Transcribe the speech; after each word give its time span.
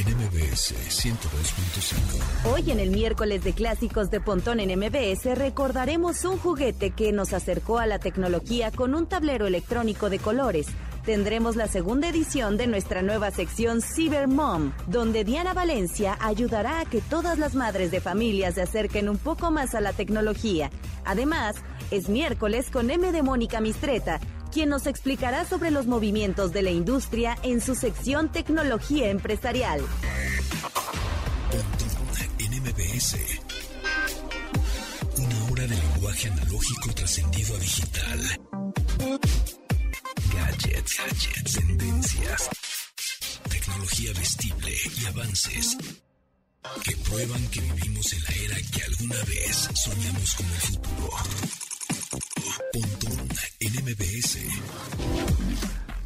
en 0.00 0.16
MBS 0.16 0.74
102.5. 0.88 2.52
Hoy 2.52 2.70
en 2.70 2.80
el 2.80 2.90
miércoles 2.90 3.44
de 3.44 3.52
clásicos 3.52 4.10
de 4.10 4.20
Pontón 4.20 4.58
en 4.58 4.78
MBS 4.78 5.36
recordaremos 5.36 6.24
un 6.24 6.38
juguete 6.38 6.90
que 6.90 7.12
nos 7.12 7.34
acercó 7.34 7.78
a 7.78 7.86
la 7.86 7.98
tecnología 7.98 8.70
con 8.70 8.94
un 8.94 9.06
tablero 9.06 9.46
electrónico 9.46 10.08
de 10.08 10.18
colores. 10.18 10.68
Tendremos 11.04 11.56
la 11.56 11.66
segunda 11.66 12.08
edición 12.08 12.56
de 12.56 12.66
nuestra 12.66 13.02
nueva 13.02 13.30
sección 13.30 13.82
Cyber 13.82 14.26
Mom, 14.26 14.72
donde 14.86 15.24
Diana 15.24 15.52
Valencia 15.52 16.16
ayudará 16.20 16.80
a 16.80 16.84
que 16.86 17.02
todas 17.02 17.38
las 17.38 17.54
madres 17.54 17.90
de 17.90 18.00
familia 18.00 18.52
se 18.52 18.62
acerquen 18.62 19.08
un 19.08 19.18
poco 19.18 19.50
más 19.50 19.74
a 19.74 19.82
la 19.82 19.92
tecnología. 19.92 20.70
Además, 21.04 21.56
es 21.90 22.08
miércoles 22.08 22.70
con 22.70 22.90
M 22.90 23.12
de 23.12 23.22
Mónica 23.22 23.60
Mistreta 23.60 24.20
quien 24.50 24.68
nos 24.68 24.86
explicará 24.86 25.44
sobre 25.44 25.70
los 25.70 25.86
movimientos 25.86 26.52
de 26.52 26.62
la 26.62 26.70
industria 26.70 27.36
en 27.42 27.60
su 27.60 27.74
sección 27.74 28.30
Tecnología 28.30 29.10
Empresarial. 29.10 29.80
en 32.38 32.62
MBS. 32.62 33.16
Una 35.16 35.44
hora 35.50 35.66
de 35.66 35.76
lenguaje 35.76 36.28
analógico 36.28 36.92
trascendido 36.94 37.54
a 37.54 37.58
digital. 37.58 38.20
Gadgets, 40.32 40.96
gadgets, 40.98 41.52
tendencias, 41.52 42.48
tecnología 43.48 44.12
vestible 44.14 44.76
y 44.98 45.06
avances 45.06 45.76
que 46.84 46.96
prueban 46.98 47.46
que 47.48 47.60
vivimos 47.60 48.12
en 48.12 48.22
la 48.22 48.30
era 48.44 48.56
que 48.70 48.82
alguna 48.82 49.24
vez 49.24 49.68
soñamos 49.74 50.34
como 50.34 50.54
el 50.54 50.60
futuro. 50.60 51.10
Pontón 52.72 52.99
en 53.60 53.74
MBS. 53.84 54.38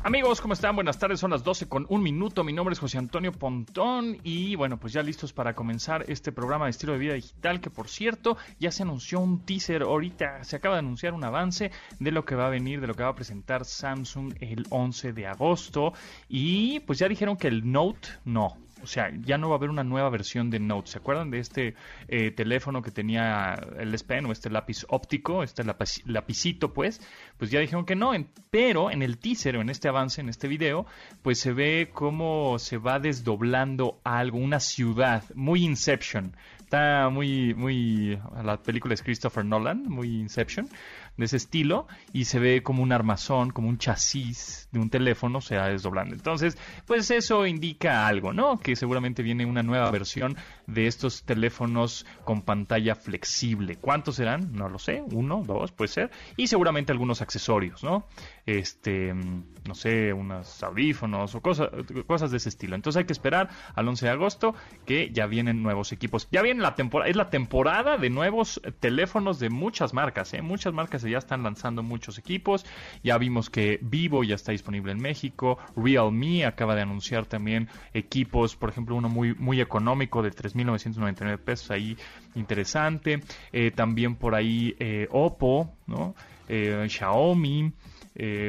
Amigos, 0.03 0.41
¿cómo 0.41 0.55
están? 0.55 0.75
Buenas 0.75 0.99
tardes, 0.99 1.21
son 1.21 1.31
las 1.31 1.45
12 1.45 1.69
con 1.69 1.87
un 1.89 2.03
minuto. 2.03 2.43
Mi 2.43 2.53
nombre 2.53 2.73
es 2.73 2.81
José 2.81 2.99
Antonio 2.99 3.31
Pontón 3.31 4.19
y 4.25 4.57
bueno, 4.57 4.79
pues 4.79 4.93
ya 4.93 5.05
listos 5.05 5.33
para 5.33 5.55
comenzar 5.55 6.05
este 6.09 6.33
programa 6.33 6.65
de 6.65 6.73
estilo 6.73 6.95
de 6.95 6.99
vida 6.99 7.15
digital 7.15 7.61
que 7.61 7.71
por 7.71 7.89
cierto 7.89 8.37
ya 8.59 8.73
se 8.73 8.83
anunció 8.83 9.21
un 9.21 9.47
teaser 9.47 9.83
ahorita, 9.83 10.43
se 10.43 10.57
acaba 10.57 10.75
de 10.75 10.81
anunciar 10.81 11.15
un 11.15 11.23
avance 11.23 11.71
de 12.01 12.11
lo 12.11 12.25
que 12.25 12.35
va 12.35 12.49
a 12.49 12.51
venir, 12.51 12.81
de 12.81 12.89
lo 12.89 12.95
que 12.95 13.05
va 13.05 13.11
a 13.11 13.15
presentar 13.15 13.65
Samsung 13.65 14.35
el 14.41 14.67
11 14.69 15.13
de 15.13 15.27
agosto 15.29 15.93
y 16.29 16.81
pues 16.81 16.99
ya 16.99 17.09
dijeron 17.09 17.37
que 17.37 17.47
el 17.47 17.71
Note 17.71 18.09
no, 18.25 18.59
o 18.85 18.87
sea, 18.87 19.11
ya 19.23 19.39
no 19.39 19.49
va 19.49 19.57
a 19.57 19.59
haber 19.59 19.71
una 19.71 19.83
nueva 19.83 20.11
versión 20.11 20.51
de 20.51 20.61
Note. 20.61 20.91
¿Se 20.91 20.99
acuerdan 20.99 21.31
de 21.31 21.39
este 21.39 21.75
eh, 22.09 22.31
teléfono 22.31 22.83
que 22.83 22.91
tenía 22.91 23.55
el 23.79 23.95
S 23.95 24.05
Pen 24.05 24.27
o 24.27 24.33
este 24.33 24.51
lápiz 24.51 24.85
óptico, 24.89 25.43
este 25.43 25.65
lapicito, 25.65 26.73
pues? 26.73 27.01
Pues 27.39 27.51
ya 27.51 27.61
dijeron 27.61 27.87
que 27.87 27.97
no, 27.97 28.13
pero 28.51 28.91
en 28.91 29.03
el 29.03 29.19
teaser 29.19 29.57
o 29.57 29.63
en 29.63 29.71
este 29.71 29.89
avance, 29.89 30.21
en 30.21 30.29
este 30.29 30.47
video, 30.47 30.87
pues 31.23 31.41
se 31.41 31.53
ve 31.53 31.91
cómo 31.93 32.59
se 32.59 32.77
va 32.77 33.01
desdoblando 33.01 34.01
algo, 34.05 34.39
una 34.39 34.61
ciudad, 34.61 35.25
muy 35.35 35.65
Inception. 35.65 36.37
Está 36.59 37.09
muy, 37.09 37.55
muy, 37.55 38.19
la 38.43 38.57
película 38.59 38.95
es 38.95 39.03
Christopher 39.03 39.45
Nolan, 39.45 39.85
muy 39.85 40.21
Inception 40.21 40.69
de 41.17 41.27
ese 41.27 41.37
estilo 41.37 41.87
y 42.13 42.25
se 42.25 42.39
ve 42.39 42.63
como 42.63 42.83
un 42.83 42.93
armazón, 42.93 43.51
como 43.51 43.69
un 43.69 43.79
chasis 43.79 44.69
de 44.73 44.81
un 44.81 44.91
teléfono 44.91 45.41
se 45.41 45.57
va 45.57 45.69
desdoblando. 45.69 46.15
Entonces, 46.15 46.59
pues 46.87 47.11
eso 47.11 47.47
indica 47.47 48.07
algo, 48.07 48.33
¿no? 48.33 48.59
Que 48.59 48.74
seguramente 48.77 49.23
viene 49.23 49.47
una 49.47 49.63
nueva 49.63 49.91
versión 49.91 50.37
de 50.67 50.87
estos 50.87 51.25
teléfonos 51.25 52.07
con 52.25 52.43
pantalla 52.43 52.95
flexible. 52.95 53.77
¿Cuántos 53.77 54.17
serán? 54.17 54.53
No 54.53 54.69
lo 54.69 54.79
sé, 54.79 55.03
uno, 55.13 55.43
dos, 55.47 55.73
puede 55.73 55.89
ser. 55.89 56.11
Y 56.37 56.47
seguramente 56.47 56.93
algunos 56.93 57.23
accesorios, 57.23 57.83
¿no? 57.83 58.07
Este, 58.47 59.15
no 59.15 59.75
sé, 59.75 60.13
unos 60.13 60.63
audífonos 60.63 61.35
o 61.35 61.41
cosas, 61.41 61.71
cosas 62.07 62.31
de 62.31 62.37
ese 62.37 62.49
estilo. 62.49 62.75
Entonces 62.75 62.99
hay 63.01 63.07
que 63.07 63.13
esperar 63.13 63.49
al 63.75 63.89
11 63.89 64.07
de 64.07 64.13
agosto 64.13 64.55
que 64.87 65.11
ya 65.13 65.27
vienen 65.27 65.63
nuevos 65.63 65.93
equipos. 65.93 66.29
Ya 66.31 66.43
viene 66.43 66.61
la 66.61 66.75
temporada, 66.75 67.11
es 67.11 67.17
la 67.17 67.31
temporada 67.31 67.97
de 67.97 68.11
nuevos 68.11 68.61
teléfonos 68.81 69.39
de 69.39 69.51
muchas 69.51 69.95
marcas, 69.95 70.35
¿eh? 70.35 70.43
Muchas 70.43 70.73
marcas 70.73 71.03
ya 71.03 71.19
están 71.19 71.43
lanzando 71.43 71.83
muchos 71.83 72.19
equipos. 72.19 72.67
Ya 73.03 73.19
vimos 73.19 73.51
que 73.51 73.79
Vivo 73.83 74.25
ya 74.25 74.35
está 74.35 74.53
disponible 74.53 74.93
en 74.93 75.01
México. 75.01 75.59
Realme 75.77 76.45
acaba 76.47 76.75
de 76.75 76.83
anunciar 76.83 77.27
también 77.27 77.69
equipos, 77.93 78.57
por 78.65 78.71
ejemplo, 78.71 78.97
uno 78.97 79.11
muy, 79.11 79.35
muy 79.35 79.61
económico 79.61 80.23
de 80.23 80.31
3.999 80.31 81.37
pesos 81.37 81.71
ahí, 81.71 81.99
interesante. 82.35 83.21
Eh, 83.53 83.71
también 83.73 84.17
por 84.17 84.35
ahí 84.35 84.75
eh, 84.79 85.07
Oppo, 85.11 85.77
¿no? 85.87 86.15
Eh, 86.49 86.87
Xiaomi. 86.89 87.75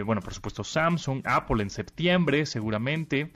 bueno, 0.06 0.22
por 0.22 0.34
supuesto 0.34 0.64
Samsung, 0.64 1.22
Apple 1.26 1.62
en 1.62 1.70
septiembre 1.70 2.46
seguramente, 2.46 3.34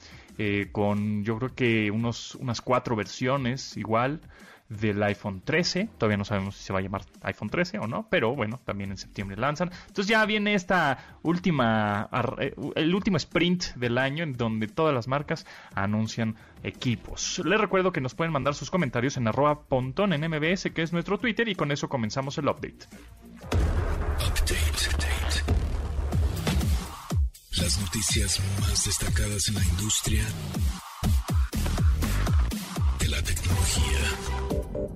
con 0.71 1.25
yo 1.25 1.37
creo 1.37 1.53
que 1.53 1.91
unos, 1.91 2.35
unas 2.35 2.61
cuatro 2.61 2.95
versiones 2.95 3.75
igual 3.75 4.21
del 4.69 5.01
iPhone 5.03 5.41
13. 5.43 5.89
Todavía 5.97 6.17
no 6.17 6.25
sabemos 6.25 6.55
si 6.55 6.63
se 6.63 6.73
va 6.73 6.79
a 6.79 6.81
llamar 6.81 7.01
iPhone 7.23 7.49
13 7.49 7.79
o 7.79 7.87
no, 7.87 8.07
pero 8.09 8.35
bueno, 8.35 8.59
también 8.63 8.91
en 8.91 8.97
septiembre 8.97 9.35
lanzan. 9.37 9.71
Entonces 9.87 10.07
ya 10.07 10.25
viene 10.25 10.53
esta 10.53 11.17
última, 11.23 12.09
eh, 12.39 12.53
el 12.75 12.95
último 12.95 13.17
sprint 13.17 13.75
del 13.75 13.97
año 13.97 14.23
en 14.23 14.37
donde 14.37 14.67
todas 14.67 14.93
las 14.93 15.07
marcas 15.07 15.45
anuncian 15.73 16.35
equipos. 16.63 17.41
Les 17.43 17.59
recuerdo 17.59 17.91
que 17.91 18.01
nos 18.01 18.15
pueden 18.15 18.31
mandar 18.31 18.53
sus 18.53 18.69
comentarios 18.69 19.17
en 19.17 19.27
arroba 19.27 19.63
pontón 19.63 20.13
en 20.13 20.21
MBS, 20.29 20.71
que 20.71 20.83
es 20.83 20.93
nuestro 20.93 21.17
Twitter, 21.17 21.47
y 21.47 21.55
con 21.55 21.71
eso 21.71 21.89
comenzamos 21.89 22.37
el 22.37 22.47
update. 22.47 22.85
Update. 24.19 24.79
Las 27.59 27.77
noticias 27.81 28.39
más 28.61 28.85
destacadas 28.85 29.49
en 29.49 29.55
la 29.55 29.63
industria 29.63 30.23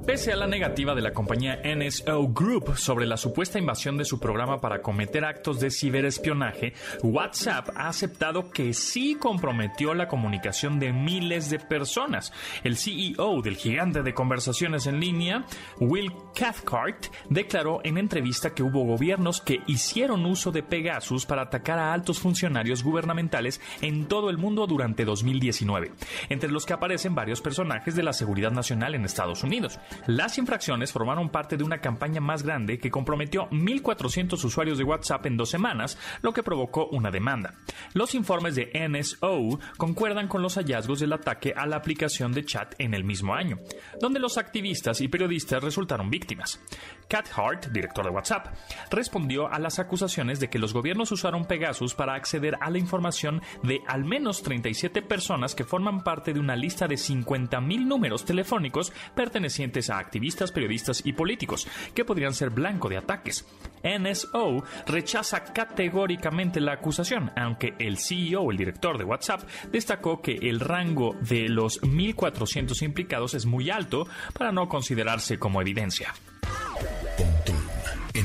Pese 0.05 0.33
a 0.33 0.35
la 0.35 0.47
negativa 0.47 0.93
de 0.95 1.01
la 1.01 1.13
compañía 1.13 1.61
NSO 1.63 2.27
Group 2.33 2.75
sobre 2.77 3.05
la 3.05 3.15
supuesta 3.15 3.57
invasión 3.57 3.95
de 3.97 4.03
su 4.03 4.19
programa 4.19 4.59
para 4.59 4.81
cometer 4.81 5.23
actos 5.23 5.61
de 5.61 5.71
ciberespionaje, 5.71 6.73
WhatsApp 7.03 7.69
ha 7.77 7.87
aceptado 7.87 8.51
que 8.51 8.73
sí 8.73 9.15
comprometió 9.15 9.93
la 9.93 10.09
comunicación 10.09 10.77
de 10.77 10.91
miles 10.91 11.49
de 11.49 11.59
personas. 11.59 12.33
El 12.65 12.75
CEO 12.75 13.41
del 13.41 13.55
gigante 13.55 14.03
de 14.03 14.13
conversaciones 14.13 14.87
en 14.87 14.99
línea, 14.99 15.45
Will 15.79 16.11
Cathcart, 16.35 17.05
declaró 17.29 17.79
en 17.85 17.97
entrevista 17.97 18.53
que 18.53 18.63
hubo 18.63 18.83
gobiernos 18.83 19.39
que 19.39 19.61
hicieron 19.67 20.25
uso 20.25 20.51
de 20.51 20.63
Pegasus 20.63 21.25
para 21.25 21.43
atacar 21.43 21.79
a 21.79 21.93
altos 21.93 22.19
funcionarios 22.19 22.83
gubernamentales 22.83 23.61
en 23.81 24.09
todo 24.09 24.29
el 24.29 24.37
mundo 24.37 24.67
durante 24.67 25.05
2019, 25.05 25.93
entre 26.27 26.51
los 26.51 26.65
que 26.65 26.73
aparecen 26.73 27.15
varios 27.15 27.39
personajes 27.39 27.95
de 27.95 28.03
la 28.03 28.11
seguridad 28.11 28.51
nacional 28.51 28.95
en 28.95 29.05
Estados 29.05 29.43
Unidos. 29.43 29.79
Las 30.07 30.37
infracciones 30.37 30.91
formaron 30.91 31.29
parte 31.29 31.57
de 31.57 31.63
una 31.63 31.79
campaña 31.79 32.21
más 32.21 32.43
grande 32.43 32.79
que 32.79 32.91
comprometió 32.91 33.49
1.400 33.49 34.43
usuarios 34.43 34.77
de 34.77 34.83
WhatsApp 34.83 35.25
en 35.25 35.37
dos 35.37 35.49
semanas, 35.49 35.97
lo 36.21 36.33
que 36.33 36.43
provocó 36.43 36.87
una 36.87 37.11
demanda. 37.11 37.55
Los 37.93 38.15
informes 38.15 38.55
de 38.55 38.71
NSO 38.87 39.59
concuerdan 39.77 40.27
con 40.27 40.41
los 40.41 40.55
hallazgos 40.55 40.99
del 40.99 41.13
ataque 41.13 41.53
a 41.55 41.65
la 41.65 41.77
aplicación 41.77 42.31
de 42.31 42.45
chat 42.45 42.75
en 42.77 42.93
el 42.93 43.03
mismo 43.03 43.33
año, 43.33 43.59
donde 43.99 44.19
los 44.19 44.37
activistas 44.37 45.01
y 45.01 45.07
periodistas 45.07 45.63
resultaron 45.63 46.09
víctimas. 46.09 46.59
Cat 47.07 47.27
Hart, 47.35 47.67
director 47.67 48.05
de 48.05 48.11
WhatsApp, 48.11 48.47
respondió 48.89 49.51
a 49.51 49.59
las 49.59 49.79
acusaciones 49.79 50.39
de 50.39 50.49
que 50.49 50.59
los 50.59 50.73
gobiernos 50.73 51.11
usaron 51.11 51.45
Pegasus 51.45 51.93
para 51.95 52.15
acceder 52.15 52.57
a 52.59 52.69
la 52.69 52.77
información 52.77 53.41
de 53.63 53.81
al 53.87 54.03
menos 54.05 54.43
37 54.43 55.01
personas 55.01 55.55
que 55.55 55.63
forman 55.63 56.03
parte 56.03 56.33
de 56.33 56.39
una 56.39 56.55
lista 56.55 56.87
de 56.87 56.95
50.000 56.95 57.85
números 57.85 58.25
telefónicos 58.25 58.91
pertenecientes 59.15 59.89
a 59.89 59.99
activistas, 59.99 60.51
periodistas 60.51 61.01
y 61.05 61.13
políticos, 61.13 61.67
que 61.93 62.05
podrían 62.05 62.33
ser 62.33 62.49
blanco 62.49 62.89
de 62.89 62.97
ataques. 62.97 63.45
NSO 63.83 64.63
rechaza 64.87 65.43
categóricamente 65.43 66.61
la 66.61 66.73
acusación, 66.73 67.31
aunque 67.35 67.73
el 67.79 67.97
CEO, 67.97 68.51
el 68.51 68.57
director 68.57 68.97
de 68.97 69.03
WhatsApp, 69.03 69.43
destacó 69.71 70.21
que 70.21 70.33
el 70.33 70.59
rango 70.59 71.15
de 71.21 71.49
los 71.49 71.81
1.400 71.81 72.81
implicados 72.83 73.33
es 73.33 73.45
muy 73.45 73.69
alto 73.69 74.07
para 74.33 74.51
no 74.51 74.67
considerarse 74.69 75.37
como 75.37 75.61
evidencia. 75.61 76.13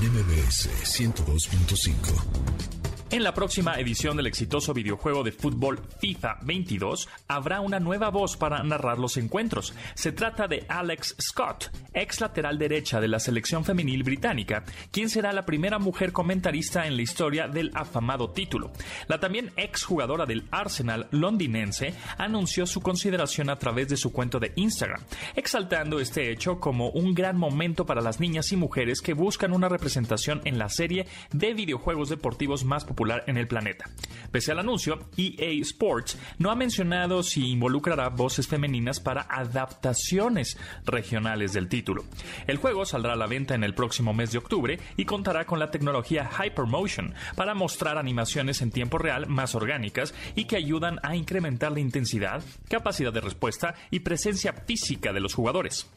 MBS 0.02 0.68
102.5. 0.84 2.77
En 3.18 3.24
la 3.24 3.34
próxima 3.34 3.74
edición 3.80 4.16
del 4.16 4.28
exitoso 4.28 4.72
videojuego 4.72 5.24
de 5.24 5.32
fútbol 5.32 5.80
FIFA 5.98 6.38
22 6.42 7.08
habrá 7.26 7.60
una 7.60 7.80
nueva 7.80 8.10
voz 8.10 8.36
para 8.36 8.62
narrar 8.62 9.00
los 9.00 9.16
encuentros. 9.16 9.74
Se 9.94 10.12
trata 10.12 10.46
de 10.46 10.64
Alex 10.68 11.16
Scott, 11.20 11.72
ex 11.92 12.20
lateral 12.20 12.58
derecha 12.58 13.00
de 13.00 13.08
la 13.08 13.18
selección 13.18 13.64
femenil 13.64 14.04
británica, 14.04 14.62
quien 14.92 15.10
será 15.10 15.32
la 15.32 15.44
primera 15.44 15.80
mujer 15.80 16.12
comentarista 16.12 16.86
en 16.86 16.94
la 16.94 17.02
historia 17.02 17.48
del 17.48 17.72
afamado 17.74 18.30
título. 18.30 18.70
La 19.08 19.18
también 19.18 19.50
ex 19.56 19.82
jugadora 19.82 20.24
del 20.24 20.46
Arsenal 20.52 21.08
londinense 21.10 21.94
anunció 22.18 22.68
su 22.68 22.80
consideración 22.82 23.50
a 23.50 23.58
través 23.58 23.88
de 23.88 23.96
su 23.96 24.12
cuento 24.12 24.38
de 24.38 24.52
Instagram, 24.54 25.02
exaltando 25.34 25.98
este 25.98 26.30
hecho 26.30 26.60
como 26.60 26.90
un 26.90 27.14
gran 27.14 27.36
momento 27.36 27.84
para 27.84 28.00
las 28.00 28.20
niñas 28.20 28.52
y 28.52 28.56
mujeres 28.56 29.00
que 29.00 29.14
buscan 29.14 29.52
una 29.52 29.68
representación 29.68 30.40
en 30.44 30.56
la 30.56 30.68
serie 30.68 31.06
de 31.32 31.52
videojuegos 31.52 32.10
deportivos 32.10 32.64
más 32.64 32.84
populares 32.84 33.07
en 33.26 33.37
el 33.37 33.49
planeta. 33.49 33.87
Pese 34.31 34.52
al 34.52 34.58
anuncio, 34.58 35.08
EA 35.16 35.52
Sports 35.62 36.19
no 36.38 36.50
ha 36.50 36.55
mencionado 36.55 37.22
si 37.22 37.50
involucrará 37.50 38.10
voces 38.10 38.46
femeninas 38.46 39.00
para 39.00 39.26
adaptaciones 39.28 40.58
regionales 40.84 41.52
del 41.52 41.69
título. 41.69 42.05
El 42.46 42.58
juego 42.58 42.84
saldrá 42.84 43.14
a 43.14 43.16
la 43.16 43.26
venta 43.26 43.55
en 43.55 43.64
el 43.64 43.75
próximo 43.75 44.12
mes 44.12 44.32
de 44.32 44.38
octubre 44.38 44.78
y 44.96 45.05
contará 45.06 45.46
con 45.46 45.58
la 45.58 45.70
tecnología 45.70 46.28
Hypermotion 46.28 47.14
para 47.37 47.55
mostrar 47.55 47.96
animaciones 47.96 48.60
en 48.60 48.70
tiempo 48.70 48.99
real 48.99 49.26
más 49.28 49.54
orgánicas 49.54 50.14
y 50.34 50.44
que 50.44 50.56
ayudan 50.56 50.99
a 51.02 51.16
incrementar 51.16 51.72
la 51.72 51.81
intensidad, 51.81 52.43
capacidad 52.69 53.12
de 53.12 53.20
respuesta 53.20 53.75
y 53.90 54.00
presencia 54.00 54.52
física 54.52 55.12
de 55.12 55.20
los 55.20 55.34
jugadores. 55.34 55.88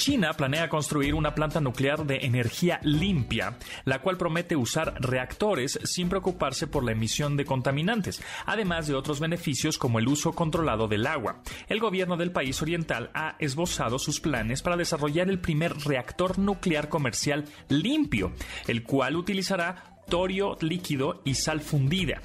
China 0.00 0.32
planea 0.32 0.70
construir 0.70 1.14
una 1.14 1.34
planta 1.34 1.60
nuclear 1.60 2.06
de 2.06 2.20
energía 2.22 2.80
limpia, 2.82 3.58
la 3.84 4.00
cual 4.00 4.16
promete 4.16 4.56
usar 4.56 4.94
reactores 4.98 5.78
sin 5.84 6.08
preocuparse 6.08 6.66
por 6.66 6.84
la 6.84 6.92
emisión 6.92 7.36
de 7.36 7.44
contaminantes, 7.44 8.22
además 8.46 8.86
de 8.86 8.94
otros 8.94 9.20
beneficios 9.20 9.76
como 9.76 9.98
el 9.98 10.08
uso 10.08 10.32
controlado 10.32 10.88
del 10.88 11.06
agua. 11.06 11.42
El 11.68 11.80
gobierno 11.80 12.16
del 12.16 12.32
país 12.32 12.62
oriental 12.62 13.10
ha 13.12 13.36
esbozado 13.40 13.98
sus 13.98 14.20
planes 14.20 14.62
para 14.62 14.78
desarrollar 14.78 15.28
el 15.28 15.38
primer 15.38 15.76
reactor 15.76 16.38
nuclear 16.38 16.88
comercial 16.88 17.44
limpio, 17.68 18.32
el 18.68 18.84
cual 18.84 19.16
utilizará 19.16 19.99
torio 20.10 20.58
líquido 20.60 21.22
y 21.24 21.34
sal 21.34 21.62
fundida. 21.62 22.20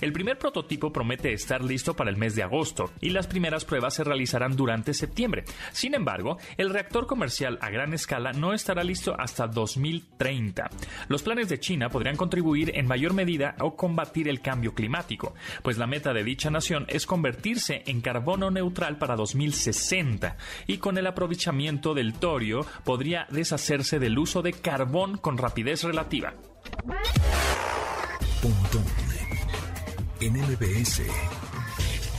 El 0.00 0.12
primer 0.12 0.38
prototipo 0.38 0.92
promete 0.92 1.32
estar 1.32 1.64
listo 1.64 1.94
para 1.94 2.10
el 2.10 2.16
mes 2.16 2.34
de 2.34 2.42
agosto 2.42 2.90
y 3.00 3.10
las 3.10 3.26
primeras 3.26 3.64
pruebas 3.64 3.94
se 3.94 4.04
realizarán 4.04 4.56
durante 4.56 4.94
septiembre. 4.94 5.44
Sin 5.72 5.94
embargo, 5.94 6.38
el 6.56 6.70
reactor 6.70 7.06
comercial 7.06 7.58
a 7.60 7.70
gran 7.70 7.92
escala 7.92 8.32
no 8.32 8.52
estará 8.52 8.84
listo 8.84 9.14
hasta 9.18 9.46
2030. 9.46 10.70
Los 11.08 11.22
planes 11.22 11.48
de 11.48 11.58
China 11.58 11.88
podrían 11.88 12.16
contribuir 12.16 12.72
en 12.74 12.86
mayor 12.86 13.14
medida 13.14 13.56
a 13.58 13.70
combatir 13.76 14.28
el 14.28 14.40
cambio 14.40 14.74
climático, 14.74 15.34
pues 15.62 15.78
la 15.78 15.86
meta 15.86 16.12
de 16.12 16.24
dicha 16.24 16.50
nación 16.50 16.84
es 16.88 17.06
convertirse 17.06 17.82
en 17.86 18.00
carbono 18.00 18.50
neutral 18.50 18.98
para 18.98 19.16
2060 19.16 20.36
y 20.66 20.78
con 20.78 20.98
el 20.98 21.06
aprovechamiento 21.06 21.94
del 21.94 22.14
torio 22.14 22.66
podría 22.84 23.26
deshacerse 23.30 23.98
del 23.98 24.18
uso 24.18 24.42
de 24.42 24.52
carbón 24.52 25.16
con 25.16 25.38
rapidez 25.38 25.82
relativa. 25.84 26.34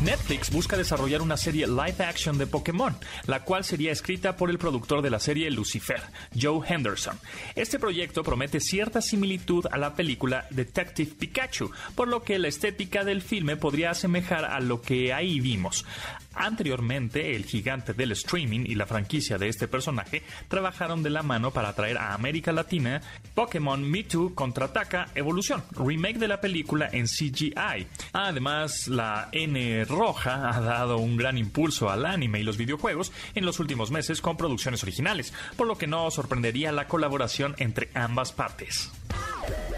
Netflix 0.01 0.49
busca 0.49 0.75
desarrollar 0.75 1.21
una 1.21 1.37
serie 1.37 1.67
live 1.67 2.03
action 2.03 2.39
de 2.39 2.47
Pokémon, 2.47 2.97
la 3.27 3.43
cual 3.43 3.63
sería 3.63 3.91
escrita 3.91 4.35
por 4.35 4.49
el 4.49 4.57
productor 4.57 5.03
de 5.03 5.11
la 5.11 5.19
serie 5.19 5.51
Lucifer, 5.51 6.01
Joe 6.39 6.67
Henderson. 6.67 7.19
Este 7.53 7.77
proyecto 7.77 8.23
promete 8.23 8.59
cierta 8.59 8.99
similitud 9.01 9.67
a 9.71 9.77
la 9.77 9.95
película 9.95 10.47
Detective 10.49 11.11
Pikachu, 11.19 11.69
por 11.93 12.07
lo 12.07 12.23
que 12.23 12.39
la 12.39 12.47
estética 12.47 13.03
del 13.03 13.21
filme 13.21 13.57
podría 13.57 13.91
asemejar 13.91 14.45
a 14.45 14.59
lo 14.59 14.81
que 14.81 15.13
ahí 15.13 15.39
vimos. 15.39 15.85
Anteriormente, 16.33 17.35
el 17.35 17.45
gigante 17.45 17.93
del 17.93 18.13
streaming 18.13 18.61
y 18.65 18.75
la 18.75 18.85
franquicia 18.85 19.37
de 19.37 19.49
este 19.49 19.67
personaje 19.67 20.23
trabajaron 20.47 21.03
de 21.03 21.09
la 21.09 21.23
mano 21.23 21.51
para 21.51 21.73
traer 21.73 21.97
a 21.97 22.13
América 22.13 22.51
Latina 22.51 23.01
Pokémon 23.35 23.83
Mewtwo 23.83 24.33
Contraataca 24.33 25.09
Evolución, 25.15 25.63
remake 25.71 26.19
de 26.19 26.27
la 26.27 26.41
película 26.41 26.89
en 26.91 27.05
CGI. 27.05 27.87
Además, 28.13 28.87
la 28.87 29.29
N 29.31 29.85
roja 29.85 30.49
ha 30.49 30.61
dado 30.61 30.97
un 30.97 31.17
gran 31.17 31.37
impulso 31.37 31.89
al 31.89 32.05
anime 32.05 32.39
y 32.39 32.43
los 32.43 32.57
videojuegos 32.57 33.11
en 33.35 33.45
los 33.45 33.59
últimos 33.59 33.91
meses 33.91 34.21
con 34.21 34.37
producciones 34.37 34.83
originales, 34.83 35.33
por 35.57 35.67
lo 35.67 35.77
que 35.77 35.87
no 35.87 36.09
sorprendería 36.11 36.71
la 36.71 36.87
colaboración 36.87 37.55
entre 37.57 37.89
ambas 37.93 38.31
partes. 38.31 38.89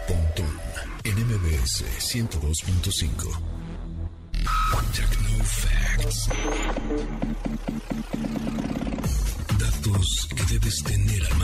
Pontón 0.06 0.46
en 1.04 1.16
102.5 1.16 3.40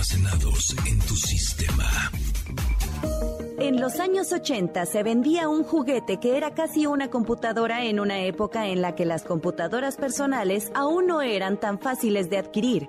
en 0.00 0.98
tu 1.00 1.14
sistema. 1.14 1.84
En 3.58 3.78
los 3.82 4.00
años 4.00 4.32
80 4.32 4.86
se 4.86 5.02
vendía 5.02 5.50
un 5.50 5.62
juguete 5.62 6.18
que 6.18 6.38
era 6.38 6.54
casi 6.54 6.86
una 6.86 7.10
computadora 7.10 7.84
en 7.84 8.00
una 8.00 8.20
época 8.20 8.68
en 8.68 8.80
la 8.80 8.94
que 8.94 9.04
las 9.04 9.24
computadoras 9.24 9.98
personales 9.98 10.72
aún 10.74 11.06
no 11.06 11.20
eran 11.20 11.60
tan 11.60 11.78
fáciles 11.78 12.30
de 12.30 12.38
adquirir. 12.38 12.88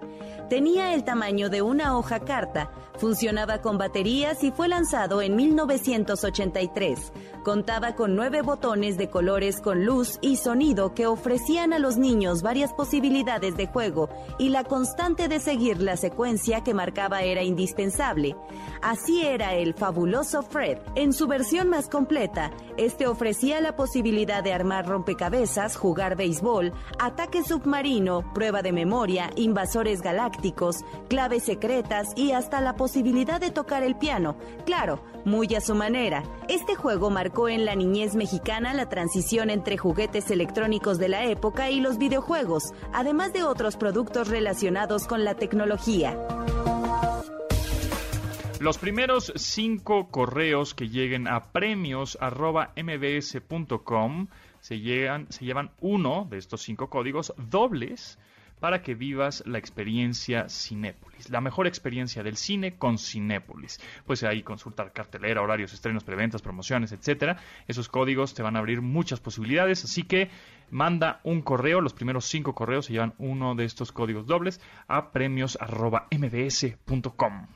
Tenía 0.49 0.93
el 0.93 1.03
tamaño 1.03 1.49
de 1.49 1.61
una 1.61 1.97
hoja 1.97 2.21
carta, 2.21 2.71
funcionaba 3.01 3.63
con 3.63 3.79
baterías 3.79 4.43
y 4.43 4.51
fue 4.51 4.67
lanzado 4.67 5.23
en 5.23 5.35
1983. 5.35 7.11
Contaba 7.43 7.95
con 7.95 8.15
nueve 8.15 8.43
botones 8.43 8.95
de 8.95 9.09
colores 9.09 9.59
con 9.59 9.85
luz 9.85 10.19
y 10.21 10.35
sonido 10.35 10.93
que 10.93 11.07
ofrecían 11.07 11.73
a 11.73 11.79
los 11.79 11.97
niños 11.97 12.43
varias 12.43 12.73
posibilidades 12.73 13.57
de 13.57 13.65
juego 13.65 14.09
y 14.37 14.49
la 14.49 14.65
constante 14.65 15.27
de 15.27 15.39
seguir 15.39 15.81
la 15.81 15.97
secuencia 15.97 16.63
que 16.63 16.75
marcaba 16.75 17.23
era 17.23 17.41
indispensable. 17.41 18.35
Así 18.83 19.25
era 19.25 19.55
el 19.55 19.73
fabuloso 19.73 20.43
Fred. 20.43 20.77
En 20.93 21.11
su 21.11 21.27
versión 21.27 21.69
más 21.69 21.89
completa, 21.89 22.51
este 22.77 23.07
ofrecía 23.07 23.61
la 23.61 23.75
posibilidad 23.75 24.43
de 24.43 24.53
armar 24.53 24.87
rompecabezas, 24.87 25.75
jugar 25.75 26.15
béisbol, 26.15 26.71
ataque 26.99 27.43
submarino, 27.43 28.31
prueba 28.35 28.61
de 28.61 28.71
memoria, 28.71 29.31
invasores 29.35 30.03
galácticos, 30.03 30.77
claves 31.09 31.45
secretas 31.45 32.09
y 32.15 32.33
hasta 32.33 32.61
la 32.61 32.75
posibilidad 32.75 32.90
de 32.93 33.51
tocar 33.51 33.83
el 33.83 33.95
piano, 33.95 34.37
claro, 34.65 35.03
muy 35.23 35.53
a 35.55 35.61
su 35.61 35.75
manera. 35.75 36.23
Este 36.49 36.75
juego 36.75 37.09
marcó 37.09 37.47
en 37.49 37.65
la 37.65 37.75
niñez 37.75 38.15
mexicana 38.15 38.73
la 38.73 38.89
transición 38.89 39.49
entre 39.49 39.77
juguetes 39.77 40.29
electrónicos 40.29 40.99
de 40.99 41.07
la 41.09 41.25
época 41.25 41.69
y 41.69 41.79
los 41.79 41.97
videojuegos, 41.97 42.73
además 42.93 43.31
de 43.33 43.43
otros 43.43 43.77
productos 43.77 44.27
relacionados 44.27 45.07
con 45.07 45.23
la 45.23 45.35
tecnología. 45.35 46.17
Los 48.59 48.77
primeros 48.77 49.31
cinco 49.35 50.11
correos 50.11 50.75
que 50.75 50.89
lleguen 50.89 51.27
a 51.27 51.51
premios.mbs.com 51.51 54.27
se, 54.59 54.75
se 55.29 55.45
llevan 55.45 55.71
uno 55.79 56.27
de 56.29 56.37
estos 56.37 56.61
cinco 56.61 56.89
códigos 56.89 57.33
dobles 57.37 58.19
para 58.61 58.81
que 58.83 58.93
vivas 58.93 59.43
la 59.47 59.57
experiencia 59.57 60.47
Cinépolis, 60.47 61.31
la 61.31 61.41
mejor 61.41 61.65
experiencia 61.65 62.21
del 62.21 62.37
cine 62.37 62.77
con 62.77 62.99
Cinépolis. 62.99 63.79
Puedes 64.05 64.21
ahí 64.23 64.43
consultar 64.43 64.93
cartelera, 64.93 65.41
horarios, 65.41 65.73
estrenos, 65.73 66.03
preventas, 66.03 66.43
promociones, 66.43 66.91
etcétera. 66.91 67.37
Esos 67.67 67.89
códigos 67.89 68.35
te 68.35 68.43
van 68.43 68.55
a 68.55 68.59
abrir 68.59 68.83
muchas 68.83 69.19
posibilidades, 69.19 69.83
así 69.83 70.03
que 70.03 70.29
manda 70.69 71.21
un 71.23 71.41
correo, 71.41 71.81
los 71.81 71.93
primeros 71.93 72.25
cinco 72.25 72.53
correos 72.53 72.85
se 72.85 72.93
llevan 72.93 73.15
uno 73.17 73.55
de 73.55 73.65
estos 73.65 73.91
códigos 73.91 74.27
dobles 74.27 74.61
a 74.87 75.11
premios@mbs.com. 75.11 77.47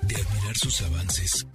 De 0.00 0.16
admirar 0.16 0.56
sus 0.56 0.80
avances. 0.80 1.46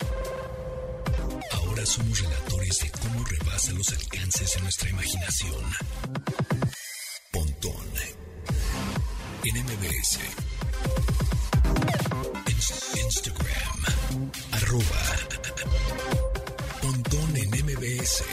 Ahora 1.52 1.84
somos 1.84 2.22
relatores 2.22 2.78
de 2.80 2.92
cómo 2.92 3.26
rebasa 3.26 3.74
los 3.74 3.92
alcances 3.92 4.56
en 4.56 4.62
nuestra 4.64 4.92
imaginación 4.92 5.66
en 9.48 9.64
MBS. 9.64 10.20
Instagram. 12.98 13.80
Arroba. 14.52 14.84
En 17.34 17.50
MBS. 17.66 18.26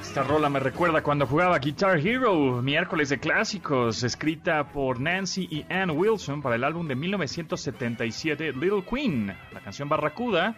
Esta 0.00 0.22
rola 0.22 0.48
me 0.48 0.60
recuerda 0.60 1.02
cuando 1.02 1.26
jugaba 1.26 1.58
Guitar 1.58 1.98
Hero, 1.98 2.62
miércoles 2.62 3.08
de 3.08 3.18
clásicos, 3.18 4.04
escrita 4.04 4.68
por 4.68 5.00
Nancy 5.00 5.48
y 5.50 5.66
Ann 5.72 5.90
Wilson 5.90 6.40
para 6.40 6.54
el 6.54 6.62
álbum 6.62 6.86
de 6.86 6.94
1977 6.94 8.52
Little 8.52 8.84
Queen. 8.88 9.36
La 9.52 9.60
canción 9.60 9.88
Barracuda 9.88 10.56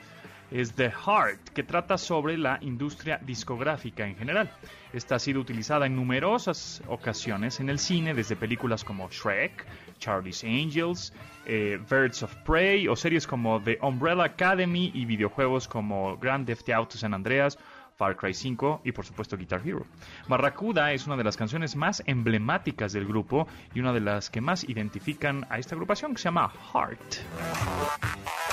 es 0.51 0.73
The 0.75 0.91
Heart, 0.91 1.51
que 1.51 1.63
trata 1.63 1.99
sobre 1.99 2.37
la 2.37 2.59
industria 2.61 3.19
discográfica 3.23 4.07
en 4.07 4.17
general. 4.17 4.51
Esta 4.93 5.17
ha 5.17 5.19
sido 5.19 5.41
utilizada 5.41 5.87
en 5.87 5.97
numerosas 5.97 6.83
ocasiones 6.89 7.61
en 7.61 7.69
el 7.69 7.79
cine, 7.79 8.15
desde 8.15 8.37
películas 8.37 8.85
como 8.85 9.09
Shrek, 9.09 9.67
Charlie's 9.99 10.45
Angels, 10.45 11.13
eh, 11.47 11.79
Birds 11.91 12.23
of 12.23 12.35
Prey 12.45 12.89
o 12.89 12.97
series 12.97 13.27
como 13.27 13.61
The 13.63 13.79
Umbrella 13.83 14.25
Academy 14.25 14.91
y 14.95 15.05
videojuegos 15.05 15.69
como 15.69 16.17
Grand 16.19 16.47
Theft 16.47 16.71
Auto 16.71 16.99
San 16.99 17.15
Andreas 17.15 17.59
Far 17.97 18.17
Cry 18.17 18.35
5 18.35 18.83
y 18.85 18.93
por 18.93 19.05
supuesto 19.05 19.37
Guitar 19.37 19.63
Hero. 19.65 19.87
Barracuda 20.29 20.93
es 20.93 21.07
una 21.07 21.17
de 21.17 21.25
las 21.25 21.37
canciones 21.37 21.77
más 21.77 22.03
emblemáticas 22.07 22.93
del 22.93 23.07
grupo 23.07 23.49
y 23.75 23.81
una 23.81 23.93
de 23.93 24.01
las 24.01 24.31
que 24.31 24.41
más 24.41 24.65
identifican 24.69 25.47
a 25.49 25.59
esta 25.59 25.75
agrupación 25.75 26.13
que 26.13 26.19
se 26.19 26.25
llama 26.25 26.53
Heart. 26.73 28.46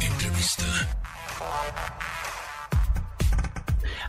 Entrevista. 0.00 0.64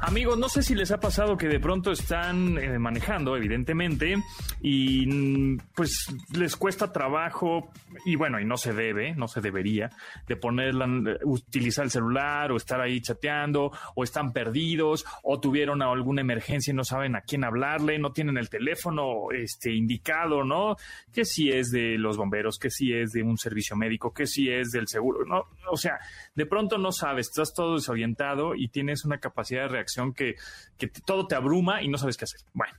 Amigos, 0.07 0.37
no 0.37 0.49
sé 0.49 0.61
si 0.61 0.75
les 0.75 0.91
ha 0.91 0.99
pasado 0.99 1.35
que 1.35 1.47
de 1.47 1.59
pronto 1.59 1.91
están 1.91 2.59
eh, 2.59 2.77
manejando, 2.77 3.35
evidentemente, 3.35 4.15
y 4.61 5.07
mm, 5.07 5.57
pues 5.73 6.05
les 6.31 6.55
cuesta 6.55 6.93
trabajo, 6.93 7.71
y 8.05 8.15
bueno, 8.15 8.39
y 8.39 8.45
no 8.45 8.55
se 8.55 8.71
debe, 8.71 9.15
no 9.15 9.27
se 9.27 9.41
debería, 9.41 9.89
de 10.27 10.35
ponerla, 10.35 10.87
utilizar 11.23 11.85
el 11.85 11.89
celular 11.89 12.51
o 12.51 12.57
estar 12.57 12.79
ahí 12.81 13.01
chateando, 13.01 13.71
o 13.95 14.03
están 14.03 14.31
perdidos, 14.31 15.05
o 15.23 15.39
tuvieron 15.39 15.81
alguna 15.81 16.21
emergencia 16.21 16.69
y 16.69 16.75
no 16.75 16.83
saben 16.83 17.15
a 17.15 17.21
quién 17.21 17.43
hablarle, 17.43 17.97
no 17.97 18.11
tienen 18.11 18.37
el 18.37 18.47
teléfono 18.47 19.31
este, 19.31 19.73
indicado, 19.73 20.43
¿no? 20.43 20.75
Que 21.11 21.25
si 21.25 21.49
es 21.49 21.71
de 21.71 21.97
los 21.97 22.15
bomberos, 22.15 22.59
que 22.59 22.69
si 22.69 22.93
es 22.93 23.11
de 23.11 23.23
un 23.23 23.39
servicio 23.39 23.75
médico, 23.75 24.13
que 24.13 24.27
si 24.27 24.51
es 24.51 24.69
del 24.69 24.87
seguro, 24.87 25.25
¿no? 25.25 25.45
O 25.71 25.77
sea, 25.77 25.97
de 26.35 26.45
pronto 26.45 26.77
no 26.77 26.91
sabes, 26.91 27.29
estás 27.29 27.55
todo 27.55 27.73
desorientado 27.73 28.53
y 28.53 28.67
tienes 28.67 29.03
una 29.03 29.17
capacidad 29.17 29.63
de 29.63 29.69
reacción 29.69 29.94
que, 30.13 30.35
todo 31.05 31.27
te 31.27 31.35
abruma 31.35 31.81
y 31.81 31.87
no 31.87 31.97
sabes 31.97 32.17
qué 32.17 32.25
hacer. 32.25 32.41
Bueno, 32.53 32.73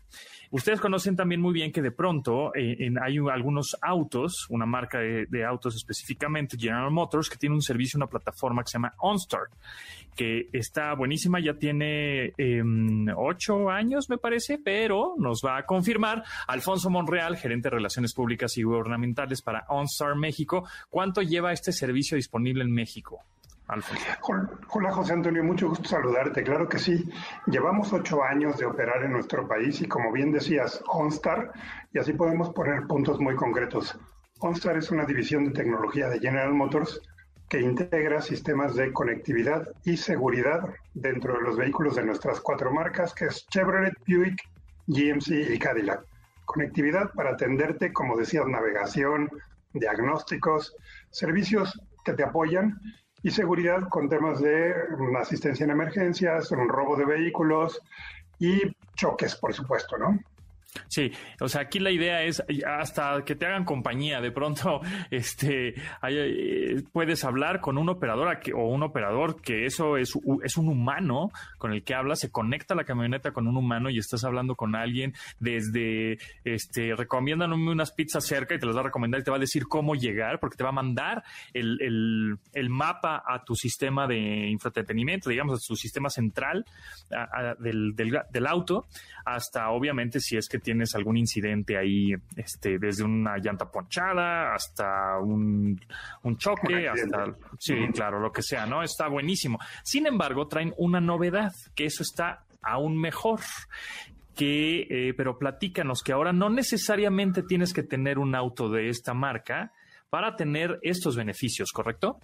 ustedes 0.51 0.81
conocen 0.81 1.17
también 1.17 1.41
muy 1.41 1.53
bien 1.53 1.73
que 1.73 1.83
de 1.83 1.91
pronto 1.91 2.55
eh, 2.55 2.91
hay 3.03 3.19
algunos 3.33 3.77
autos, 3.81 4.47
una 4.51 4.67
marca 4.67 4.99
de, 4.99 5.45
autos 5.45 5.77
específicamente, 5.77 6.57
General 6.59 6.91
Motors, 6.91 7.29
que 7.29 7.37
tiene 7.37 7.55
un 7.55 7.63
servicio, 7.63 7.97
una 7.99 8.07
plataforma 8.07 8.63
que 8.63 8.71
se 8.71 8.79
llama 8.79 8.95
OnStart, 8.99 9.53
que 10.15 10.49
está 10.53 10.95
buenísima, 10.95 11.41
ya 11.41 11.55
tiene 11.55 12.33
em, 12.39 13.07
ocho 13.17 13.71
años, 13.71 14.09
me 14.09 14.19
parece, 14.19 14.59
pero 14.59 15.15
nos 15.19 15.43
va 15.45 15.59
a 15.59 15.67
confirmar 15.67 16.23
Alfonso 16.47 16.91
Monreal, 16.91 17.37
gerente 17.37 17.69
de 17.69 17.77
Relaciones 17.77 18.15
Públicas 18.15 18.57
y 18.57 18.63
Gubernamentales 18.63 19.43
para 19.43 19.67
OnStar 19.69 20.17
México, 20.17 20.69
cuánto 20.91 21.23
lleva 21.23 21.53
este 21.53 21.73
servicio 21.73 22.17
disponible 22.17 22.65
en 22.65 22.73
México. 22.73 23.23
Hola 23.69 24.93
José 24.93 25.13
Antonio, 25.13 25.43
mucho 25.43 25.69
gusto 25.69 25.89
saludarte. 25.89 26.45
Claro 26.45 26.69
que 26.69 26.79
sí, 26.79 27.11
llevamos 27.47 27.93
ocho 27.93 28.23
años 28.23 28.59
de 28.59 28.65
operar 28.65 29.03
en 29.03 29.13
nuestro 29.13 29.49
país 29.49 29.81
y 29.81 29.89
como 29.89 30.13
bien 30.13 30.31
decías, 30.31 30.81
OnStar, 30.87 31.51
y 31.93 31.99
así 31.99 32.13
podemos 32.13 32.51
poner 32.51 32.87
puntos 32.87 33.19
muy 33.19 33.35
concretos. 33.35 33.99
OnStar 34.39 34.77
es 34.77 34.93
una 34.93 35.05
división 35.05 35.47
de 35.47 35.51
tecnología 35.51 36.09
de 36.09 36.21
General 36.21 36.55
Motors 36.55 37.01
que 37.49 37.61
integra 37.61 38.21
sistemas 38.21 38.77
de 38.77 38.93
conectividad 38.93 39.67
y 39.85 39.97
seguridad 39.97 40.63
dentro 40.95 41.35
de 41.35 41.41
los 41.43 41.57
vehículos 41.57 41.97
de 41.97 42.05
nuestras 42.05 42.41
cuatro 42.41 42.73
marcas, 42.73 43.15
que 43.15 43.27
es 43.27 43.47
Chevrolet, 43.49 43.95
Buick, 44.07 44.43
GMC 44.87 45.53
y 45.53 45.59
Cadillac. 45.59 46.05
Conectividad 46.45 47.11
para 47.15 47.31
atenderte, 47.31 47.93
como 47.93 48.17
decías, 48.17 48.47
navegación, 48.47 49.29
diagnósticos, 49.73 50.77
servicios 51.11 51.81
que 52.05 52.13
te 52.13 52.23
apoyan 52.23 52.81
y 53.23 53.31
seguridad 53.31 53.89
con 53.89 54.09
temas 54.09 54.41
de 54.41 54.75
asistencia 55.19 55.65
en 55.65 55.71
emergencias, 55.71 56.51
robo 56.51 56.97
de 56.97 57.05
vehículos 57.05 57.81
y 58.39 58.61
choques, 58.95 59.35
por 59.37 59.53
supuesto, 59.55 59.97
¿no? 59.97 60.19
Sí, 60.89 61.11
o 61.41 61.49
sea, 61.49 61.63
aquí 61.63 61.79
la 61.79 61.91
idea 61.91 62.23
es 62.23 62.43
hasta 62.67 63.25
que 63.25 63.35
te 63.35 63.47
hagan 63.47 63.65
compañía, 63.65 64.21
de 64.21 64.31
pronto 64.31 64.81
este, 65.11 65.75
eh, 66.09 66.83
puedes 66.93 67.25
hablar 67.25 67.61
con 67.61 67.79
un 67.79 67.89
operador 67.89 68.39
o 68.55 68.69
un 68.69 68.83
operador 68.83 69.41
que 69.41 69.67
eso 69.67 69.97
es, 69.97 70.13
es 70.43 70.57
un 70.57 70.69
humano 70.69 71.31
con 71.59 71.73
el 71.73 71.83
que 71.83 71.95
hablas, 71.95 72.21
se 72.21 72.31
conecta 72.31 72.75
la 72.75 72.85
camioneta 72.85 73.33
con 73.33 73.47
un 73.47 73.57
humano 73.57 73.91
y 73.91 73.99
estás 73.99 74.25
hablando 74.25 74.55
con 74.55 74.75
alguien 74.75 75.15
desde, 75.41 76.19
este, 76.45 76.95
recomiéndanme 76.95 77.71
unas 77.71 77.93
pizzas 77.93 78.25
cerca 78.25 78.55
y 78.55 78.59
te 78.59 78.67
las 78.67 78.77
va 78.77 78.81
a 78.81 78.85
recomendar 78.85 79.21
y 79.21 79.25
te 79.25 79.31
va 79.31 79.37
a 79.37 79.41
decir 79.41 79.67
cómo 79.67 79.95
llegar 79.95 80.41
porque 80.41 80.57
te 80.57 80.65
va 80.65 80.71
a 80.71 80.73
mandar 80.73 81.23
el, 81.53 81.79
el, 82.53 82.69
mapa 82.71 83.23
a 83.27 83.45
tu 83.45 83.55
sistema 83.55 84.07
de 84.07 84.49
infraentretenimiento, 84.49 85.31
digamos, 85.31 85.63
a 85.63 85.67
tu 85.67 85.77
sistema 85.77 86.11
central 86.11 86.65
del, 87.59 87.95
del 87.95 88.47
auto, 88.47 88.87
hasta 89.25 89.71
obviamente 89.71 90.21
si 90.21 90.37
es 90.37 90.49
que 90.49 90.59
tienes 90.67 90.97
algún 90.97 91.17
incidente 91.17 91.79
ahí, 91.79 92.13
este, 92.35 92.77
desde 92.81 93.05
una 93.05 93.39
llanta 93.39 93.71
ponchada 93.71 94.53
hasta 94.53 95.17
un, 95.21 95.79
choque, 96.37 96.89
hasta, 96.89 97.37
sí, 97.57 97.75
claro, 97.95 98.19
lo 98.19 98.33
que 98.33 98.43
sea, 98.43 98.67
¿no? 98.67 98.83
Está 98.83 99.07
buenísimo. 99.07 99.61
Sin 99.85 100.09
embargo, 100.09 100.49
traen 100.49 100.75
una 100.77 101.01
novedad, 101.01 101.53
que 101.77 101.85
eso 101.85 102.03
está 102.03 102.43
aún 102.63 103.01
mejor 103.01 103.39
que, 104.35 104.89
eh, 104.91 105.15
pero 105.17 105.39
platícanos 105.39 106.03
que 106.03 106.13
ahora 106.13 106.33
no 106.33 106.51
necesariamente 106.51 107.45
tienes 107.45 107.73
que 107.73 107.85
tener 107.85 108.19
un 108.19 108.35
auto 108.35 108.69
de 108.69 108.89
esta 108.89 109.15
marca 109.15 109.71
para 110.11 110.35
tener 110.35 110.81
estos 110.83 111.15
beneficios, 111.15 111.71
¿correcto? 111.73 112.19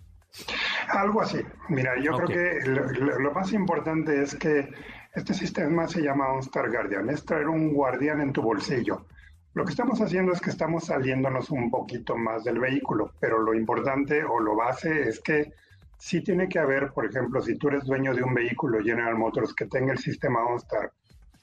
Algo 0.89 1.23
así. 1.23 1.39
Mira, 1.69 1.93
yo 2.03 2.11
creo 2.17 2.27
que 2.27 2.69
lo, 2.69 3.33
más 3.33 3.53
importante 3.53 4.21
es 4.21 4.35
que 4.35 4.69
este 5.15 5.35
sistema 5.35 5.87
se 5.87 6.01
llama 6.01 6.33
OnStar 6.33 6.71
Guardian, 6.71 7.11
es 7.11 7.25
traer 7.25 7.49
un 7.49 7.75
guardián 7.75 8.21
en 8.23 8.33
tu 8.33 8.41
bolsillo. 8.41 9.07
Lo 9.55 9.65
que 9.65 9.73
estamos 9.73 10.01
haciendo 10.01 10.33
es 10.33 10.41
que 10.41 10.49
estamos 10.49 10.87
saliéndonos 10.87 11.51
un 11.51 11.71
poquito 11.71 12.17
más 12.17 12.45
del 12.45 12.59
vehículo, 12.59 13.13
pero 13.21 13.39
lo 13.39 13.53
importante 13.53 14.25
o 14.25 14.41
lo 14.41 14.57
base 14.57 15.09
es 15.09 15.21
que 15.21 15.53
sí 15.99 16.23
tiene 16.23 16.49
que 16.49 16.59
haber, 16.59 16.93
por 16.93 17.05
ejemplo, 17.05 17.43
si 17.43 17.59
tú 17.59 17.69
eres 17.69 17.85
dueño 17.85 18.15
de 18.15 18.23
un 18.23 18.33
vehículo 18.33 18.81
General 18.83 19.15
Motors 19.15 19.55
que 19.55 19.67
tenga 19.67 19.93
el 19.93 19.99
sistema 19.99 20.47
OnStar 20.47 20.91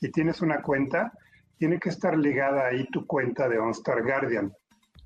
y 0.02 0.10
tienes 0.10 0.42
una 0.42 0.64
cuenta, 0.64 1.14
tiene 1.60 1.78
que 1.80 1.90
estar 1.90 2.18
ligada 2.18 2.66
ahí 2.66 2.88
tu 2.88 3.06
cuenta 3.06 3.48
de 3.48 3.60
OnStar 3.60 4.02
Guardian. 4.02 4.52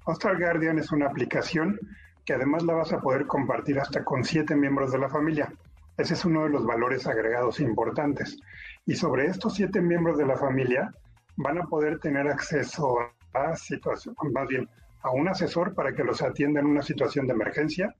OnStar 0.05 0.39
Guardian 0.39 0.79
es 0.79 0.91
una 0.93 1.07
aplicación 1.07 1.77
que 2.23 2.33
además 2.33 2.63
la 2.63 2.75
vas 2.75 2.93
a 2.93 3.01
poder 3.01 3.27
compartir 3.27 3.79
hasta 3.79 4.05
con 4.05 4.23
siete 4.23 4.55
miembros 4.55 4.93
de 4.93 4.99
la 4.99 5.09
familia. 5.09 5.51
Ese 5.97 6.15
es 6.15 6.25
uno 6.25 6.43
de 6.43 6.49
los 6.49 6.65
valores 6.65 7.05
agregados 7.07 7.59
importantes. 7.59 8.39
Y 8.85 8.95
sobre 8.95 9.27
estos 9.27 9.55
siete 9.55 9.81
miembros 9.81 10.17
de 10.17 10.25
la 10.25 10.37
familia 10.37 10.91
van 11.35 11.59
a 11.59 11.65
poder 11.65 11.99
tener 11.99 12.27
acceso 12.27 12.97
a 13.33 13.55
situación, 13.55 14.15
más 14.33 14.47
bien 14.47 14.67
a 15.01 15.11
un 15.11 15.27
asesor 15.27 15.73
para 15.73 15.93
que 15.93 16.03
los 16.03 16.21
atienda 16.21 16.61
en 16.61 16.67
una 16.67 16.81
situación 16.81 17.27
de 17.27 17.33
emergencia, 17.33 17.93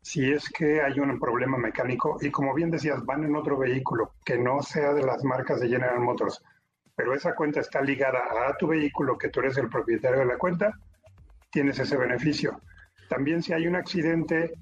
si 0.00 0.32
es 0.32 0.48
que 0.48 0.80
hay 0.80 0.98
un 1.00 1.18
problema 1.18 1.58
mecánico 1.58 2.16
y 2.20 2.30
como 2.30 2.54
bien 2.54 2.70
decías, 2.70 3.04
van 3.04 3.24
en 3.24 3.36
otro 3.36 3.58
vehículo 3.58 4.12
que 4.24 4.38
no 4.38 4.62
sea 4.62 4.94
de 4.94 5.02
las 5.02 5.22
marcas 5.24 5.60
de 5.60 5.68
General 5.68 6.00
Motors, 6.00 6.42
pero 6.94 7.12
esa 7.12 7.34
cuenta 7.34 7.60
está 7.60 7.82
ligada 7.82 8.20
a 8.48 8.56
tu 8.56 8.68
vehículo, 8.68 9.18
que 9.18 9.28
tú 9.28 9.40
eres 9.40 9.58
el 9.58 9.68
propietario 9.68 10.20
de 10.20 10.26
la 10.26 10.38
cuenta, 10.38 10.72
tienes 11.50 11.78
ese 11.78 11.96
beneficio. 11.96 12.60
También 13.08 13.42
si 13.42 13.52
hay 13.52 13.66
un 13.66 13.76
accidente 13.76 14.54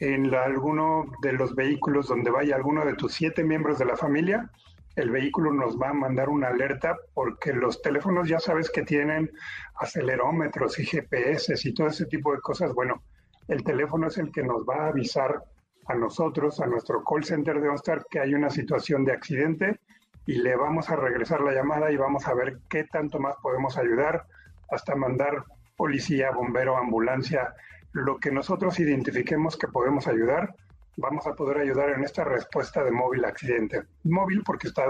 en 0.00 0.34
alguno 0.34 1.04
de 1.22 1.32
los 1.32 1.54
vehículos 1.54 2.08
donde 2.08 2.30
vaya 2.30 2.56
alguno 2.56 2.84
de 2.84 2.94
tus 2.94 3.12
siete 3.12 3.44
miembros 3.44 3.78
de 3.78 3.84
la 3.84 3.96
familia, 3.96 4.50
el 4.96 5.10
vehículo 5.10 5.52
nos 5.52 5.80
va 5.80 5.90
a 5.90 5.94
mandar 5.94 6.28
una 6.28 6.48
alerta 6.48 6.96
porque 7.14 7.52
los 7.52 7.80
teléfonos 7.80 8.28
ya 8.28 8.38
sabes 8.38 8.70
que 8.70 8.82
tienen 8.82 9.30
acelerómetros 9.76 10.78
y 10.78 10.84
GPS 10.84 11.54
y 11.62 11.74
todo 11.74 11.86
ese 11.86 12.06
tipo 12.06 12.32
de 12.32 12.40
cosas. 12.40 12.74
Bueno, 12.74 13.02
el 13.48 13.64
teléfono 13.64 14.08
es 14.08 14.18
el 14.18 14.30
que 14.30 14.42
nos 14.42 14.64
va 14.64 14.84
a 14.84 14.88
avisar 14.88 15.42
a 15.86 15.94
nosotros, 15.94 16.60
a 16.60 16.66
nuestro 16.66 17.02
call 17.04 17.24
center 17.24 17.60
de 17.60 17.68
OnStar, 17.68 18.04
que 18.10 18.20
hay 18.20 18.34
una 18.34 18.50
situación 18.50 19.04
de 19.04 19.12
accidente 19.12 19.80
y 20.26 20.34
le 20.34 20.56
vamos 20.56 20.90
a 20.90 20.96
regresar 20.96 21.40
la 21.40 21.52
llamada 21.52 21.90
y 21.90 21.96
vamos 21.96 22.26
a 22.28 22.34
ver 22.34 22.58
qué 22.68 22.84
tanto 22.84 23.18
más 23.18 23.34
podemos 23.42 23.76
ayudar 23.76 24.26
hasta 24.70 24.94
mandar 24.94 25.44
policía, 25.76 26.30
bombero, 26.30 26.76
ambulancia, 26.76 27.54
lo 27.92 28.18
que 28.18 28.30
nosotros 28.30 28.78
identifiquemos 28.80 29.56
que 29.56 29.68
podemos 29.68 30.06
ayudar, 30.06 30.54
vamos 30.96 31.26
a 31.26 31.34
poder 31.34 31.58
ayudar 31.58 31.90
en 31.90 32.04
esta 32.04 32.24
respuesta 32.24 32.82
de 32.84 32.90
móvil 32.90 33.24
accidente. 33.24 33.82
Móvil 34.04 34.42
porque 34.44 34.68
está 34.68 34.84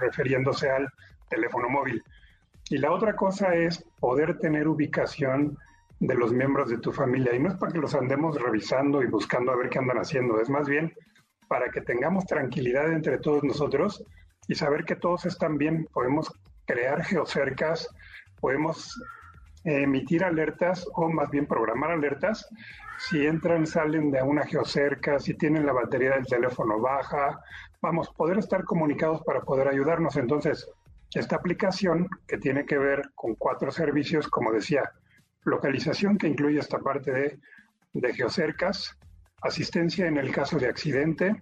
refiriéndose 0.00 0.70
al 0.70 0.88
teléfono 1.28 1.68
móvil. 1.68 2.02
Y 2.68 2.78
la 2.78 2.92
otra 2.92 3.14
cosa 3.14 3.54
es 3.54 3.84
poder 4.00 4.38
tener 4.38 4.68
ubicación 4.68 5.56
de 6.00 6.14
los 6.14 6.32
miembros 6.32 6.68
de 6.68 6.78
tu 6.78 6.92
familia. 6.92 7.34
Y 7.34 7.38
no 7.38 7.48
es 7.50 7.56
para 7.56 7.72
que 7.72 7.78
los 7.78 7.94
andemos 7.94 8.40
revisando 8.40 9.02
y 9.02 9.06
buscando 9.06 9.52
a 9.52 9.56
ver 9.56 9.68
qué 9.68 9.78
andan 9.78 9.98
haciendo, 9.98 10.40
es 10.40 10.50
más 10.50 10.68
bien 10.68 10.92
para 11.48 11.70
que 11.70 11.80
tengamos 11.80 12.26
tranquilidad 12.26 12.92
entre 12.92 13.18
todos 13.18 13.44
nosotros 13.44 14.04
y 14.48 14.54
saber 14.54 14.84
que 14.84 14.96
todos 14.96 15.26
están 15.26 15.58
bien. 15.58 15.86
Podemos 15.92 16.32
crear 16.66 17.04
geocercas, 17.04 17.88
podemos 18.40 19.00
emitir 19.66 20.24
alertas 20.24 20.86
o 20.94 21.08
más 21.08 21.30
bien 21.30 21.46
programar 21.46 21.90
alertas 21.90 22.48
si 22.98 23.26
entran, 23.26 23.66
salen 23.66 24.10
de 24.10 24.22
una 24.22 24.44
geocerca, 24.44 25.18
si 25.18 25.34
tienen 25.34 25.66
la 25.66 25.72
batería 25.72 26.12
del 26.12 26.26
teléfono 26.26 26.80
baja, 26.80 27.40
vamos, 27.82 28.10
poder 28.16 28.38
estar 28.38 28.64
comunicados 28.64 29.22
para 29.22 29.42
poder 29.42 29.68
ayudarnos. 29.68 30.16
Entonces, 30.16 30.66
esta 31.14 31.36
aplicación 31.36 32.08
que 32.26 32.38
tiene 32.38 32.64
que 32.64 32.78
ver 32.78 33.10
con 33.14 33.34
cuatro 33.34 33.70
servicios, 33.70 34.28
como 34.28 34.52
decía, 34.52 34.90
localización 35.44 36.16
que 36.16 36.28
incluye 36.28 36.58
esta 36.58 36.78
parte 36.78 37.12
de, 37.12 37.38
de 37.92 38.14
geocercas, 38.14 38.96
asistencia 39.42 40.06
en 40.06 40.16
el 40.16 40.32
caso 40.32 40.58
de 40.58 40.68
accidente, 40.68 41.36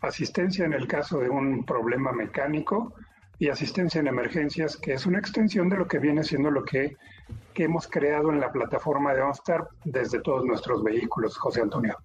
asistencia 0.00 0.64
en 0.64 0.72
el 0.72 0.86
caso 0.86 1.18
de 1.20 1.28
un 1.28 1.64
problema 1.64 2.12
mecánico 2.12 2.94
y 3.38 3.48
asistencia 3.48 4.00
en 4.00 4.06
emergencias, 4.06 4.76
que 4.76 4.94
es 4.94 5.06
una 5.06 5.18
extensión 5.18 5.68
de 5.68 5.76
lo 5.76 5.86
que 5.86 5.98
viene 5.98 6.24
siendo 6.24 6.50
lo 6.50 6.64
que, 6.64 6.96
hemos 7.62 7.86
creado 7.86 8.30
en 8.32 8.40
la 8.40 8.50
plataforma 8.50 9.14
de 9.14 9.22
OnStar 9.22 9.68
desde 9.84 10.20
todos 10.20 10.44
nuestros 10.44 10.82
vehículos, 10.82 11.36
José 11.36 11.62
Antonio. 11.62 11.96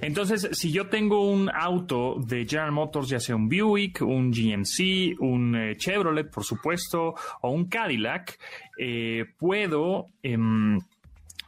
Entonces, 0.00 0.48
si 0.52 0.70
yo 0.70 0.88
tengo 0.88 1.30
un 1.30 1.50
auto 1.50 2.16
de 2.18 2.46
General 2.46 2.72
Motors, 2.72 3.08
ya 3.08 3.20
sea 3.20 3.36
un 3.36 3.48
Buick, 3.48 4.02
un 4.02 4.30
GMC, 4.30 5.20
un 5.20 5.56
eh, 5.56 5.76
Chevrolet, 5.76 6.30
por 6.30 6.44
supuesto, 6.44 7.14
o 7.40 7.50
un 7.50 7.68
Cadillac, 7.68 8.38
eh, 8.78 9.24
puedo... 9.38 10.08
Em, 10.22 10.78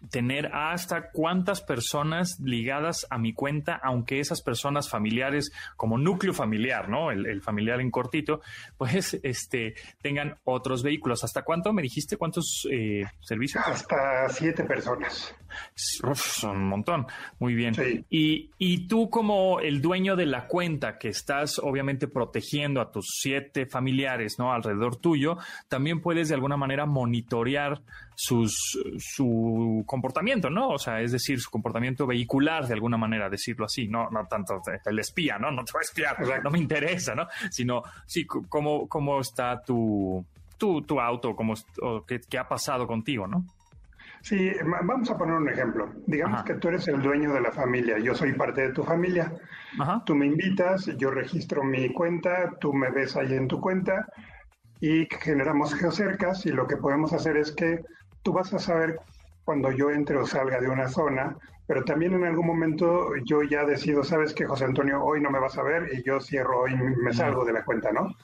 tener 0.09 0.47
hasta 0.55 1.11
cuántas 1.11 1.61
personas 1.61 2.39
ligadas 2.41 3.07
a 3.11 3.19
mi 3.19 3.33
cuenta, 3.33 3.79
aunque 3.83 4.21
esas 4.21 4.43
personas 4.43 4.89
familiares 4.89 5.53
como 5.77 5.99
núcleo 5.99 6.33
familiar, 6.33 6.89
¿no? 6.89 7.11
El, 7.11 7.43
familiar 7.43 7.81
en 7.81 7.91
cortito, 7.91 8.41
pues 8.77 9.19
este 9.23 9.75
tengan 10.01 10.37
otros 10.45 10.83
vehículos. 10.83 11.25
¿Hasta 11.25 11.43
cuánto 11.43 11.73
me 11.73 11.83
dijiste? 11.83 12.17
¿Cuántos 12.17 12.67
eh, 12.71 13.05
servicios? 13.21 13.63
Hasta 13.67 14.29
siete 14.29 14.65
personas. 14.65 15.35
son 15.75 16.57
un 16.57 16.69
montón. 16.69 17.07
Muy 17.39 17.55
bien. 17.55 17.75
Y, 18.11 18.51
y 18.59 18.87
tú 18.89 19.11
como 19.11 19.61
el 19.61 19.81
dueño 19.83 20.17
de 20.17 20.27
la 20.27 20.47
cuenta 20.47 20.99
que 20.99 21.09
estás 21.09 21.59
obviamente 21.59 22.09
protegiendo 22.09 22.81
a 22.81 22.91
tus 22.91 23.07
siete 23.21 23.67
familiares, 23.67 24.39
¿no? 24.39 24.53
Alrededor 24.53 24.97
tuyo, 24.97 25.39
también 25.69 26.01
puedes 26.01 26.29
de 26.29 26.35
alguna 26.35 26.57
manera 26.57 26.87
monitorear 26.87 27.83
sus, 28.23 28.79
su 28.99 29.83
comportamiento, 29.87 30.51
¿no? 30.51 30.69
O 30.69 30.79
sea, 30.79 31.01
es 31.01 31.13
decir, 31.13 31.41
su 31.41 31.51
comportamiento 31.51 32.07
vehicular, 32.07 32.67
de 32.67 32.75
alguna 32.75 32.99
manera, 32.99 33.31
decirlo 33.31 33.65
así, 33.65 33.89
no, 33.89 34.11
no 34.11 34.27
tanto 34.27 34.61
el 34.85 34.99
espía, 34.99 35.39
¿no? 35.39 35.51
No 35.51 35.65
te 35.65 35.73
voy 35.73 35.81
a 35.81 35.89
espiar, 35.89 36.45
no 36.45 36.51
me 36.51 36.59
interesa, 36.59 37.15
¿no? 37.15 37.27
Sino, 37.51 37.83
sí, 38.07 38.27
cómo, 38.27 38.87
cómo 38.89 39.21
está 39.21 39.63
tu, 39.63 40.23
tu, 40.59 40.83
tu 40.83 41.01
auto, 41.01 41.35
cómo, 41.35 41.55
qué, 42.07 42.21
qué 42.29 42.39
ha 42.39 42.47
pasado 42.47 42.87
contigo, 42.87 43.27
¿no? 43.27 43.47
Sí, 44.21 44.53
vamos 44.85 45.11
a 45.11 45.17
poner 45.17 45.37
un 45.37 45.49
ejemplo. 45.49 45.91
Digamos 46.07 46.45
que 46.45 46.57
tú 46.57 46.69
eres 46.69 46.87
el 46.89 47.01
dueño 47.01 47.33
de 47.33 47.41
la 47.41 47.53
familia, 47.53 47.99
yo 47.99 48.15
soy 48.15 48.35
parte 48.35 48.61
de 48.69 48.75
tu 48.75 48.85
familia. 48.85 49.33
Tú 50.05 50.15
me 50.15 50.27
invitas, 50.27 50.91
yo 50.99 51.11
registro 51.11 51.65
mi 51.65 51.91
cuenta, 51.95 52.53
tú 52.61 52.75
me 52.75 52.91
ves 52.91 53.17
ahí 53.17 53.33
en 53.33 53.49
tu 53.49 53.59
cuenta 53.63 54.07
y 54.79 55.07
generamos 55.23 55.75
geocercas 55.75 56.45
y 56.45 56.51
lo 56.51 56.67
que 56.67 56.77
podemos 56.77 57.15
hacer 57.15 57.39
es 57.39 57.53
que 57.53 57.81
tú 58.23 58.33
vas 58.33 58.53
a 58.53 58.59
saber 58.59 58.99
cuando 59.45 59.71
yo 59.73 59.91
entre 59.91 60.17
o 60.17 60.27
salga 60.27 60.61
de 60.61 60.69
una 60.69 60.89
zona, 60.89 61.37
pero 61.67 61.85
también 61.85 62.15
en 62.15 62.25
algún 62.25 62.47
momento 62.47 63.11
yo 63.25 63.43
ya 63.43 63.65
decido, 63.65 64.05
sabes 64.05 64.35
que 64.35 64.47
José 64.47 64.65
Antonio, 64.65 65.03
hoy 65.03 65.21
no 65.21 65.31
me 65.31 65.39
vas 65.39 65.57
a 65.59 65.63
ver 65.63 65.89
y 65.93 66.03
yo 66.03 66.21
cierro 66.21 66.69
y 66.69 66.77
me 66.77 67.13
salgo 67.13 67.45
de 67.45 67.53
la 67.53 67.65
cuenta, 67.65 67.91
¿no? 67.93 68.15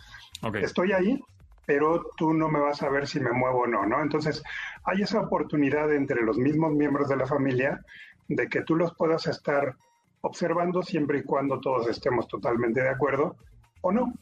Estoy 0.60 0.92
ahí, 0.92 1.20
pero 1.64 2.04
tú 2.16 2.32
no 2.32 2.48
me 2.48 2.60
vas 2.60 2.82
a 2.82 2.88
ver 2.88 3.06
si 3.06 3.20
me 3.20 3.32
muevo 3.32 3.60
o 3.60 3.66
no, 3.66 3.86
¿no? 3.86 4.02
Entonces, 4.02 4.42
hay 4.84 5.02
esa 5.02 5.20
oportunidad 5.20 5.92
entre 5.92 6.22
los 6.22 6.38
mismos 6.38 6.72
miembros 6.72 7.08
de 7.08 7.16
la 7.16 7.26
familia 7.26 7.84
de 8.28 8.48
que 8.48 8.62
tú 8.62 8.76
los 8.76 8.94
puedas 8.94 9.26
estar 9.26 9.76
observando 10.20 10.82
siempre 10.82 11.18
y 11.18 11.22
cuando 11.22 11.60
todos 11.60 11.88
estemos 11.88 12.26
totalmente 12.26 12.82
de 12.82 12.88
acuerdo 12.88 13.36
o 13.80 13.92
no 13.92 14.12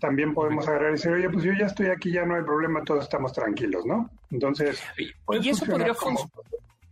también 0.00 0.34
podemos 0.34 0.66
agarrar 0.66 0.90
y 0.90 0.92
decir, 0.92 1.12
oye, 1.12 1.30
pues 1.30 1.44
yo 1.44 1.52
ya 1.52 1.66
estoy 1.66 1.86
aquí, 1.88 2.10
ya 2.12 2.24
no 2.24 2.34
hay 2.34 2.42
problema, 2.42 2.82
todos 2.82 3.04
estamos 3.04 3.32
tranquilos, 3.32 3.84
¿no? 3.86 4.10
Entonces... 4.30 4.82
¿Y 4.98 5.48
eso 5.48 5.66
podría, 5.66 5.94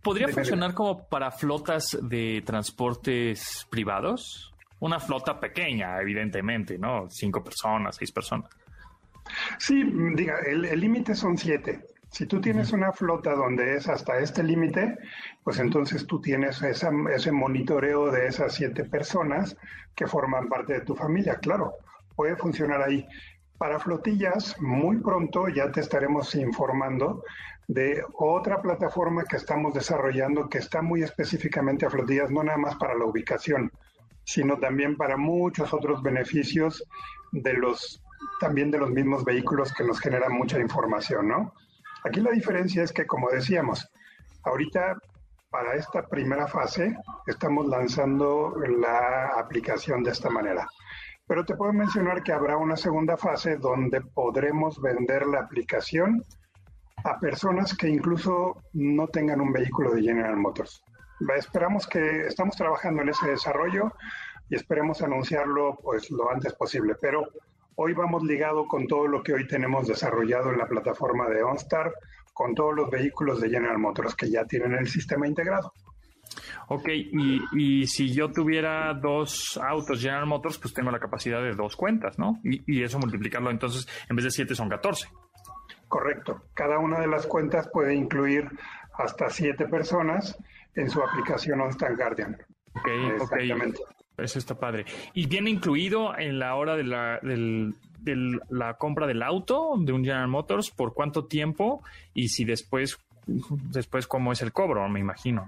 podría 0.01 0.27
funcionar 0.29 0.73
como 0.73 1.07
para 1.07 1.31
flotas 1.31 1.97
de 2.01 2.41
transportes 2.45 3.67
privados? 3.69 4.53
Una 4.79 4.99
flota 4.99 5.39
pequeña, 5.39 5.99
evidentemente, 6.01 6.77
¿no? 6.77 7.09
Cinco 7.09 7.43
personas, 7.43 7.95
seis 7.95 8.11
personas. 8.11 8.49
Sí, 9.57 9.83
diga, 10.15 10.39
el 10.45 10.79
límite 10.79 11.15
son 11.15 11.37
siete. 11.37 11.85
Si 12.09 12.27
tú 12.27 12.39
tienes 12.39 12.71
una 12.73 12.91
flota 12.91 13.33
donde 13.33 13.75
es 13.75 13.89
hasta 13.89 14.19
este 14.19 14.43
límite, 14.43 14.99
pues 15.43 15.57
entonces 15.59 16.05
tú 16.05 16.21
tienes 16.21 16.61
ese 16.61 17.31
monitoreo 17.31 18.11
de 18.11 18.27
esas 18.27 18.53
siete 18.53 18.83
personas 18.83 19.57
que 19.95 20.05
forman 20.05 20.47
parte 20.47 20.73
de 20.73 20.81
tu 20.81 20.95
familia, 20.95 21.37
claro 21.37 21.73
puede 22.15 22.35
funcionar 22.35 22.81
ahí. 22.81 23.07
Para 23.57 23.79
flotillas, 23.79 24.59
muy 24.59 24.97
pronto 24.97 25.47
ya 25.47 25.71
te 25.71 25.79
estaremos 25.79 26.35
informando 26.35 27.23
de 27.67 28.03
otra 28.13 28.61
plataforma 28.61 29.23
que 29.23 29.37
estamos 29.37 29.73
desarrollando 29.73 30.49
que 30.49 30.57
está 30.57 30.81
muy 30.81 31.01
específicamente 31.01 31.85
a 31.85 31.89
flotillas, 31.89 32.29
no 32.29 32.43
nada 32.43 32.57
más 32.57 32.75
para 32.75 32.95
la 32.95 33.05
ubicación, 33.05 33.71
sino 34.25 34.57
también 34.59 34.97
para 34.97 35.17
muchos 35.17 35.73
otros 35.73 36.01
beneficios 36.01 36.83
de 37.31 37.53
los 37.53 38.01
también 38.39 38.71
de 38.71 38.77
los 38.77 38.89
mismos 38.89 39.23
vehículos 39.25 39.73
que 39.73 39.83
nos 39.83 39.99
generan 39.99 40.33
mucha 40.33 40.59
información, 40.59 41.27
¿no? 41.27 41.53
Aquí 42.05 42.19
la 42.21 42.31
diferencia 42.31 42.83
es 42.83 42.91
que, 42.91 43.05
como 43.05 43.29
decíamos, 43.29 43.89
ahorita 44.43 44.97
para 45.49 45.75
esta 45.75 46.07
primera 46.07 46.47
fase 46.47 46.95
estamos 47.27 47.67
lanzando 47.67 48.55
la 48.79 49.27
aplicación 49.37 50.03
de 50.03 50.11
esta 50.11 50.29
manera. 50.29 50.67
Pero 51.27 51.45
te 51.45 51.55
puedo 51.55 51.73
mencionar 51.73 52.21
que 52.23 52.33
habrá 52.33 52.57
una 52.57 52.75
segunda 52.75 53.17
fase 53.17 53.57
donde 53.57 54.01
podremos 54.01 54.81
vender 54.81 55.25
la 55.25 55.39
aplicación 55.39 56.23
a 57.03 57.19
personas 57.19 57.75
que 57.75 57.89
incluso 57.89 58.61
no 58.73 59.07
tengan 59.07 59.41
un 59.41 59.51
vehículo 59.51 59.93
de 59.93 60.01
General 60.01 60.35
Motors. 60.35 60.83
Esperamos 61.35 61.87
que 61.87 62.27
estamos 62.27 62.55
trabajando 62.55 63.01
en 63.01 63.09
ese 63.09 63.29
desarrollo 63.29 63.93
y 64.49 64.55
esperemos 64.55 65.01
anunciarlo 65.01 65.77
pues 65.81 66.09
lo 66.11 66.29
antes 66.29 66.53
posible, 66.53 66.95
pero 66.99 67.25
hoy 67.75 67.93
vamos 67.93 68.23
ligado 68.23 68.67
con 68.67 68.87
todo 68.87 69.07
lo 69.07 69.23
que 69.23 69.33
hoy 69.33 69.47
tenemos 69.47 69.87
desarrollado 69.87 70.51
en 70.51 70.57
la 70.57 70.67
plataforma 70.67 71.29
de 71.29 71.43
OnStar, 71.43 71.93
con 72.33 72.53
todos 72.55 72.75
los 72.75 72.89
vehículos 72.89 73.39
de 73.39 73.49
General 73.49 73.77
Motors 73.77 74.15
que 74.15 74.29
ya 74.29 74.45
tienen 74.45 74.73
el 74.73 74.87
sistema 74.87 75.27
integrado. 75.27 75.73
Ok, 76.67 76.89
y, 76.89 77.85
si 77.87 78.13
yo 78.13 78.31
tuviera 78.31 78.93
dos 78.93 79.59
autos 79.61 80.01
General 80.01 80.25
Motors, 80.25 80.57
pues 80.57 80.73
tengo 80.73 80.91
la 80.91 80.99
capacidad 80.99 81.41
de 81.41 81.53
dos 81.53 81.75
cuentas, 81.75 82.17
¿no? 82.17 82.39
Y, 82.43 82.83
eso 82.83 82.99
multiplicarlo 82.99 83.51
entonces, 83.51 83.87
en 84.09 84.15
vez 84.15 84.25
de 84.25 84.31
siete 84.31 84.55
son 84.55 84.69
14. 84.69 85.07
Correcto. 85.87 86.41
Cada 86.53 86.79
una 86.79 86.99
de 86.99 87.07
las 87.07 87.27
cuentas 87.27 87.69
puede 87.71 87.93
incluir 87.93 88.49
hasta 88.95 89.29
siete 89.29 89.67
personas 89.67 90.37
en 90.75 90.89
su 90.89 91.01
aplicación 91.01 91.61
OnStar 91.61 91.95
Guardian. 91.95 92.37
Ok, 92.75 92.87
Exactamente. 93.21 93.79
Eso 94.17 94.39
está 94.39 94.55
padre. 94.55 94.85
¿Y 95.13 95.27
viene 95.27 95.49
incluido 95.49 96.17
en 96.17 96.39
la 96.39 96.55
hora 96.55 96.75
de 96.75 96.83
la, 96.83 97.19
de 97.21 97.73
la 98.49 98.75
compra 98.75 99.07
del 99.07 99.23
auto 99.23 99.73
de 99.79 99.91
un 99.91 100.03
General 100.03 100.27
Motors? 100.27 100.69
¿Por 100.71 100.93
cuánto 100.93 101.25
tiempo? 101.25 101.83
Y 102.13 102.29
si 102.29 102.45
después 102.45 102.99
después 103.25 104.07
cómo 104.07 104.31
es 104.31 104.41
el 104.41 104.51
cobro, 104.51 104.87
me 104.89 104.99
imagino. 104.99 105.45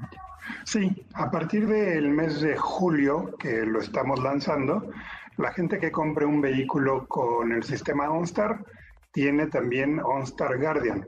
Sí, 0.64 1.06
a 1.14 1.30
partir 1.32 1.68
del 1.68 2.10
mes 2.10 2.42
de 2.42 2.58
julio 2.58 3.36
que 3.38 3.66
lo 3.66 3.80
estamos 3.80 4.22
lanzando, 4.22 4.90
la 5.38 5.52
gente 5.52 5.80
que 5.80 5.92
compre 5.92 6.26
un 6.26 6.42
vehículo 6.42 7.08
con 7.08 7.52
el 7.52 7.64
sistema 7.64 8.10
OnStar 8.10 8.64
tiene 9.12 9.48
también 9.48 10.00
OnStar 10.00 10.58
Guardian 10.60 11.08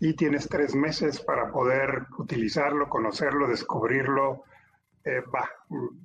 y 0.00 0.14
tienes 0.14 0.48
tres 0.48 0.74
meses 0.74 1.20
para 1.20 1.50
poder 1.50 2.06
utilizarlo, 2.18 2.88
conocerlo, 2.88 3.48
descubrirlo, 3.48 4.44
eh, 5.04 5.22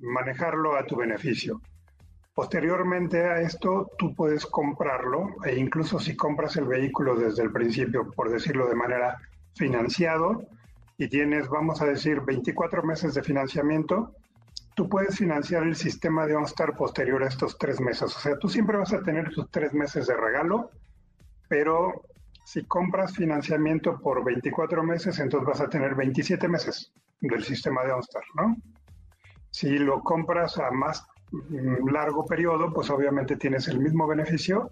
manejarlo 0.00 0.76
a 0.76 0.86
tu 0.86 0.96
beneficio. 0.96 1.60
Posteriormente 2.34 3.22
a 3.22 3.40
esto, 3.40 3.90
tú 3.98 4.14
puedes 4.14 4.46
comprarlo 4.46 5.34
e 5.44 5.56
incluso 5.56 5.98
si 5.98 6.16
compras 6.16 6.56
el 6.56 6.64
vehículo 6.64 7.14
desde 7.14 7.42
el 7.42 7.52
principio, 7.52 8.10
por 8.10 8.30
decirlo 8.30 8.66
de 8.68 8.74
manera 8.74 9.18
financiado 9.54 10.46
y 10.98 11.08
tienes, 11.08 11.48
vamos 11.48 11.82
a 11.82 11.86
decir, 11.86 12.20
24 12.20 12.82
meses 12.82 13.14
de 13.14 13.22
financiamiento, 13.22 14.14
tú 14.74 14.88
puedes 14.88 15.16
financiar 15.16 15.64
el 15.64 15.76
sistema 15.76 16.26
de 16.26 16.36
OnStar 16.36 16.74
posterior 16.74 17.22
a 17.22 17.28
estos 17.28 17.58
tres 17.58 17.80
meses. 17.80 18.02
O 18.16 18.20
sea, 18.20 18.38
tú 18.38 18.48
siempre 18.48 18.78
vas 18.78 18.92
a 18.92 19.02
tener 19.02 19.30
tus 19.30 19.50
tres 19.50 19.72
meses 19.74 20.06
de 20.06 20.16
regalo, 20.16 20.70
pero 21.48 22.02
si 22.44 22.64
compras 22.64 23.14
financiamiento 23.14 23.98
por 24.00 24.24
24 24.24 24.82
meses, 24.82 25.18
entonces 25.18 25.46
vas 25.46 25.60
a 25.60 25.68
tener 25.68 25.94
27 25.94 26.48
meses 26.48 26.92
del 27.20 27.44
sistema 27.44 27.84
de 27.84 27.92
OnStar, 27.92 28.24
¿no? 28.34 28.56
Si 29.50 29.78
lo 29.78 30.00
compras 30.00 30.58
a 30.58 30.70
más 30.70 31.06
mm, 31.30 31.88
largo 31.90 32.24
periodo, 32.24 32.72
pues 32.72 32.90
obviamente 32.90 33.36
tienes 33.36 33.68
el 33.68 33.80
mismo 33.80 34.06
beneficio, 34.06 34.70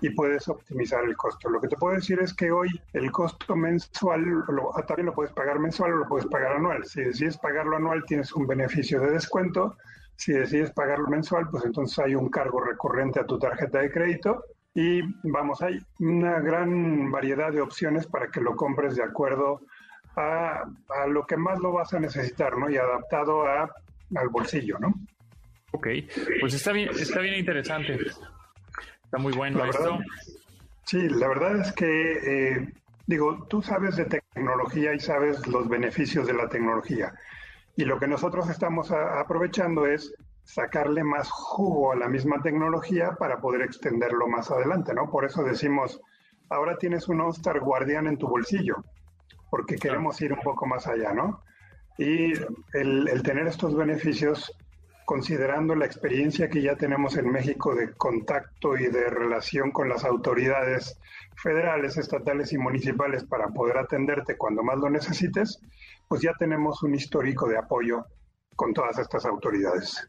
y 0.00 0.10
puedes 0.10 0.48
optimizar 0.48 1.04
el 1.04 1.16
costo. 1.16 1.48
Lo 1.48 1.60
que 1.60 1.68
te 1.68 1.76
puedo 1.76 1.94
decir 1.94 2.20
es 2.20 2.34
que 2.34 2.50
hoy 2.50 2.68
el 2.92 3.10
costo 3.10 3.56
mensual 3.56 4.44
ah, 4.74 4.82
también 4.82 5.06
lo 5.06 5.14
puedes 5.14 5.32
pagar 5.32 5.58
mensual 5.58 5.92
o 5.92 5.96
lo 5.96 6.08
puedes 6.08 6.26
pagar 6.26 6.52
anual. 6.52 6.84
Si 6.84 7.02
decides 7.02 7.38
pagarlo 7.38 7.76
anual 7.76 8.04
tienes 8.06 8.32
un 8.32 8.46
beneficio 8.46 9.00
de 9.00 9.12
descuento. 9.12 9.76
Si 10.16 10.32
decides 10.32 10.72
pagarlo 10.72 11.08
mensual, 11.08 11.48
pues 11.50 11.64
entonces 11.64 11.98
hay 11.98 12.14
un 12.14 12.28
cargo 12.28 12.60
recurrente 12.60 13.20
a 13.20 13.26
tu 13.26 13.38
tarjeta 13.38 13.80
de 13.80 13.90
crédito 13.90 14.44
y 14.74 15.00
vamos, 15.24 15.62
hay 15.62 15.78
una 15.98 16.40
gran 16.40 17.10
variedad 17.10 17.52
de 17.52 17.60
opciones 17.60 18.06
para 18.06 18.28
que 18.28 18.40
lo 18.40 18.54
compres 18.54 18.96
de 18.96 19.02
acuerdo 19.02 19.60
a, 20.16 20.64
a 20.88 21.06
lo 21.06 21.26
que 21.26 21.36
más 21.36 21.58
lo 21.60 21.72
vas 21.72 21.94
a 21.94 22.00
necesitar, 22.00 22.56
¿no? 22.56 22.68
Y 22.70 22.76
adaptado 22.76 23.46
a, 23.46 23.62
al 24.14 24.28
bolsillo, 24.28 24.78
¿no? 24.78 24.94
Ok, 25.72 25.88
pues 26.40 26.54
está 26.54 26.72
bien, 26.72 26.90
está 26.90 27.20
bien 27.20 27.34
interesante. 27.34 27.98
Está 29.08 29.16
muy 29.16 29.32
bueno 29.32 29.64
esto. 29.64 29.98
Sí, 30.84 31.08
la 31.08 31.28
verdad 31.28 31.60
es 31.60 31.72
que, 31.72 32.12
eh, 32.12 32.72
digo, 33.06 33.46
tú 33.48 33.62
sabes 33.62 33.96
de 33.96 34.04
tecnología 34.04 34.92
y 34.92 35.00
sabes 35.00 35.46
los 35.46 35.66
beneficios 35.66 36.26
de 36.26 36.34
la 36.34 36.46
tecnología. 36.50 37.14
Y 37.74 37.86
lo 37.86 37.98
que 37.98 38.06
nosotros 38.06 38.50
estamos 38.50 38.92
aprovechando 38.92 39.86
es 39.86 40.14
sacarle 40.44 41.04
más 41.04 41.30
jugo 41.30 41.92
a 41.92 41.96
la 41.96 42.06
misma 42.06 42.42
tecnología 42.42 43.12
para 43.18 43.40
poder 43.40 43.62
extenderlo 43.62 44.28
más 44.28 44.50
adelante, 44.50 44.92
¿no? 44.92 45.10
Por 45.10 45.24
eso 45.24 45.42
decimos, 45.42 46.02
ahora 46.50 46.76
tienes 46.76 47.08
un 47.08 47.22
All-Star 47.22 47.60
Guardian 47.60 48.08
en 48.08 48.18
tu 48.18 48.28
bolsillo, 48.28 48.84
porque 49.50 49.76
queremos 49.76 50.20
ir 50.20 50.34
un 50.34 50.40
poco 50.40 50.66
más 50.66 50.86
allá, 50.86 51.14
¿no? 51.14 51.42
Y 51.96 52.34
el, 52.74 53.22
tener 53.22 53.46
estos 53.46 53.74
beneficios, 53.74 54.52
considerando 55.08 55.74
la 55.74 55.86
experiencia 55.86 56.50
que 56.50 56.60
ya 56.60 56.76
tenemos 56.76 57.16
en 57.16 57.30
México 57.30 57.74
de 57.74 57.94
contacto 57.94 58.76
y 58.76 58.88
de 58.88 59.08
relación 59.08 59.70
con 59.70 59.88
las 59.88 60.04
autoridades 60.04 61.00
federales, 61.34 61.96
estatales 61.96 62.52
y 62.52 62.58
municipales 62.58 63.24
para 63.24 63.48
poder 63.48 63.78
atenderte 63.78 64.36
cuando 64.36 64.62
más 64.62 64.76
lo 64.76 64.90
necesites, 64.90 65.62
pues 66.08 66.20
ya 66.20 66.34
tenemos 66.38 66.82
un 66.82 66.94
histórico 66.94 67.48
de 67.48 67.56
apoyo 67.56 68.04
con 68.54 68.74
todas 68.74 68.98
estas 68.98 69.24
autoridades. 69.24 70.06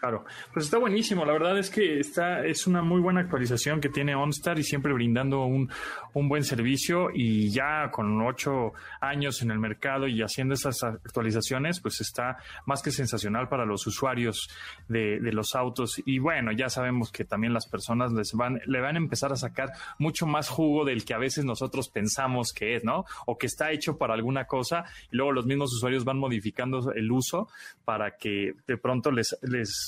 Claro, 0.00 0.24
pues 0.52 0.66
está 0.66 0.78
buenísimo. 0.78 1.24
La 1.24 1.32
verdad 1.32 1.58
es 1.58 1.70
que 1.70 1.98
está, 1.98 2.44
es 2.44 2.66
una 2.66 2.82
muy 2.82 3.00
buena 3.00 3.20
actualización 3.20 3.80
que 3.80 3.88
tiene 3.88 4.14
OnStar 4.14 4.58
y 4.58 4.62
siempre 4.62 4.92
brindando 4.92 5.44
un, 5.44 5.70
un 6.12 6.28
buen 6.28 6.44
servicio. 6.44 7.08
Y 7.14 7.50
ya 7.50 7.90
con 7.90 8.20
ocho 8.20 8.72
años 9.00 9.40
en 9.40 9.50
el 9.50 9.58
mercado 9.58 10.06
y 10.06 10.20
haciendo 10.20 10.54
esas 10.54 10.82
actualizaciones, 10.84 11.80
pues 11.80 12.00
está 12.02 12.36
más 12.66 12.82
que 12.82 12.90
sensacional 12.90 13.48
para 13.48 13.64
los 13.64 13.86
usuarios 13.86 14.50
de, 14.86 15.18
de 15.18 15.32
los 15.32 15.54
autos. 15.54 16.00
Y 16.04 16.18
bueno, 16.18 16.52
ya 16.52 16.68
sabemos 16.68 17.10
que 17.10 17.24
también 17.24 17.54
las 17.54 17.66
personas 17.66 18.12
les 18.12 18.32
van, 18.34 18.60
le 18.66 18.80
van 18.80 18.96
a 18.96 18.98
empezar 18.98 19.32
a 19.32 19.36
sacar 19.36 19.70
mucho 19.98 20.26
más 20.26 20.50
jugo 20.50 20.84
del 20.84 21.06
que 21.06 21.14
a 21.14 21.18
veces 21.18 21.46
nosotros 21.46 21.88
pensamos 21.88 22.52
que 22.52 22.76
es, 22.76 22.84
¿no? 22.84 23.06
O 23.24 23.38
que 23.38 23.46
está 23.46 23.72
hecho 23.72 23.96
para 23.96 24.12
alguna 24.12 24.44
cosa 24.44 24.84
y 25.10 25.16
luego 25.16 25.32
los 25.32 25.46
mismos 25.46 25.72
usuarios 25.74 26.04
van 26.04 26.18
modificando 26.18 26.92
el 26.92 27.10
uso 27.10 27.48
para 27.84 28.16
que 28.16 28.54
de 28.66 28.76
pronto 28.76 29.10
les, 29.10 29.36
les 29.42 29.85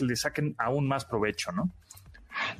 le 0.00 0.16
saquen 0.16 0.54
aún 0.58 0.86
más 0.88 1.04
provecho, 1.04 1.52
¿no? 1.52 1.70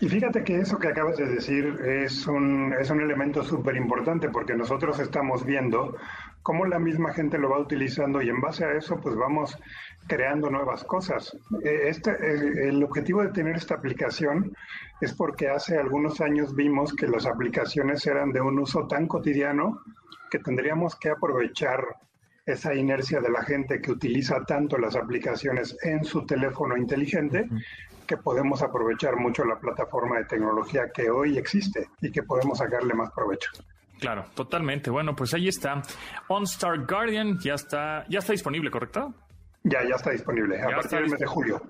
Y 0.00 0.08
fíjate 0.08 0.44
que 0.44 0.58
eso 0.58 0.78
que 0.78 0.88
acabas 0.88 1.16
de 1.16 1.26
decir 1.26 1.66
es 1.84 2.26
un, 2.26 2.74
es 2.78 2.90
un 2.90 3.00
elemento 3.00 3.42
súper 3.42 3.76
importante 3.76 4.28
porque 4.28 4.54
nosotros 4.54 4.98
estamos 4.98 5.44
viendo 5.44 5.96
cómo 6.42 6.64
la 6.64 6.78
misma 6.78 7.12
gente 7.12 7.38
lo 7.38 7.50
va 7.50 7.58
utilizando 7.58 8.22
y 8.22 8.28
en 8.28 8.40
base 8.40 8.64
a 8.64 8.72
eso 8.72 9.00
pues 9.00 9.14
vamos 9.16 9.58
creando 10.06 10.50
nuevas 10.50 10.84
cosas. 10.84 11.36
E, 11.62 11.88
este, 11.88 12.10
el 12.68 12.82
objetivo 12.82 13.22
de 13.22 13.30
tener 13.30 13.56
esta 13.56 13.74
aplicación 13.74 14.52
es 15.00 15.12
porque 15.12 15.48
hace 15.48 15.78
algunos 15.78 16.20
años 16.20 16.54
vimos 16.54 16.94
que 16.94 17.06
las 17.06 17.26
aplicaciones 17.26 18.06
eran 18.06 18.32
de 18.32 18.40
un 18.40 18.58
uso 18.58 18.86
tan 18.86 19.06
cotidiano 19.06 19.80
que 20.30 20.38
tendríamos 20.38 20.96
que 20.96 21.10
aprovechar 21.10 21.84
esa 22.48 22.74
inercia 22.74 23.20
de 23.20 23.30
la 23.30 23.42
gente 23.42 23.80
que 23.80 23.92
utiliza 23.92 24.42
tanto 24.44 24.78
las 24.78 24.96
aplicaciones 24.96 25.76
en 25.82 26.04
su 26.04 26.24
teléfono 26.24 26.76
inteligente 26.76 27.46
que 28.06 28.16
podemos 28.16 28.62
aprovechar 28.62 29.16
mucho 29.16 29.44
la 29.44 29.60
plataforma 29.60 30.16
de 30.16 30.24
tecnología 30.24 30.90
que 30.92 31.10
hoy 31.10 31.36
existe 31.36 31.88
y 32.00 32.10
que 32.10 32.22
podemos 32.22 32.58
sacarle 32.58 32.94
más 32.94 33.10
provecho. 33.12 33.50
Claro, 34.00 34.24
totalmente. 34.34 34.90
Bueno, 34.90 35.14
pues 35.14 35.34
ahí 35.34 35.48
está. 35.48 35.82
OnStar 36.28 36.86
Guardian 36.86 37.38
ya 37.38 37.54
está, 37.54 38.06
ya 38.08 38.20
está 38.20 38.32
disponible, 38.32 38.70
¿correcto? 38.70 39.12
Ya, 39.68 39.82
ya 39.88 39.96
está 39.96 40.10
disponible, 40.10 40.60
a 40.60 40.68
partir 40.68 41.00
del 41.00 41.10
mes 41.10 41.20
de 41.20 41.26
julio. 41.26 41.62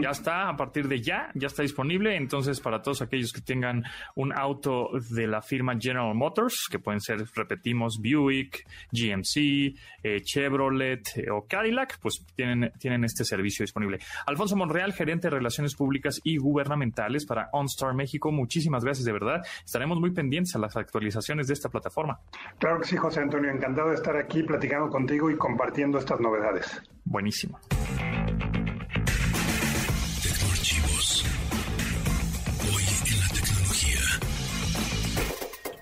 Ya 0.00 0.10
está, 0.10 0.48
a 0.48 0.56
partir 0.56 0.86
de 0.86 1.00
ya, 1.00 1.30
ya 1.34 1.48
está 1.48 1.62
disponible. 1.62 2.16
Entonces, 2.16 2.60
para 2.60 2.82
todos 2.82 3.02
aquellos 3.02 3.32
que 3.32 3.40
tengan 3.40 3.82
un 4.14 4.32
auto 4.32 4.90
de 5.10 5.26
la 5.26 5.42
firma 5.42 5.76
General 5.78 6.14
Motors, 6.14 6.68
que 6.70 6.78
pueden 6.78 7.00
ser, 7.00 7.24
repetimos, 7.34 7.98
Buick, 8.00 8.64
GMC, 8.92 9.74
eh, 10.02 10.20
Chevrolet 10.22 11.02
eh, 11.16 11.30
o 11.30 11.46
Cadillac, 11.48 11.98
pues 12.00 12.24
tienen, 12.36 12.72
tienen 12.78 13.04
este 13.04 13.24
servicio 13.24 13.64
disponible. 13.64 13.98
Alfonso 14.26 14.56
Monreal, 14.56 14.92
gerente 14.92 15.28
de 15.28 15.36
Relaciones 15.36 15.74
Públicas 15.74 16.20
y 16.22 16.36
Gubernamentales 16.36 17.26
para 17.26 17.48
OnStar 17.52 17.94
México, 17.94 18.30
muchísimas 18.30 18.84
gracias 18.84 19.04
de 19.04 19.12
verdad. 19.12 19.42
Estaremos 19.64 19.98
muy 19.98 20.12
pendientes 20.12 20.54
a 20.54 20.60
las 20.60 20.76
actualizaciones 20.76 21.48
de 21.48 21.54
esta 21.54 21.68
plataforma. 21.68 22.20
Claro 22.58 22.80
que 22.80 22.86
sí, 22.86 22.96
José 22.96 23.20
Antonio. 23.20 23.50
Encantado 23.50 23.88
de 23.88 23.96
estar 23.96 24.16
aquí 24.16 24.44
platicando 24.44 24.88
contigo 24.88 25.30
y 25.30 25.36
compartiendo 25.36 25.98
estas 25.98 26.20
novedades. 26.20 26.82
Buenísimo. 27.12 27.60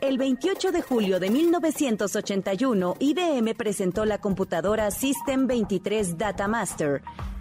El 0.01 0.19
28 0.19 0.73
de 0.73 0.83
julio 0.83 1.21
de 1.21 1.31
1981, 1.31 2.97
IBM 2.99 3.55
presentó 3.55 4.05
la 4.07 4.19
computadora 4.19 4.91
System 4.91 5.47
23 5.47 6.19
Data 6.19 6.49
Master 6.49 7.01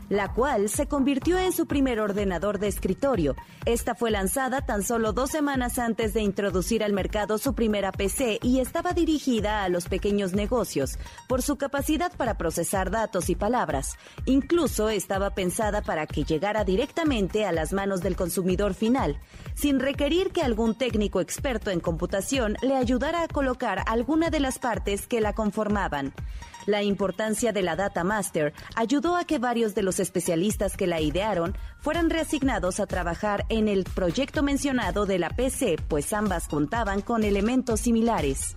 la 0.10 0.34
cual 0.34 0.70
se 0.70 0.88
convirtió 0.88 1.38
en 1.38 1.52
su 1.52 1.68
primer 1.68 2.00
ordenador 2.00 2.60
de 2.60 2.68
escritorio. 2.68 3.36
Esta 3.66 3.96
fue 3.96 4.12
lanzada 4.12 4.62
tan 4.66 4.84
solo 4.84 5.14
dos 5.14 5.30
semanas 5.30 5.80
antes 5.80 6.14
de 6.14 6.22
introducir 6.22 6.84
al 6.84 6.94
mercado 6.94 7.38
su 7.38 7.54
primera 7.54 7.92
PC 7.92 8.40
y 8.42 8.60
estaba 8.60 8.94
dirigida 8.94 9.64
a 9.64 9.70
los 9.70 9.88
pequeños 9.88 10.34
negocios 10.34 10.98
por 11.28 11.42
su 11.42 11.58
capacidad 11.58 12.12
para 12.16 12.38
procesar 12.38 12.92
datos 12.92 13.30
y 13.30 13.36
palabras. 13.36 13.98
Incluso 14.26 14.90
estaba 14.90 15.32
pensada 15.32 15.82
para 15.82 16.08
que 16.08 16.24
llegara 16.24 16.64
directamente 16.64 17.46
a 17.46 17.52
las 17.52 17.74
manos 17.74 18.02
del 18.02 18.16
consumidor 18.16 18.74
final, 18.74 19.20
sin 19.56 19.80
requerir 19.80 20.32
que 20.32 20.42
algún 20.42 20.76
técnico 20.76 21.22
experto 21.22 21.72
en 21.72 21.80
computación 21.80 22.56
le 22.62 22.76
ayudara 22.76 23.24
a 23.24 23.28
colocar 23.28 23.84
alguna 23.86 24.30
de 24.30 24.40
las 24.40 24.60
partes 24.60 25.08
que 25.08 25.22
la 25.22 25.34
conformaban. 25.34 26.14
La 26.66 26.84
importancia 26.84 27.52
de 27.52 27.64
la 27.64 27.76
Data 27.76 28.04
Master 28.04 28.54
ayudó 28.76 29.16
a 29.16 29.24
que 29.24 29.40
varios 29.40 29.74
de 29.76 29.82
los 29.82 29.99
especialistas 30.00 30.78
que 30.78 30.88
la 30.88 31.02
idearon 31.02 31.56
fueran 31.80 32.10
reasignados 32.10 32.80
a 32.80 32.88
trabajar 32.88 33.46
en 33.50 33.68
el 33.68 33.84
proyecto 33.84 34.44
mencionado 34.44 35.06
de 35.06 35.20
la 35.20 35.30
PC, 35.30 35.78
pues 35.88 36.14
ambas 36.14 36.48
contaban 36.48 37.02
con 37.02 37.24
elementos 37.24 37.82
similares. 37.82 38.56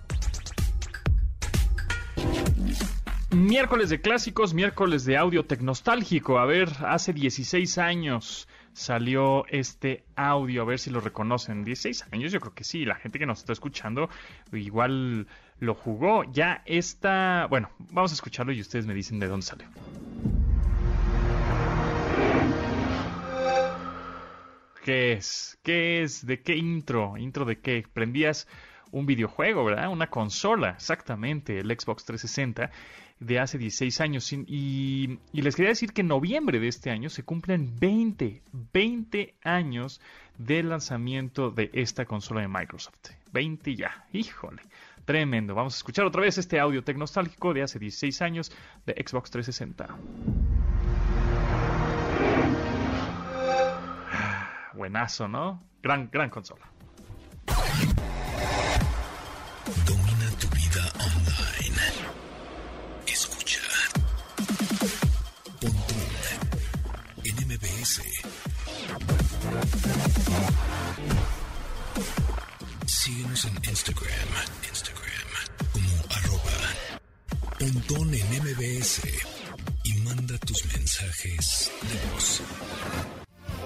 Miércoles 3.33 3.89
de 3.89 3.99
clásicos, 3.99 4.53
miércoles 4.53 5.05
de 5.05 5.17
audio 5.17 5.43
tecnostálgico. 5.43 6.37
A 6.37 6.45
ver, 6.45 6.69
hace 6.85 7.13
16 7.13 7.79
años 7.79 8.47
salió 8.73 9.47
este 9.47 10.03
audio, 10.15 10.61
a 10.61 10.65
ver 10.65 10.77
si 10.77 10.91
lo 10.91 10.99
reconocen. 10.99 11.63
16 11.63 12.05
años, 12.11 12.31
yo 12.31 12.39
creo 12.39 12.53
que 12.53 12.63
sí. 12.63 12.85
La 12.85 12.93
gente 12.93 13.17
que 13.17 13.25
nos 13.25 13.39
está 13.39 13.53
escuchando 13.53 14.07
igual 14.51 15.27
lo 15.59 15.73
jugó. 15.73 16.23
Ya 16.31 16.61
está. 16.67 17.47
Bueno, 17.49 17.71
vamos 17.91 18.11
a 18.11 18.13
escucharlo 18.13 18.51
y 18.51 18.61
ustedes 18.61 18.85
me 18.85 18.93
dicen 18.93 19.19
de 19.19 19.27
dónde 19.27 19.45
salió. 19.47 19.67
¿Qué 24.83 25.13
es? 25.13 25.57
¿Qué 25.63 26.03
es? 26.03 26.25
¿De 26.25 26.41
qué 26.41 26.57
intro? 26.57 27.15
¿Intro 27.17 27.45
de 27.45 27.59
qué? 27.59 27.85
Prendías 27.93 28.49
un 28.91 29.05
videojuego, 29.05 29.63
¿verdad? 29.63 29.89
Una 29.89 30.09
consola, 30.09 30.71
exactamente, 30.71 31.59
el 31.59 31.67
Xbox 31.67 32.03
360 32.03 32.69
de 33.21 33.39
hace 33.39 33.57
16 33.57 34.01
años. 34.01 34.33
Y, 34.33 35.19
les 35.31 35.55
quería 35.55 35.69
decir 35.69 35.93
que 35.93 36.01
en 36.01 36.09
noviembre 36.09 36.59
de 36.59 36.67
este 36.67 36.89
año 36.91 37.09
se 37.09 37.23
cumplen 37.23 37.73
20, 37.79 38.41
20 38.73 39.35
años 39.43 40.01
del 40.37 40.67
lanzamiento 40.67 41.49
de 41.49 41.69
esta 41.71 42.03
consola 42.03 42.41
de 42.41 42.49
Microsoft. 42.49 43.11
20 43.31 43.75
ya, 43.75 44.05
híjole. 44.11 44.63
Tremendo. 45.05 45.55
Vamos 45.55 45.75
a 45.75 45.77
escuchar 45.77 46.05
otra 46.05 46.21
vez 46.21 46.37
este 46.37 46.59
audio 46.59 46.83
tecnostálgico 46.83 47.53
de 47.53 47.61
hace 47.61 47.79
16 47.79 48.21
años 48.21 48.51
de 48.85 48.93
Xbox 48.93 49.31
360. 49.31 49.97
Buenazo, 54.73 55.27
¿no? 55.27 55.63
Gran, 55.81 56.09
gran 56.11 56.29
consola. 56.29 56.65
Domina 59.85 60.29
tu 60.39 60.47
vida 60.49 60.91
online. 60.99 61.81
Escucha. 63.07 63.61
Pontón 65.59 65.97
en 67.23 67.35
MBS. 67.47 68.01
Síguenos 72.85 73.45
en 73.45 73.55
Instagram, 73.69 74.29
Instagram 74.69 75.13
como 75.73 76.03
arroba 76.15 76.51
pontón 77.59 78.13
en 78.13 78.27
MBS 78.41 79.01
y 79.83 79.93
manda 79.99 80.37
tus 80.39 80.65
mensajes 80.65 81.71
de 81.81 82.13
voz. 82.13 82.41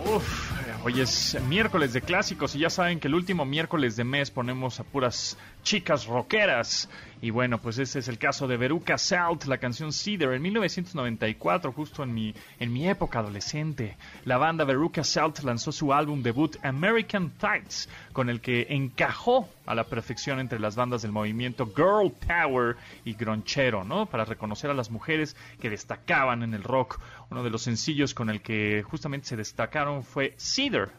Uf, 0.05 0.51
Hoy 0.83 1.01
es 1.01 1.37
miércoles 1.47 1.91
de 1.93 2.01
clásicos 2.01 2.55
y 2.55 2.59
ya 2.59 2.69
saben 2.69 2.99
que 2.99 3.07
el 3.07 3.15
último 3.15 3.45
miércoles 3.45 3.95
de 3.95 4.03
mes 4.03 4.31
ponemos 4.31 4.79
a 4.79 4.83
puras 4.83 5.37
chicas 5.63 6.05
rockeras. 6.05 6.89
Y 7.19 7.31
bueno, 7.31 7.57
pues 7.57 7.79
ese 7.79 7.99
es 7.99 8.07
el 8.07 8.19
caso 8.19 8.47
de 8.47 8.57
Veruca 8.57 8.97
Salt, 8.97 9.45
la 9.45 9.57
canción 9.57 9.91
Cedar, 9.91 10.33
en 10.33 10.41
1994, 10.43 11.71
justo 11.71 12.03
en 12.03 12.13
mi, 12.13 12.35
en 12.59 12.71
mi 12.71 12.87
época 12.87 13.19
adolescente. 13.19 13.97
La 14.23 14.37
banda 14.37 14.65
Veruca 14.65 15.03
Salt 15.03 15.39
lanzó 15.39 15.71
su 15.71 15.93
álbum 15.93 16.21
debut 16.21 16.55
American 16.63 17.31
Tights, 17.31 17.89
con 18.13 18.29
el 18.29 18.39
que 18.39 18.67
encajó 18.69 19.49
a 19.65 19.73
la 19.73 19.83
perfección 19.83 20.39
entre 20.39 20.59
las 20.59 20.75
bandas 20.75 21.01
del 21.01 21.11
movimiento 21.11 21.65
Girl 21.75 22.11
Power 22.11 22.77
y 23.03 23.13
Gronchero, 23.13 23.83
¿no? 23.83 24.05
Para 24.05 24.23
reconocer 24.23 24.69
a 24.69 24.75
las 24.75 24.91
mujeres 24.91 25.35
que 25.59 25.71
destacaban 25.71 26.43
en 26.43 26.53
el 26.53 26.63
rock. 26.63 26.99
Uno 27.31 27.43
de 27.43 27.49
los 27.49 27.63
sencillos 27.63 28.13
con 28.13 28.29
el 28.29 28.41
que 28.41 28.83
justamente 28.83 29.27
se 29.27 29.35
destacaron 29.35 30.03
fue 30.03 30.35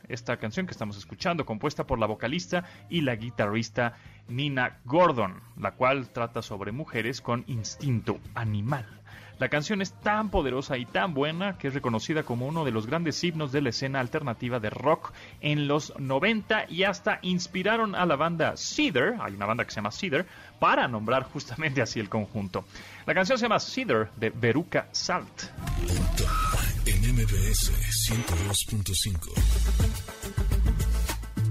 esta 0.08 0.38
canción 0.38 0.66
que 0.66 0.72
estamos 0.72 0.96
escuchando, 0.96 1.44
compuesta 1.44 1.86
por 1.86 1.98
la 1.98 2.06
vocalista 2.06 2.64
y 2.88 3.02
la 3.02 3.16
guitarrista 3.16 3.96
Nina 4.28 4.78
Gordon, 4.84 5.40
la 5.58 5.72
cual 5.72 6.08
trata 6.08 6.40
sobre 6.40 6.72
mujeres 6.72 7.20
con 7.20 7.44
instinto 7.48 8.18
animal. 8.34 8.86
La 9.38 9.50
canción 9.50 9.82
es 9.82 9.92
tan 9.92 10.30
poderosa 10.30 10.78
y 10.78 10.86
tan 10.86 11.14
buena 11.14 11.58
que 11.58 11.68
es 11.68 11.74
reconocida 11.74 12.22
como 12.22 12.46
uno 12.46 12.64
de 12.64 12.72
los 12.72 12.86
grandes 12.86 13.22
himnos 13.22 13.52
de 13.52 13.60
la 13.60 13.68
escena 13.68 14.00
alternativa 14.00 14.58
de 14.58 14.70
rock 14.70 15.12
en 15.40 15.68
los 15.68 15.92
90 15.98 16.64
y 16.70 16.84
hasta 16.84 17.18
inspiraron 17.22 17.94
a 17.94 18.06
la 18.06 18.16
banda 18.16 18.56
Cedar, 18.56 19.16
hay 19.20 19.34
una 19.34 19.46
banda 19.46 19.64
que 19.64 19.70
se 19.70 19.76
llama 19.76 19.92
Cedar, 19.92 20.26
para 20.58 20.88
nombrar 20.88 21.24
justamente 21.24 21.82
así 21.82 22.00
el 22.00 22.08
conjunto. 22.08 22.64
La 23.06 23.14
canción 23.14 23.38
se 23.38 23.44
llama 23.44 23.60
Cedar 23.60 24.10
de 24.16 24.30
Veruca 24.30 24.88
Salt. 24.92 25.50
En 26.88 27.02
MBS 27.02 27.70
102.5. 28.08 29.34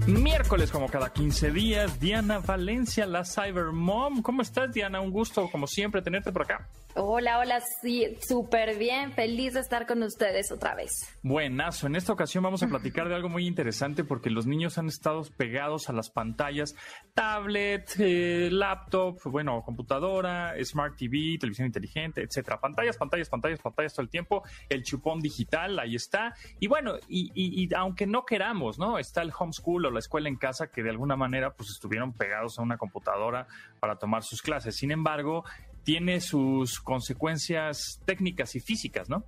Miércoles, 0.08 0.72
como 0.72 0.88
cada 0.88 1.12
15 1.12 1.52
días, 1.52 2.00
Diana 2.00 2.40
Valencia, 2.40 3.06
la 3.06 3.24
Cyber 3.24 3.66
Mom. 3.66 4.20
¿Cómo 4.22 4.42
estás, 4.42 4.72
Diana? 4.72 5.00
Un 5.00 5.12
gusto, 5.12 5.48
como 5.48 5.68
siempre, 5.68 6.02
tenerte 6.02 6.32
por 6.32 6.42
acá. 6.42 6.66
Hola, 6.94 7.38
hola, 7.38 7.60
sí, 7.60 8.16
súper 8.26 8.76
bien, 8.76 9.12
feliz 9.12 9.54
de 9.54 9.60
estar 9.60 9.86
con 9.86 10.02
ustedes 10.02 10.50
otra 10.50 10.74
vez. 10.74 11.16
Buenazo, 11.22 11.86
en 11.86 11.94
esta 11.94 12.12
ocasión 12.12 12.42
vamos 12.42 12.62
a 12.62 12.66
platicar 12.68 13.08
de 13.08 13.14
algo 13.14 13.28
muy 13.28 13.46
interesante 13.46 14.04
porque 14.04 14.30
los 14.30 14.46
niños 14.46 14.78
han 14.78 14.88
estado 14.88 15.22
pegados 15.36 15.88
a 15.88 15.92
las 15.92 16.10
pantallas, 16.10 16.74
tablet, 17.14 17.94
eh, 17.98 18.48
laptop, 18.50 19.20
bueno, 19.24 19.62
computadora, 19.62 20.54
smart 20.64 20.96
TV, 20.96 21.38
televisión 21.38 21.66
inteligente, 21.66 22.22
etcétera. 22.22 22.58
Pantallas, 22.58 22.96
pantallas, 22.96 23.28
pantallas, 23.28 23.60
pantallas 23.60 23.94
todo 23.94 24.02
el 24.02 24.10
tiempo, 24.10 24.42
el 24.68 24.82
chupón 24.82 25.20
digital, 25.20 25.78
ahí 25.78 25.94
está. 25.94 26.34
Y 26.58 26.66
bueno, 26.66 26.94
y, 27.08 27.30
y 27.34 27.72
aunque 27.74 28.06
no 28.06 28.24
queramos, 28.24 28.78
¿no? 28.78 28.98
Está 28.98 29.22
el 29.22 29.32
homeschool 29.38 29.86
o 29.86 29.90
la 29.90 29.98
escuela 29.98 30.28
en 30.28 30.36
casa 30.36 30.70
que 30.70 30.82
de 30.82 30.90
alguna 30.90 31.16
manera 31.16 31.54
pues 31.54 31.70
estuvieron 31.70 32.12
pegados 32.12 32.58
a 32.58 32.62
una 32.62 32.76
computadora 32.76 33.46
para 33.78 33.96
tomar 33.96 34.22
sus 34.24 34.42
clases. 34.42 34.74
Sin 34.74 34.90
embargo, 34.90 35.44
tiene 35.88 36.20
sus 36.20 36.80
consecuencias 36.80 38.02
técnicas 38.04 38.54
y 38.54 38.60
físicas, 38.60 39.08
¿no? 39.08 39.24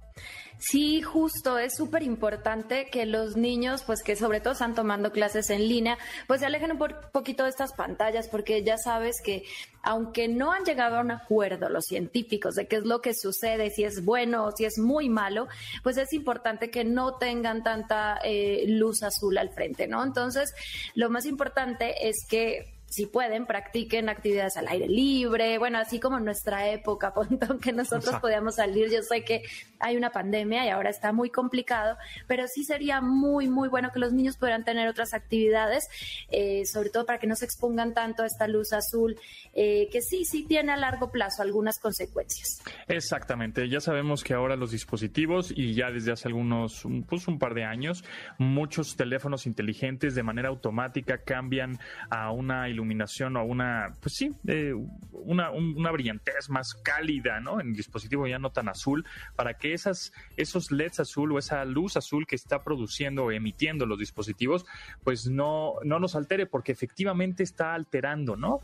Sí, 0.58 1.00
justo, 1.00 1.56
es 1.56 1.74
súper 1.74 2.02
importante 2.02 2.88
que 2.92 3.06
los 3.06 3.34
niños, 3.34 3.82
pues 3.82 4.02
que 4.02 4.14
sobre 4.14 4.40
todo 4.40 4.52
están 4.52 4.74
tomando 4.74 5.10
clases 5.10 5.48
en 5.48 5.66
línea, 5.66 5.96
pues 6.26 6.40
se 6.40 6.46
alejen 6.46 6.72
un 6.72 6.78
poquito 7.14 7.44
de 7.44 7.48
estas 7.48 7.72
pantallas, 7.72 8.28
porque 8.28 8.62
ya 8.62 8.76
sabes 8.76 9.22
que 9.24 9.44
aunque 9.82 10.28
no 10.28 10.52
han 10.52 10.64
llegado 10.64 10.96
a 10.96 11.00
un 11.00 11.12
acuerdo 11.12 11.70
los 11.70 11.86
científicos 11.86 12.56
de 12.56 12.66
qué 12.66 12.76
es 12.76 12.84
lo 12.84 13.00
que 13.00 13.14
sucede, 13.14 13.70
si 13.70 13.84
es 13.84 14.04
bueno 14.04 14.44
o 14.44 14.52
si 14.52 14.66
es 14.66 14.76
muy 14.76 15.08
malo, 15.08 15.48
pues 15.82 15.96
es 15.96 16.12
importante 16.12 16.70
que 16.70 16.84
no 16.84 17.14
tengan 17.14 17.62
tanta 17.62 18.18
eh, 18.22 18.64
luz 18.66 19.02
azul 19.02 19.38
al 19.38 19.48
frente, 19.54 19.88
¿no? 19.88 20.04
Entonces, 20.04 20.52
lo 20.94 21.08
más 21.08 21.24
importante 21.24 22.06
es 22.06 22.16
que 22.28 22.79
si 22.90 23.06
pueden, 23.06 23.46
practiquen 23.46 24.08
actividades 24.08 24.56
al 24.56 24.66
aire 24.66 24.88
libre, 24.88 25.58
bueno, 25.58 25.78
así 25.78 26.00
como 26.00 26.18
en 26.18 26.24
nuestra 26.24 26.68
época, 26.70 27.14
Pontón, 27.14 27.60
que 27.60 27.72
nosotros 27.72 28.16
podíamos 28.20 28.56
salir. 28.56 28.90
Yo 28.90 29.02
sé 29.02 29.24
que 29.24 29.42
hay 29.78 29.96
una 29.96 30.10
pandemia 30.10 30.66
y 30.66 30.70
ahora 30.70 30.90
está 30.90 31.12
muy 31.12 31.30
complicado, 31.30 31.96
pero 32.26 32.48
sí 32.48 32.64
sería 32.64 33.00
muy, 33.00 33.48
muy 33.48 33.68
bueno 33.68 33.90
que 33.92 34.00
los 34.00 34.12
niños 34.12 34.36
pudieran 34.36 34.64
tener 34.64 34.88
otras 34.88 35.14
actividades, 35.14 35.88
eh, 36.30 36.64
sobre 36.66 36.90
todo 36.90 37.06
para 37.06 37.20
que 37.20 37.28
no 37.28 37.36
se 37.36 37.44
expongan 37.44 37.94
tanto 37.94 38.24
a 38.24 38.26
esta 38.26 38.48
luz 38.48 38.72
azul, 38.72 39.16
eh, 39.54 39.88
que 39.92 40.02
sí, 40.02 40.24
sí 40.24 40.44
tiene 40.44 40.72
a 40.72 40.76
largo 40.76 41.12
plazo 41.12 41.42
algunas 41.42 41.78
consecuencias. 41.78 42.60
Exactamente, 42.88 43.68
ya 43.68 43.80
sabemos 43.80 44.24
que 44.24 44.34
ahora 44.34 44.56
los 44.56 44.72
dispositivos 44.72 45.52
y 45.54 45.74
ya 45.74 45.92
desde 45.92 46.10
hace 46.10 46.26
algunos, 46.26 46.82
pues 47.08 47.28
un 47.28 47.38
par 47.38 47.54
de 47.54 47.64
años, 47.64 48.02
muchos 48.38 48.96
teléfonos 48.96 49.46
inteligentes 49.46 50.16
de 50.16 50.24
manera 50.24 50.48
automática 50.48 51.18
cambian 51.18 51.78
a 52.10 52.32
una 52.32 52.68
iluminación 52.68 52.79
iluminación 52.80 53.36
o 53.36 53.44
una, 53.44 53.94
pues 54.00 54.14
sí, 54.14 54.30
eh, 54.46 54.74
una, 55.12 55.50
una 55.50 55.90
brillantez 55.90 56.48
más 56.48 56.74
cálida, 56.74 57.40
¿no? 57.40 57.60
En 57.60 57.68
el 57.68 57.76
dispositivo 57.76 58.26
ya 58.26 58.38
no 58.38 58.50
tan 58.50 58.68
azul, 58.68 59.04
para 59.36 59.54
que 59.54 59.74
esas, 59.74 60.12
esos 60.36 60.70
LEDs 60.70 61.00
azul 61.00 61.32
o 61.32 61.38
esa 61.38 61.64
luz 61.64 61.96
azul 61.96 62.26
que 62.26 62.36
está 62.36 62.62
produciendo 62.62 63.24
o 63.24 63.32
emitiendo 63.32 63.86
los 63.86 63.98
dispositivos, 63.98 64.64
pues 65.04 65.28
no, 65.28 65.74
no 65.84 66.00
nos 66.00 66.16
altere, 66.16 66.46
porque 66.46 66.72
efectivamente 66.72 67.42
está 67.42 67.74
alterando, 67.74 68.36
¿no? 68.36 68.60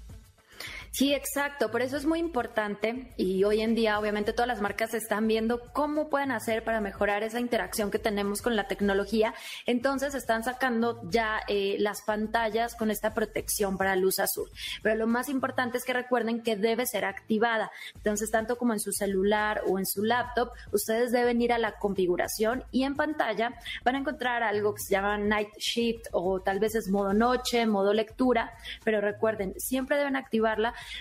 Sí, 0.90 1.14
exacto. 1.14 1.70
Por 1.70 1.82
eso 1.82 1.96
es 1.96 2.06
muy 2.06 2.18
importante 2.18 3.12
y 3.16 3.44
hoy 3.44 3.60
en 3.60 3.74
día 3.74 3.98
obviamente 3.98 4.32
todas 4.32 4.48
las 4.48 4.62
marcas 4.62 4.94
están 4.94 5.28
viendo 5.28 5.60
cómo 5.72 6.08
pueden 6.08 6.30
hacer 6.30 6.64
para 6.64 6.80
mejorar 6.80 7.22
esa 7.22 7.38
interacción 7.38 7.90
que 7.90 7.98
tenemos 7.98 8.40
con 8.40 8.56
la 8.56 8.66
tecnología. 8.66 9.34
Entonces 9.66 10.14
están 10.14 10.42
sacando 10.42 11.00
ya 11.10 11.40
eh, 11.48 11.76
las 11.78 12.02
pantallas 12.02 12.74
con 12.74 12.90
esta 12.90 13.12
protección 13.12 13.76
para 13.76 13.94
luz 13.96 14.18
azul. 14.18 14.50
Pero 14.82 14.96
lo 14.96 15.06
más 15.06 15.28
importante 15.28 15.78
es 15.78 15.84
que 15.84 15.92
recuerden 15.92 16.42
que 16.42 16.56
debe 16.56 16.86
ser 16.86 17.04
activada. 17.04 17.70
Entonces 17.94 18.30
tanto 18.30 18.56
como 18.56 18.72
en 18.72 18.80
su 18.80 18.92
celular 18.92 19.62
o 19.66 19.78
en 19.78 19.86
su 19.86 20.02
laptop, 20.02 20.50
ustedes 20.72 21.12
deben 21.12 21.42
ir 21.42 21.52
a 21.52 21.58
la 21.58 21.72
configuración 21.72 22.64
y 22.70 22.84
en 22.84 22.96
pantalla 22.96 23.54
van 23.84 23.96
a 23.96 23.98
encontrar 23.98 24.42
algo 24.42 24.74
que 24.74 24.82
se 24.82 24.92
llama 24.92 25.18
Night 25.18 25.50
Shift 25.58 26.06
o 26.12 26.40
tal 26.40 26.58
vez 26.58 26.74
es 26.74 26.88
modo 26.88 27.12
noche, 27.12 27.66
modo 27.66 27.92
lectura. 27.92 28.52
Pero 28.84 29.00
recuerden, 29.00 29.54
siempre 29.58 29.98
deben 29.98 30.16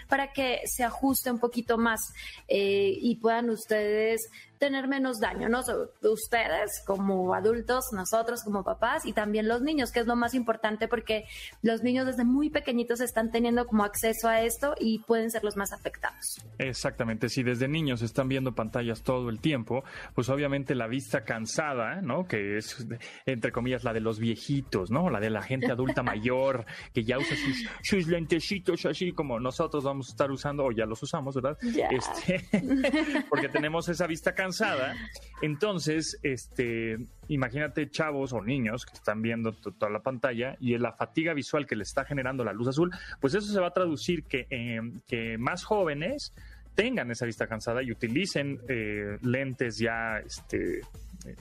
para 0.07 0.33
que 0.33 0.61
se 0.65 0.83
ajuste 0.83 1.31
un 1.31 1.39
poquito 1.39 1.77
más 1.77 2.13
eh, 2.47 2.97
y 2.99 3.15
puedan 3.15 3.49
ustedes 3.49 4.29
tener 4.59 4.87
menos 4.87 5.19
daño, 5.19 5.49
¿no? 5.49 5.61
Ustedes 6.01 6.83
como 6.85 7.33
adultos, 7.33 7.85
nosotros 7.91 8.43
como 8.43 8.63
papás 8.63 9.05
y 9.05 9.13
también 9.13 9.47
los 9.47 9.61
niños, 9.61 9.91
que 9.91 9.99
es 9.99 10.07
lo 10.07 10.15
más 10.15 10.33
importante 10.33 10.87
porque 10.87 11.25
los 11.61 11.83
niños 11.83 12.05
desde 12.05 12.23
muy 12.23 12.49
pequeñitos 12.49 13.01
están 13.01 13.31
teniendo 13.31 13.65
como 13.65 13.83
acceso 13.83 14.27
a 14.27 14.41
esto 14.41 14.75
y 14.79 14.99
pueden 14.99 15.29
ser 15.31 15.43
los 15.43 15.57
más 15.57 15.73
afectados. 15.73 16.41
Exactamente, 16.57 17.29
si 17.29 17.43
desde 17.43 17.67
niños 17.67 18.01
están 18.01 18.27
viendo 18.27 18.53
pantallas 18.53 19.03
todo 19.03 19.29
el 19.29 19.39
tiempo, 19.39 19.83
pues 20.13 20.29
obviamente 20.29 20.75
la 20.75 20.87
vista 20.87 21.23
cansada, 21.23 22.01
¿no? 22.01 22.27
Que 22.27 22.57
es, 22.57 22.85
entre 23.25 23.51
comillas, 23.51 23.83
la 23.83 23.93
de 23.93 23.99
los 23.99 24.19
viejitos, 24.19 24.91
¿no? 24.91 25.09
La 25.09 25.19
de 25.19 25.29
la 25.29 25.41
gente 25.41 25.71
adulta 25.71 26.03
mayor, 26.03 26.65
que 26.93 27.03
ya 27.03 27.17
usa 27.17 27.35
sus, 27.83 28.07
lentecitos 28.07 28.85
así 28.85 29.11
como 29.11 29.39
nosotros 29.39 29.83
vamos 29.83 30.07
a 30.07 30.11
estar 30.11 30.31
usando, 30.31 30.65
o 30.65 30.71
ya 30.71 30.85
los 30.85 31.01
usamos, 31.01 31.35
¿verdad? 31.35 31.57
Este, 31.61 32.45
porque 33.29 33.49
tenemos 33.49 33.89
esa 33.89 34.07
vista 34.07 34.33
cansada 34.33 34.44
cansada. 34.45 34.95
Entonces, 35.41 36.19
este, 36.23 36.97
imagínate 37.27 37.89
chavos 37.89 38.31
o 38.33 38.41
niños 38.41 38.85
que 38.85 38.93
están 38.93 39.21
viendo 39.21 39.51
toda 39.53 39.89
la 39.89 40.01
pantalla 40.01 40.55
y 40.59 40.77
la 40.77 40.93
fatiga 40.93 41.33
visual 41.33 41.65
que 41.65 41.75
le 41.75 41.83
está 41.83 42.05
generando 42.05 42.43
la 42.43 42.53
luz 42.53 42.67
azul, 42.67 42.91
pues 43.19 43.33
eso 43.33 43.51
se 43.51 43.59
va 43.59 43.67
a 43.67 43.73
traducir 43.73 44.23
que, 44.23 44.47
eh, 44.49 44.79
que 45.07 45.37
más 45.37 45.63
jóvenes 45.63 46.33
tengan 46.75 47.09
esa 47.11 47.25
vista 47.25 47.47
cansada 47.47 47.81
y 47.81 47.91
utilicen 47.91 48.59
eh, 48.67 49.17
lentes 49.21 49.77
ya 49.77 50.19
este, 50.19 50.81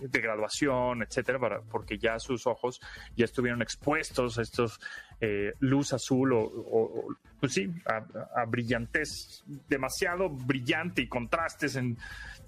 de 0.01 0.21
graduación, 0.21 1.03
etcétera, 1.03 1.39
para, 1.39 1.61
porque 1.61 1.99
ya 1.99 2.19
sus 2.19 2.47
ojos 2.47 2.81
ya 3.17 3.25
estuvieron 3.25 3.61
expuestos 3.61 4.39
a 4.39 4.43
estos 4.43 4.81
eh, 5.21 5.53
luz 5.61 5.93
azul 5.93 6.33
o, 6.33 7.07
pues 7.41 7.53
sí, 7.53 7.71
a, 7.87 8.05
a, 8.41 8.45
brillantez 8.47 9.43
demasiado 9.69 10.31
brillante 10.31 11.03
y 11.03 11.09
contrastes 11.09 11.77
en 11.77 11.99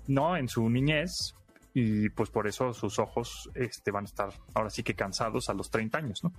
¿no? 0.07 0.37
En 0.37 0.49
su 0.49 0.69
niñez 0.69 1.35
y 1.75 2.09
pues 2.11 2.31
por 2.31 2.47
eso 2.47 2.73
sus 2.73 2.99
ojos 2.99 3.51
este, 3.55 3.91
van 3.91 4.05
a 4.05 4.09
estar 4.09 4.31
ahora 4.55 4.71
sí 4.71 4.83
que 4.83 4.95
cansados 4.95 5.49
a 5.49 5.55
los 5.55 5.71
30 5.71 5.99
años, 5.99 6.21
¿no? 6.23 6.33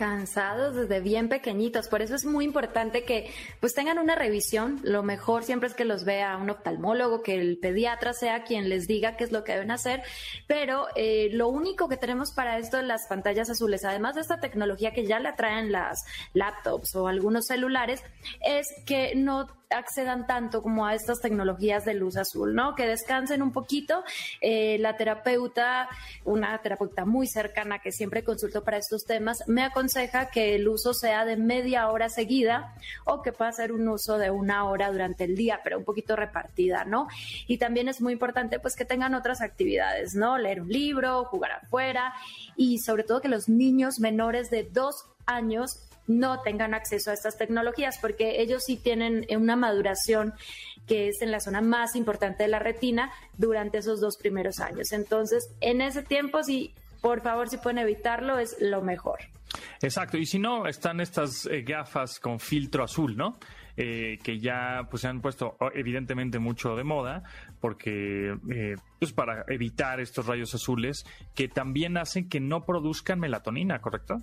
Cansados 0.00 0.74
desde 0.76 1.00
bien 1.00 1.28
pequeñitos, 1.28 1.88
por 1.88 2.00
eso 2.00 2.14
es 2.14 2.24
muy 2.24 2.46
importante 2.46 3.04
que 3.04 3.30
pues 3.60 3.74
tengan 3.74 3.98
una 3.98 4.14
revisión. 4.14 4.80
Lo 4.82 5.02
mejor 5.02 5.44
siempre 5.44 5.68
es 5.68 5.74
que 5.74 5.84
los 5.84 6.04
vea 6.04 6.38
un 6.38 6.48
oftalmólogo, 6.48 7.22
que 7.22 7.38
el 7.38 7.58
pediatra 7.58 8.14
sea 8.14 8.44
quien 8.44 8.70
les 8.70 8.86
diga 8.86 9.18
qué 9.18 9.24
es 9.24 9.30
lo 9.30 9.44
que 9.44 9.52
deben 9.52 9.70
hacer. 9.70 10.02
Pero 10.46 10.86
eh, 10.96 11.28
lo 11.32 11.48
único 11.48 11.86
que 11.86 11.98
tenemos 11.98 12.32
para 12.32 12.56
esto 12.56 12.80
las 12.80 13.08
pantallas 13.08 13.50
azules, 13.50 13.84
además 13.84 14.14
de 14.14 14.22
esta 14.22 14.40
tecnología 14.40 14.94
que 14.94 15.04
ya 15.04 15.20
le 15.20 15.34
traen 15.34 15.70
las 15.70 16.06
laptops 16.32 16.96
o 16.96 17.06
algunos 17.06 17.44
celulares, 17.44 18.02
es 18.40 18.68
que 18.86 19.14
no 19.14 19.48
accedan 19.70 20.26
tanto 20.26 20.62
como 20.62 20.86
a 20.86 20.94
estas 20.94 21.20
tecnologías 21.20 21.84
de 21.84 21.94
luz 21.94 22.16
azul, 22.16 22.54
¿no? 22.54 22.74
Que 22.74 22.86
descansen 22.86 23.42
un 23.42 23.52
poquito. 23.52 24.02
Eh, 24.40 24.78
la 24.78 24.96
terapeuta, 24.96 25.88
una 26.24 26.58
terapeuta 26.58 27.04
muy 27.04 27.26
cercana 27.26 27.78
que 27.78 27.92
siempre 27.92 28.24
consulto 28.24 28.64
para 28.64 28.78
estos 28.78 29.04
temas, 29.04 29.44
me 29.46 29.62
aconseja 29.62 30.30
que 30.30 30.56
el 30.56 30.68
uso 30.68 30.92
sea 30.92 31.24
de 31.24 31.36
media 31.36 31.88
hora 31.88 32.08
seguida 32.08 32.74
o 33.04 33.22
que 33.22 33.32
pueda 33.32 33.52
ser 33.52 33.72
un 33.72 33.88
uso 33.88 34.18
de 34.18 34.30
una 34.30 34.64
hora 34.64 34.90
durante 34.90 35.24
el 35.24 35.36
día, 35.36 35.60
pero 35.62 35.78
un 35.78 35.84
poquito 35.84 36.16
repartida, 36.16 36.84
¿no? 36.84 37.08
Y 37.46 37.58
también 37.58 37.88
es 37.88 38.00
muy 38.00 38.12
importante 38.12 38.58
pues 38.58 38.76
que 38.76 38.84
tengan 38.84 39.14
otras 39.14 39.40
actividades, 39.40 40.14
¿no? 40.14 40.38
Leer 40.38 40.60
un 40.60 40.68
libro, 40.68 41.24
jugar 41.24 41.52
afuera 41.52 42.12
y 42.56 42.78
sobre 42.78 43.04
todo 43.04 43.20
que 43.20 43.28
los 43.28 43.48
niños 43.48 44.00
menores 44.00 44.50
de 44.50 44.64
dos 44.64 45.06
años 45.26 45.89
no 46.10 46.40
tengan 46.42 46.74
acceso 46.74 47.10
a 47.10 47.14
estas 47.14 47.38
tecnologías, 47.38 47.98
porque 48.00 48.40
ellos 48.42 48.64
sí 48.64 48.76
tienen 48.76 49.26
una 49.34 49.56
maduración 49.56 50.34
que 50.86 51.08
es 51.08 51.22
en 51.22 51.30
la 51.30 51.40
zona 51.40 51.60
más 51.60 51.94
importante 51.94 52.42
de 52.42 52.48
la 52.48 52.58
retina 52.58 53.12
durante 53.38 53.78
esos 53.78 54.00
dos 54.00 54.16
primeros 54.16 54.58
años. 54.58 54.92
Entonces, 54.92 55.48
en 55.60 55.80
ese 55.80 56.02
tiempo, 56.02 56.42
sí, 56.42 56.74
por 57.00 57.22
favor, 57.22 57.48
si 57.48 57.58
pueden 57.58 57.78
evitarlo, 57.78 58.38
es 58.38 58.56
lo 58.60 58.82
mejor. 58.82 59.20
Exacto, 59.82 60.18
y 60.18 60.26
si 60.26 60.38
no, 60.38 60.66
están 60.66 61.00
estas 61.00 61.46
eh, 61.46 61.62
gafas 61.62 62.18
con 62.18 62.40
filtro 62.40 62.84
azul, 62.84 63.16
¿no? 63.16 63.38
Eh, 63.76 64.18
que 64.22 64.38
ya 64.38 64.88
pues 64.90 65.02
se 65.02 65.08
han 65.08 65.20
puesto 65.20 65.56
evidentemente 65.74 66.38
mucho 66.38 66.74
de 66.74 66.84
moda 66.84 67.22
porque 67.60 68.34
eh, 68.50 68.74
pues 68.98 69.12
para 69.12 69.44
evitar 69.48 70.00
estos 70.00 70.26
rayos 70.26 70.54
azules 70.54 71.04
que 71.34 71.48
también 71.48 71.96
hacen 71.96 72.28
que 72.28 72.40
no 72.40 72.66
produzcan 72.66 73.20
melatonina, 73.20 73.80
¿correcto? 73.80 74.18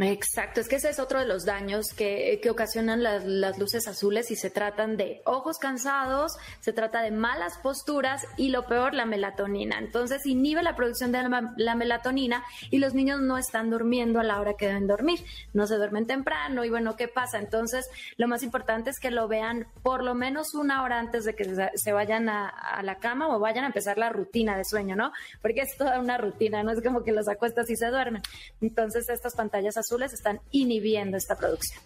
Exacto, 0.00 0.60
es 0.60 0.68
que 0.68 0.76
ese 0.76 0.90
es 0.90 1.00
otro 1.00 1.18
de 1.18 1.26
los 1.26 1.44
daños 1.44 1.88
que, 1.88 2.40
ocasionan 2.48 3.02
las, 3.02 3.58
luces 3.58 3.88
azules 3.88 4.30
y 4.30 4.36
se 4.36 4.48
tratan 4.48 4.96
de 4.96 5.22
ojos 5.24 5.58
cansados, 5.58 6.36
se 6.60 6.72
trata 6.72 7.02
de 7.02 7.10
malas 7.10 7.58
posturas 7.58 8.24
y 8.36 8.50
lo 8.50 8.64
peor, 8.66 8.94
la 8.94 9.06
melatonina. 9.06 9.76
Entonces 9.78 10.24
inhibe 10.24 10.62
la 10.62 10.76
producción 10.76 11.10
de 11.10 11.28
la, 11.56 11.74
melatonina 11.74 12.44
y 12.70 12.78
los 12.78 12.94
niños 12.94 13.20
no 13.20 13.38
están 13.38 13.70
durmiendo 13.70 14.20
a 14.20 14.22
la 14.22 14.40
hora 14.40 14.54
que 14.54 14.68
deben 14.68 14.86
dormir, 14.86 15.18
no 15.52 15.66
se 15.66 15.76
duermen 15.76 16.06
temprano 16.06 16.64
y 16.64 16.70
bueno, 16.70 16.94
¿qué 16.94 17.08
pasa? 17.08 17.38
Entonces 17.40 17.90
lo 18.16 18.28
más 18.28 18.44
importante 18.44 18.90
es 18.90 19.00
que 19.00 19.10
lo 19.10 19.26
vean 19.26 19.66
por 19.82 20.04
lo 20.04 20.14
menos 20.14 20.54
una 20.54 20.84
hora 20.84 21.00
antes 21.00 21.24
de 21.24 21.34
que 21.34 21.44
se, 21.74 21.92
vayan 21.92 22.28
a, 22.28 22.48
a, 22.48 22.84
la 22.84 22.98
cama 22.98 23.34
o 23.34 23.40
vayan 23.40 23.64
a 23.64 23.68
empezar 23.68 23.98
la 23.98 24.10
rutina 24.10 24.56
de 24.56 24.64
sueño, 24.64 24.94
¿no? 24.94 25.10
Porque 25.42 25.62
es 25.62 25.76
toda 25.76 25.98
una 25.98 26.18
rutina, 26.18 26.62
no 26.62 26.70
es 26.70 26.80
como 26.82 27.02
que 27.02 27.10
los 27.10 27.26
acuestas 27.26 27.68
y 27.68 27.74
se 27.74 27.88
duermen. 27.88 28.22
Entonces 28.60 29.08
estas 29.08 29.34
pantallas 29.34 29.76
azules 29.76 29.87
están 30.12 30.40
inhibiendo 30.50 31.16
esta 31.16 31.36
producción. 31.36 31.82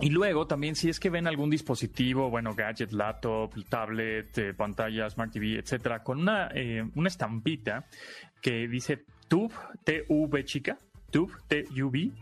Y 0.00 0.10
luego 0.10 0.46
también 0.46 0.76
si 0.76 0.88
es 0.88 1.00
que 1.00 1.10
ven 1.10 1.26
algún 1.26 1.50
dispositivo, 1.50 2.30
bueno, 2.30 2.54
gadget, 2.54 2.92
laptop, 2.92 3.52
tablet, 3.68 4.36
eh, 4.38 4.54
pantalla, 4.54 5.10
smart 5.10 5.32
TV, 5.32 5.58
etcétera, 5.58 6.02
con 6.02 6.20
una, 6.20 6.48
eh, 6.54 6.88
una 6.94 7.08
estampita 7.08 7.86
que 8.40 8.68
dice 8.68 9.04
TUV, 9.28 9.52
TV 9.84 10.44
chica, 10.44 10.78
TUV, 11.10 11.32
TUV, 11.48 12.12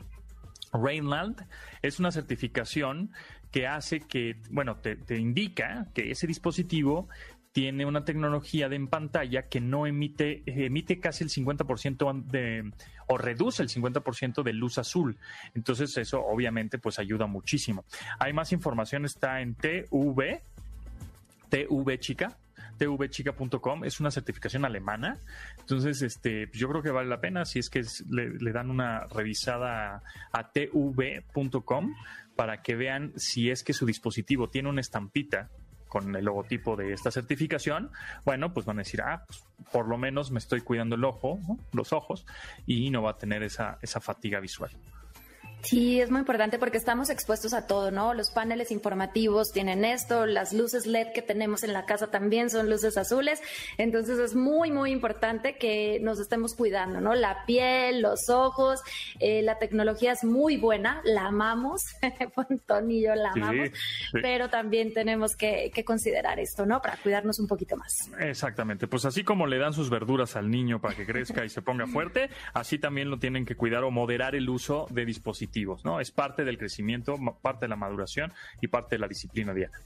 Rainland, 0.73 1.47
es 1.83 2.01
una 2.01 2.11
certificación 2.11 3.13
que 3.53 3.67
hace 3.67 4.01
que, 4.01 4.37
bueno, 4.51 4.77
te 4.77 5.17
indica 5.17 5.87
que 5.95 6.11
ese 6.11 6.27
dispositivo 6.27 7.09
tiene 7.59 7.87
una 7.87 8.05
tecnología 8.05 8.69
de 8.69 8.77
en 8.77 8.87
pantalla 8.87 9.49
que 9.49 9.61
no 9.61 9.89
emite, 9.89 10.45
emite 10.47 11.01
casi 11.01 11.25
el 11.25 11.31
50% 11.31 12.23
de, 12.23 12.71
o 13.09 13.19
reduce 13.19 13.65
el 13.65 13.69
50% 13.69 14.45
de 14.45 14.53
luz 14.53 14.79
azul. 14.79 15.19
Entonces 15.57 15.97
eso 15.97 16.25
obviamente 16.25 16.79
pues 16.79 17.01
ayuda 17.01 17.27
muchísimo. 17.27 17.85
Hay 18.21 18.33
más 18.33 18.53
información, 18.53 19.05
está 19.05 19.41
en 19.41 19.57
TV, 19.57 20.41
TV 21.49 21.99
chica, 21.99 22.39
tvchica.com 22.79 23.85
es 23.85 23.99
una 23.99 24.13
certificación 24.13 24.65
alemana. 24.65 25.19
Entonces, 25.59 26.01
este, 26.03 26.49
yo 26.53 26.69
creo 26.69 26.81
que 26.81 26.93
vale 26.93 27.09
la 27.09 27.21
pena 27.21 27.45
si 27.45 27.59
es 27.59 27.71
que 27.71 27.83
le, 28.09 28.53
dan 28.53 28.71
una 28.71 29.01
revisada 29.09 30.01
a 30.31 30.53
tv.com 30.53 31.93
para 32.37 32.63
que 32.63 32.77
vean 32.77 33.15
si 33.17 33.51
es 33.51 33.65
que 33.65 33.73
su 33.73 33.85
dispositivo 33.85 34.49
tiene 34.49 34.69
una 34.69 34.81
estampita 34.81 35.51
con 35.89 36.15
el 36.15 36.25
logotipo 36.25 36.77
de 36.77 36.93
esta 36.93 37.11
certificación, 37.11 37.91
bueno, 38.25 38.53
pues 38.53 38.67
van 38.67 38.79
a 38.79 38.83
decir, 38.83 39.03
ah, 39.03 39.25
pues 39.27 39.45
por 39.73 39.89
lo 39.89 39.99
menos 39.99 40.31
me 40.31 40.39
estoy 40.39 40.61
cuidando 40.61 40.97
el 40.97 41.05
ojo, 41.05 41.41
los 41.73 41.93
ojos, 41.93 42.27
y 42.67 42.91
no 42.91 43.03
va 43.03 43.13
a 43.13 43.19
tener 43.19 43.43
esa, 43.43 43.79
esa 43.83 44.01
fatiga 44.01 44.41
visual. 44.41 44.71
Sí, 45.63 46.01
es 46.01 46.11
muy 46.11 46.21
importante 46.21 46.59
porque 46.59 46.79
estamos 46.79 47.11
expuestos 47.11 47.53
a 47.53 47.67
todo, 47.67 47.91
¿no? 47.91 48.15
Los 48.15 48.31
paneles 48.31 48.71
informativos 48.71 49.51
tienen 49.53 49.85
esto, 49.85 50.25
las 50.25 50.53
luces 50.53 50.87
LED 50.87 51.09
que 51.13 51.21
tenemos 51.21 51.65
en 51.65 51.73
la 51.73 51.85
casa 51.85 52.11
también 52.11 52.49
son 52.49 52.71
luces 52.71 52.97
azules, 52.97 53.43
entonces 53.77 54.19
es 54.21 54.37
muy, 54.37 54.71
muy 54.71 54.93
importante 54.93 55.57
que 55.57 55.99
nos 56.01 56.21
estemos 56.21 56.55
cuidando, 56.55 57.01
¿no? 57.01 57.15
La 57.15 57.45
piel, 57.45 58.03
los 58.03 58.29
ojos, 58.29 58.81
eh, 59.19 59.43
la 59.43 59.59
tecnología 59.59 60.13
es 60.13 60.23
muy 60.23 60.57
buena, 60.57 61.03
la 61.05 61.27
amamos, 61.27 61.83
Tony 62.67 62.99
y 62.99 63.03
yo 63.03 63.15
la 63.17 63.33
amamos, 63.33 63.71
pero 64.13 64.49
también 64.49 64.95
tenemos 64.95 65.35
que, 65.35 65.73
que 65.75 65.85
considerar 65.85 66.39
esto, 66.39 66.67
¿no? 66.67 66.81
Para 66.81 66.97
cuidarnos 66.99 67.41
un 67.41 67.49
poquito 67.49 67.77
más. 67.77 68.11
Exactamente, 68.21 68.87
pues 68.87 69.05
así 69.05 69.25
como 69.25 69.47
le 69.47 69.59
dan 69.59 69.73
sus 69.73 69.91
verduras 69.91 70.37
al 70.37 70.51
niño 70.51 70.81
para 70.81 70.95
que 70.95 71.05
crezca 71.05 71.45
y 71.45 71.49
se 71.49 71.63
ponga 71.63 71.89
fuerte, 71.89 72.31
así 72.55 72.79
también 72.79 73.11
lo 73.11 73.19
tienen 73.19 73.45
que 73.45 73.57
cuidar 73.57 73.83
o 73.83 73.91
moderar 73.91 74.37
el 74.37 74.49
uso 74.49 74.87
de 74.91 75.05
dispositivos 75.05 75.48
¿no? 75.85 76.01
Es 76.01 76.11
parte 76.11 76.45
del 76.45 76.59
crecimiento, 76.59 77.17
parte 77.43 77.67
de 77.67 77.69
la 77.69 77.77
maduración 77.77 78.33
y 78.61 78.69
parte 78.69 78.97
de 78.97 79.01
la 79.01 79.09
disciplina 79.09 79.53
diaria. 79.55 79.79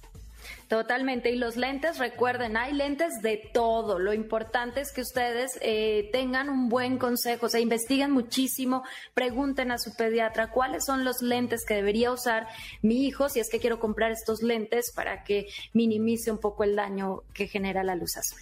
Totalmente. 0.68 1.30
Y 1.30 1.36
los 1.36 1.56
lentes, 1.56 1.98
recuerden, 1.98 2.56
hay 2.56 2.72
lentes 2.72 3.20
de 3.22 3.50
todo. 3.52 3.98
Lo 3.98 4.12
importante 4.12 4.80
es 4.80 4.92
que 4.92 5.02
ustedes 5.02 5.58
eh, 5.60 6.08
tengan 6.12 6.48
un 6.48 6.68
buen 6.68 6.98
consejo, 6.98 7.46
o 7.46 7.48
sea, 7.48 7.60
investiguen 7.60 8.10
muchísimo, 8.10 8.82
pregunten 9.14 9.70
a 9.70 9.78
su 9.78 9.94
pediatra 9.94 10.50
cuáles 10.50 10.84
son 10.84 11.04
los 11.04 11.22
lentes 11.22 11.64
que 11.66 11.74
debería 11.74 12.10
usar 12.10 12.48
mi 12.80 13.06
hijo 13.06 13.28
si 13.28 13.40
es 13.40 13.48
que 13.50 13.60
quiero 13.60 13.78
comprar 13.78 14.12
estos 14.12 14.42
lentes 14.42 14.92
para 14.94 15.24
que 15.24 15.46
minimice 15.72 16.30
un 16.30 16.38
poco 16.38 16.64
el 16.64 16.76
daño 16.76 17.22
que 17.34 17.46
genera 17.46 17.84
la 17.84 17.94
luz 17.94 18.16
azul. 18.16 18.40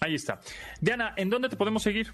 Ahí 0.00 0.14
está. 0.14 0.40
Diana, 0.80 1.14
¿en 1.16 1.30
dónde 1.30 1.48
te 1.48 1.56
podemos 1.56 1.82
seguir? 1.82 2.12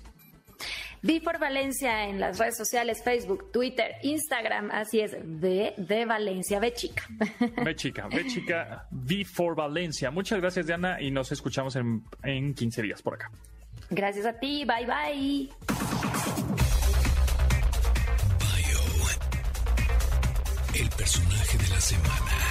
Vi 1.04 1.18
por 1.18 1.40
Valencia 1.40 2.04
en 2.04 2.20
las 2.20 2.38
redes 2.38 2.56
sociales, 2.56 3.02
Facebook, 3.02 3.50
Twitter, 3.50 3.96
Instagram, 4.02 4.70
así 4.70 5.00
es, 5.00 5.16
de, 5.20 5.74
de 5.76 6.04
Valencia, 6.04 6.60
ve 6.60 6.72
chica. 6.72 7.02
Ve 7.64 7.74
chica, 7.74 8.06
ve 8.06 8.24
chica, 8.26 8.86
V 8.92 9.24
for 9.24 9.56
Valencia. 9.56 10.12
Muchas 10.12 10.40
gracias, 10.40 10.66
Diana, 10.66 11.00
y 11.00 11.10
nos 11.10 11.32
escuchamos 11.32 11.74
en, 11.74 12.04
en 12.22 12.54
15 12.54 12.82
días 12.82 13.02
por 13.02 13.14
acá. 13.14 13.32
Gracias 13.90 14.26
a 14.26 14.32
ti, 14.38 14.64
bye 14.64 14.86
bye. 14.86 15.50
Bio, 18.38 18.80
el 20.80 20.88
personaje 20.90 21.58
de 21.58 21.68
la 21.68 21.80
semana. 21.80 22.41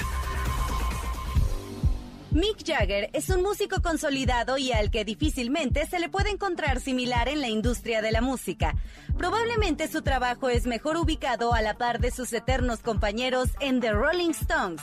Mick 2.31 2.63
Jagger 2.65 3.09
es 3.11 3.29
un 3.29 3.41
músico 3.43 3.81
consolidado 3.81 4.57
y 4.57 4.71
al 4.71 4.89
que 4.89 5.03
difícilmente 5.03 5.85
se 5.85 5.99
le 5.99 6.07
puede 6.07 6.29
encontrar 6.29 6.79
similar 6.79 7.27
en 7.27 7.41
la 7.41 7.49
industria 7.49 8.01
de 8.01 8.13
la 8.13 8.21
música. 8.21 8.73
Probablemente 9.17 9.89
su 9.89 10.01
trabajo 10.01 10.47
es 10.47 10.65
mejor 10.65 10.95
ubicado 10.95 11.53
a 11.53 11.61
la 11.61 11.77
par 11.77 11.99
de 11.99 12.09
sus 12.09 12.31
eternos 12.31 12.79
compañeros 12.79 13.49
en 13.59 13.81
The 13.81 13.91
Rolling 13.91 14.29
Stones, 14.29 14.81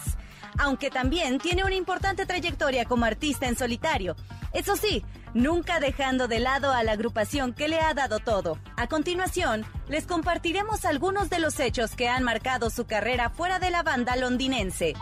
aunque 0.56 0.90
también 0.90 1.38
tiene 1.38 1.64
una 1.64 1.74
importante 1.74 2.26
trayectoria 2.26 2.84
como 2.84 3.04
artista 3.04 3.46
en 3.46 3.56
solitario. 3.56 4.16
Eso 4.52 4.76
sí, 4.76 5.04
nunca 5.34 5.80
dejando 5.80 6.28
de 6.28 6.40
lado 6.40 6.72
a 6.72 6.82
la 6.82 6.92
agrupación 6.92 7.52
que 7.52 7.68
le 7.68 7.80
ha 7.80 7.92
dado 7.94 8.18
todo. 8.18 8.58
A 8.76 8.87
continuación, 8.87 9.64
les 9.88 10.06
compartiremos 10.06 10.84
algunos 10.84 11.30
de 11.30 11.38
los 11.38 11.61
hechos 11.61 11.94
que 11.94 12.08
han 12.08 12.24
marcado 12.24 12.70
su 12.70 12.87
carrera 12.87 13.30
fuera 13.30 13.58
de 13.58 13.70
la 13.70 13.82
banda 13.82 14.16
londinense. 14.16 14.94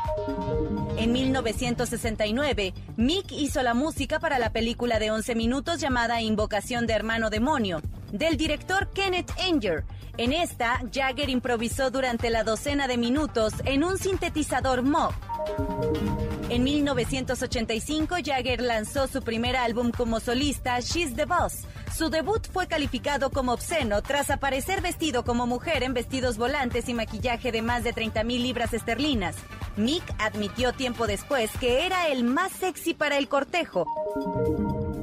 En 0.98 1.12
1969, 1.12 2.74
Mick 2.96 3.30
hizo 3.30 3.62
la 3.62 3.74
música 3.74 4.18
para 4.18 4.38
la 4.38 4.50
película 4.50 4.98
de 4.98 5.10
11 5.10 5.34
minutos 5.34 5.80
llamada 5.80 6.22
Invocación 6.22 6.86
de 6.86 6.94
Hermano 6.94 7.30
Demonio, 7.30 7.82
del 8.12 8.36
director 8.36 8.90
Kenneth 8.90 9.30
Anger. 9.38 9.84
En 10.18 10.32
esta, 10.32 10.80
Jagger 10.90 11.28
improvisó 11.28 11.90
durante 11.90 12.30
la 12.30 12.42
docena 12.42 12.88
de 12.88 12.96
minutos 12.96 13.52
en 13.66 13.84
un 13.84 13.98
sintetizador 13.98 14.82
Moog. 14.82 15.12
En 16.48 16.64
1985, 16.64 18.16
Jagger 18.24 18.62
lanzó 18.62 19.08
su 19.08 19.20
primer 19.20 19.56
álbum 19.56 19.90
como 19.90 20.18
solista, 20.20 20.80
She's 20.80 21.14
the 21.14 21.26
Boss. 21.26 21.66
Su 21.94 22.10
debut 22.10 22.46
fue 22.52 22.66
calificado 22.66 23.30
como 23.30 23.52
obsceno 23.52 24.02
tras 24.02 24.30
aparecer 24.30 24.82
vestido 24.82 25.24
como 25.24 25.46
mujer 25.46 25.82
en 25.82 25.94
vestidos 25.94 26.36
volantes 26.36 26.88
y 26.88 26.94
maquillaje 26.94 27.52
de 27.52 27.62
más 27.62 27.84
de 27.84 27.92
30 27.92 28.24
mil 28.24 28.42
libras 28.42 28.74
esterlinas. 28.74 29.36
Mick 29.76 30.04
admitió 30.18 30.72
tiempo 30.72 31.06
después 31.06 31.50
que 31.58 31.86
era 31.86 32.08
el 32.08 32.24
más 32.24 32.52
sexy 32.52 32.94
para 32.94 33.18
el 33.18 33.28
cortejo. 33.28 33.86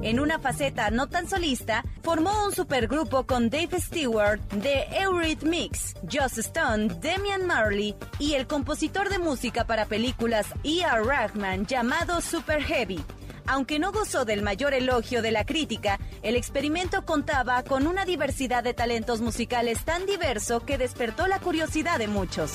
En 0.04 0.20
una 0.20 0.38
faceta 0.38 0.92
no 0.92 1.08
tan 1.08 1.30
solista, 1.30 1.84
formó 2.02 2.46
un 2.46 2.52
supergrupo 2.52 3.26
con 3.26 3.50
Dave 3.50 3.80
Stewart 3.80 4.42
de 4.52 4.84
Eurythmics, 5.00 5.96
Joss 6.12 6.38
Stone, 6.40 6.90
Demian 7.00 7.48
Marley 7.48 7.96
y 8.20 8.34
el 8.34 8.46
compositor 8.46 9.08
de 9.08 9.18
música 9.18 9.66
para 9.66 9.86
películas 9.86 10.48
E.R. 10.66 11.04
Rahman 11.06 11.66
llamado 11.66 12.20
Super 12.20 12.62
Heavy. 12.62 13.02
Aunque 13.46 13.80
no 13.80 13.92
gozó 13.92 14.26
del 14.26 14.42
mayor 14.42 14.74
elogio 14.74 15.22
de 15.22 15.32
la 15.32 15.46
crítica, 15.46 16.00
el 16.22 16.36
experimento 16.36 17.06
contaba 17.06 17.64
con 17.64 17.88
una 17.88 18.06
diversidad 18.06 18.64
de 18.64 18.74
talentos 18.74 19.22
musicales 19.22 19.84
tan 19.84 20.06
diverso 20.06 20.62
que 20.62 20.78
despertó 20.78 21.28
la 21.28 21.40
curiosidad 21.40 22.00
de 22.00 22.08
muchos. 22.08 22.52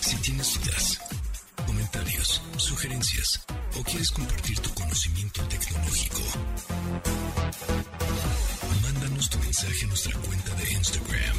Si 0.00 0.16
tienes 0.16 0.60
dudas, 0.60 1.00
comentarios, 1.66 2.42
sugerencias 2.56 3.44
o 3.78 3.82
quieres 3.82 4.10
compartir 4.12 4.58
tu 4.60 4.72
conocimiento 4.74 5.42
tecnológico, 5.48 6.20
mándanos 8.82 9.30
tu 9.30 9.38
mensaje 9.38 9.84
a 9.84 9.88
nuestra 9.88 10.18
cuenta 10.20 10.54
de 10.54 10.72
Instagram, 10.72 11.38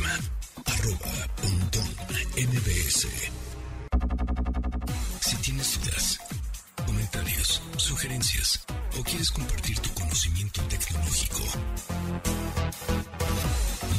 arroba. 0.66 1.30
Quieres 9.10 9.32
compartir 9.32 9.80
tu 9.80 9.90
conocimiento 9.96 10.62
tecnológico, 10.70 11.40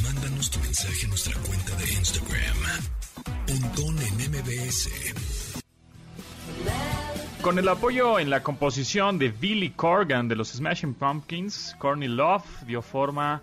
mándanos 0.05 0.51
tu 0.51 0.61
mensaje 0.61 1.05
a 1.05 1.09
nuestra 1.09 1.35
cuenta 1.41 1.75
de 1.75 1.93
Instagram, 1.95 2.57
Pontón 3.47 3.99
en 3.99 4.15
MBS. 4.31 4.89
Con 7.43 7.59
el 7.59 7.69
apoyo 7.69 8.21
en 8.21 8.31
la 8.31 8.45
composición 8.45 9.19
de 9.19 9.31
Billy 9.31 9.71
Corgan 9.71 10.29
de 10.29 10.37
los 10.37 10.51
Smashing 10.51 10.95
Pumpkins, 10.95 11.75
Courtney 11.81 12.09
Love 12.09 12.45
dio 12.67 12.81
forma 12.81 13.35
a 13.35 13.41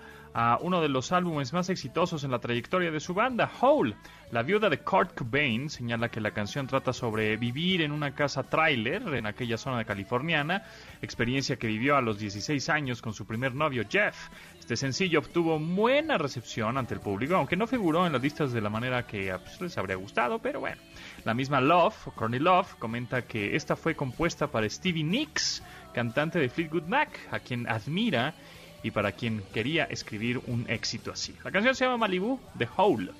uno 0.61 0.81
de 0.81 0.89
los 0.89 1.11
álbumes 1.11 1.51
más 1.51 1.69
exitosos 1.69 2.23
en 2.23 2.29
la 2.29 2.38
trayectoria 2.38 2.91
de 2.91 2.99
su 2.99 3.15
banda, 3.15 3.49
Hole. 3.59 3.95
La 4.31 4.43
viuda 4.43 4.69
de 4.69 4.79
Kurt 4.79 5.17
Cobain 5.17 5.67
señala 5.67 6.09
que 6.09 6.21
la 6.21 6.29
canción 6.29 6.67
trata 6.67 6.93
sobre 6.93 7.38
vivir 7.38 7.81
en 7.81 7.91
una 7.91 8.13
casa 8.13 8.43
trailer 8.43 9.01
en 9.15 9.25
aquella 9.25 9.57
zona 9.57 9.83
californiana, 9.83 10.63
experiencia 11.01 11.55
que 11.55 11.65
vivió 11.65 11.95
a 11.95 12.01
los 12.01 12.19
16 12.19 12.69
años 12.69 13.01
con 13.01 13.13
su 13.13 13.25
primer 13.25 13.55
novio 13.55 13.83
Jeff. 13.89 14.15
Este 14.59 14.75
sencillo 14.75 15.19
obtuvo 15.19 15.57
buena 15.57 16.19
recepción 16.19 16.77
ante 16.77 16.93
el 16.93 16.99
público, 16.99 17.35
aunque 17.35 17.55
no 17.55 17.65
figuró 17.65 18.05
en 18.05 18.13
las 18.13 18.21
listas 18.21 18.51
de 18.51 18.61
la 18.61 18.69
manera 18.69 19.07
que 19.07 19.35
pues, 19.43 19.59
les 19.59 19.77
habría 19.77 19.95
gustado, 19.95 20.38
pero 20.38 20.59
bueno. 20.59 20.79
La 21.25 21.33
misma 21.33 21.61
Love, 21.61 22.09
Courtney 22.15 22.39
Love, 22.39 22.75
comenta 22.75 23.23
que 23.23 23.55
esta 23.55 23.75
fue 23.75 23.95
compuesta 23.95 24.45
para 24.45 24.69
Stevie 24.69 25.03
Nicks, 25.03 25.63
cantante 25.93 26.38
de 26.38 26.49
Fleetwood 26.49 26.83
Mac, 26.83 27.17
a 27.31 27.39
quien 27.39 27.67
admira 27.67 28.35
y 28.84 28.91
para 28.91 29.11
quien 29.11 29.43
quería 29.53 29.86
escribir 29.86 30.39
un 30.47 30.65
éxito 30.69 31.11
así. 31.11 31.36
La 31.43 31.51
canción 31.51 31.75
se 31.75 31.86
llama 31.86 31.97
Malibu 31.97 32.39
de 32.53 32.67
Hole. 32.75 33.11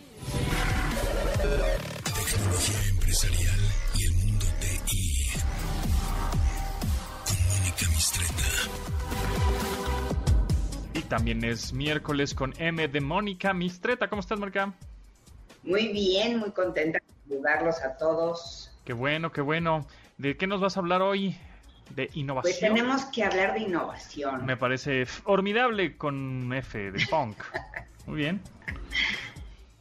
Tecnología 2.03 2.89
empresarial 2.89 3.60
y 3.95 4.05
el 4.05 4.14
mundo 4.14 4.45
TI. 4.60 5.32
Con 7.26 7.38
Mónica 7.47 7.86
Mistreta. 7.89 8.43
Y 10.93 11.01
también 11.03 11.43
es 11.43 11.74
miércoles 11.74 12.34
con 12.34 12.53
M 12.58 12.88
de 12.88 13.01
Mónica 13.01 13.53
Mistreta. 13.53 14.10
¿Cómo 14.10 14.20
estás, 14.22 14.39
Mónica? 14.39 14.74
Muy 15.64 15.88
bien, 15.89 16.38
muy 16.39 16.51
contenta 16.51 16.99
de 16.99 17.30
saludarlos 17.30 17.82
a 17.82 17.97
todos. 17.97 18.72
Qué 18.86 18.93
bueno, 18.93 19.32
qué 19.32 19.41
bueno. 19.41 19.86
¿De 20.18 20.38
qué 20.38 20.47
nos 20.47 20.62
vas 20.62 20.78
a 20.78 20.80
hablar 20.80 21.01
hoy? 21.01 21.38
¿De 21.96 22.10
innovación? 22.14 22.52
Pues 22.52 22.60
tenemos 22.60 23.06
que 23.06 23.24
hablar 23.24 23.54
de 23.54 23.62
innovación. 23.62 24.46
Me 24.46 24.58
parece 24.58 25.06
formidable 25.06 25.98
con 25.98 26.52
F 26.54 26.92
de 26.92 27.06
punk. 27.08 27.38
Muy 28.06 28.18
bien. 28.18 28.42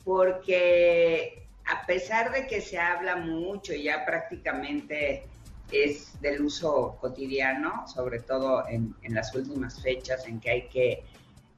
Porque 0.04 1.46
a 1.66 1.84
pesar 1.86 2.32
de 2.32 2.46
que 2.46 2.60
se 2.60 2.78
habla 2.78 3.16
mucho, 3.16 3.74
ya 3.74 4.04
prácticamente 4.04 5.24
es 5.72 6.20
del 6.20 6.42
uso 6.42 6.96
cotidiano, 7.00 7.86
sobre 7.88 8.20
todo 8.20 8.66
en, 8.68 8.94
en 9.02 9.14
las 9.14 9.34
últimas 9.34 9.82
fechas 9.82 10.26
en 10.28 10.38
que 10.38 10.50
hay 10.50 10.68
que 10.68 11.04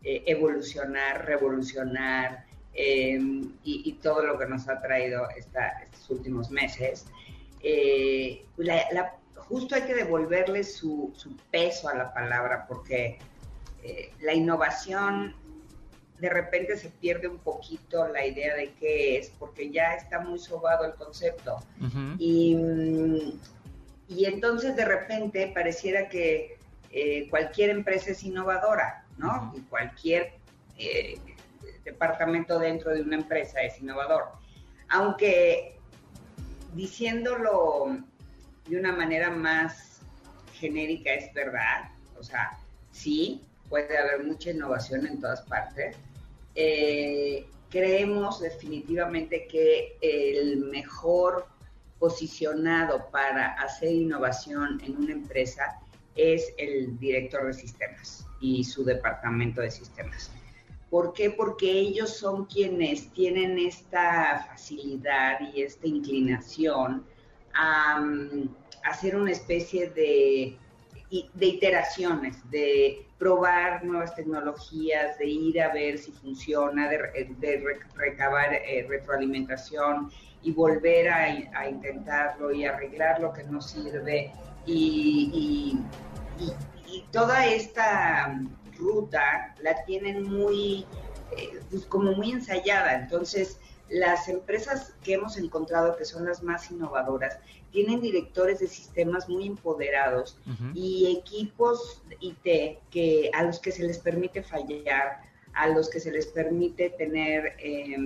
eh, 0.03 0.23
evolucionar, 0.27 1.27
revolucionar 1.27 2.45
eh, 2.73 3.19
y, 3.65 3.83
y, 3.85 3.93
todo 3.95 4.23
lo 4.23 4.39
que 4.39 4.47
nos 4.47 4.69
ha 4.69 4.81
traído 4.81 5.29
esta, 5.31 5.81
estos 5.83 6.09
últimos 6.11 6.51
meses, 6.51 7.07
eh, 7.63 8.47
la, 8.57 8.85
la, 8.93 9.15
justo 9.49 9.75
hay 9.75 9.83
que 9.83 9.95
devolverle 9.95 10.63
su, 10.63 11.13
su, 11.17 11.35
peso 11.51 11.89
a 11.89 11.95
la 11.95 12.13
palabra 12.13 12.67
porque 12.69 13.19
eh, 13.83 14.13
la 14.21 14.35
innovación 14.35 15.35
de 16.19 16.29
repente 16.29 16.77
se 16.77 16.91
pierde 16.91 17.29
un 17.29 17.39
poquito 17.39 18.09
la 18.09 18.27
idea 18.27 18.55
de 18.57 18.73
qué 18.73 19.19
es, 19.19 19.31
porque 19.39 19.71
ya 19.71 19.95
está 19.95 20.21
muy 20.21 20.39
sobado 20.39 20.85
el 20.85 20.95
concepto. 20.95 21.59
Uh 21.81 21.85
-huh. 21.85 22.17
y, 22.19 23.39
y, 24.09 24.25
entonces 24.25 24.75
de 24.75 24.85
repente 24.85 25.53
pareciera 25.55 26.09
que 26.09 26.59
eh, 26.91 27.29
cualquier 27.31 27.71
empresa 27.71 28.11
es 28.11 28.23
innovadora, 28.25 29.05
¿no? 29.17 29.29
Uh 29.29 29.31
-huh. 29.31 29.59
Y 29.59 29.61
cualquier 29.63 30.33
eh, 30.77 31.19
departamento 31.85 32.59
dentro 32.59 32.93
de 32.93 33.03
una 33.03 33.17
empresa 33.17 33.61
es 33.61 33.81
innovador. 33.81 34.25
Aunque 34.89 35.79
diciéndolo 36.75 37.99
de 38.69 38.79
una 38.79 38.93
manera 38.93 39.31
más 39.31 40.01
genérica 40.53 41.13
es 41.15 41.33
verdad, 41.35 41.91
o 42.19 42.23
sea, 42.23 42.59
sí, 42.93 43.41
puede 43.69 43.97
haber 43.97 44.25
mucha 44.25 44.51
innovación 44.51 45.07
en 45.07 45.21
todas 45.21 45.43
partes, 45.43 45.97
eh, 46.55 47.47
creemos 47.71 48.41
definitivamente 48.41 49.47
que 49.47 49.97
el 50.01 50.59
mejor 50.59 51.47
posicionado 51.99 53.09
para 53.11 53.55
hacer 53.55 53.93
innovación 53.93 54.81
en 54.85 54.97
una 54.97 55.13
empresa 55.13 55.79
es 56.15 56.53
el 56.59 56.99
director 56.99 57.47
de 57.47 57.55
sistemas 57.55 58.27
y 58.41 58.65
su 58.65 58.85
departamento 58.85 59.61
de 59.61 59.71
sistemas. 59.71 60.31
¿Por 60.91 61.13
qué? 61.13 61.31
Porque 61.31 61.71
ellos 61.71 62.17
son 62.17 62.47
quienes 62.47 63.13
tienen 63.13 63.59
esta 63.59 64.47
facilidad 64.49 65.39
y 65.53 65.63
esta 65.63 65.87
inclinación 65.87 67.05
a, 67.55 68.01
um, 68.01 68.49
hacer 68.85 69.17
una 69.17 69.33
especie 69.33 69.91
de, 69.91 70.57
de 71.35 71.47
iteraciones, 71.47 72.37
de 72.51 73.07
probar 73.19 73.85
nuevas 73.85 74.15
tecnologías, 74.15 75.19
de 75.19 75.27
ir 75.27 75.61
a 75.61 75.73
ver 75.73 75.99
si 75.99 76.13
funciona, 76.13 76.89
de, 76.89 76.99
recabar 77.95 78.55
eh, 78.55 78.87
retroalimentación 78.89 80.11
y 80.43 80.53
volver 80.53 81.09
a, 81.09 81.69
intentarlo 81.69 82.53
y 82.53 82.65
arreglar 82.65 83.21
lo 83.21 83.33
que 83.33 83.43
no 83.45 83.61
sirve. 83.61 84.33
Y, 84.67 85.79
toda 87.13 87.45
esta 87.47 88.41
ruta 88.79 89.55
la 89.63 89.85
tienen 89.85 90.23
muy, 90.23 90.87
eh, 91.37 91.61
pues 91.69 91.85
como 91.87 92.13
muy 92.13 92.33
ensayada. 92.33 92.95
Entonces, 92.95 93.61
las 93.91 94.29
empresas 94.29 94.95
que 95.03 95.15
hemos 95.15 95.37
encontrado 95.37 95.97
que 95.97 96.05
son 96.05 96.25
las 96.25 96.43
más 96.43 96.71
innovadoras 96.71 97.39
tienen 97.73 98.01
directores 98.01 98.61
de 98.61 98.69
sistemas 98.69 99.29
muy 99.29 99.47
empoderados 99.47 100.39
uh 100.47 100.51
-huh. 100.51 100.73
y 100.75 101.19
equipos 101.19 102.03
IT 102.21 102.79
que 102.91 103.31
a 103.35 103.43
los 103.45 103.59
que 103.61 103.73
se 103.73 103.85
les 103.85 103.99
permite 103.99 104.43
fallar, 104.43 105.23
a 105.55 105.69
los 105.69 105.89
que 105.89 106.01
se 106.01 106.11
les 106.11 106.27
permite 106.27 106.91
tener 106.91 107.57
eh, 107.59 107.97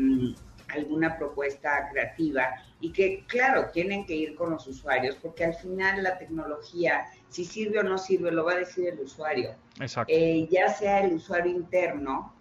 alguna 0.68 1.18
propuesta 1.18 1.88
creativa 1.90 2.54
y 2.80 2.92
que 2.92 3.24
claro 3.26 3.70
tienen 3.72 4.06
que 4.06 4.14
ir 4.14 4.34
con 4.34 4.50
los 4.50 4.66
usuarios 4.66 5.16
porque 5.20 5.44
al 5.44 5.54
final 5.54 6.02
la 6.02 6.18
tecnología 6.18 7.04
si 7.28 7.44
sirve 7.44 7.80
o 7.80 7.82
no 7.82 7.98
sirve 7.98 8.30
lo 8.32 8.44
va 8.44 8.52
a 8.52 8.56
decir 8.56 8.88
el 8.88 9.00
usuario 9.00 9.54
eh, 10.08 10.48
ya 10.50 10.72
sea 10.72 11.04
el 11.04 11.14
usuario 11.14 11.52
interno 11.52 12.34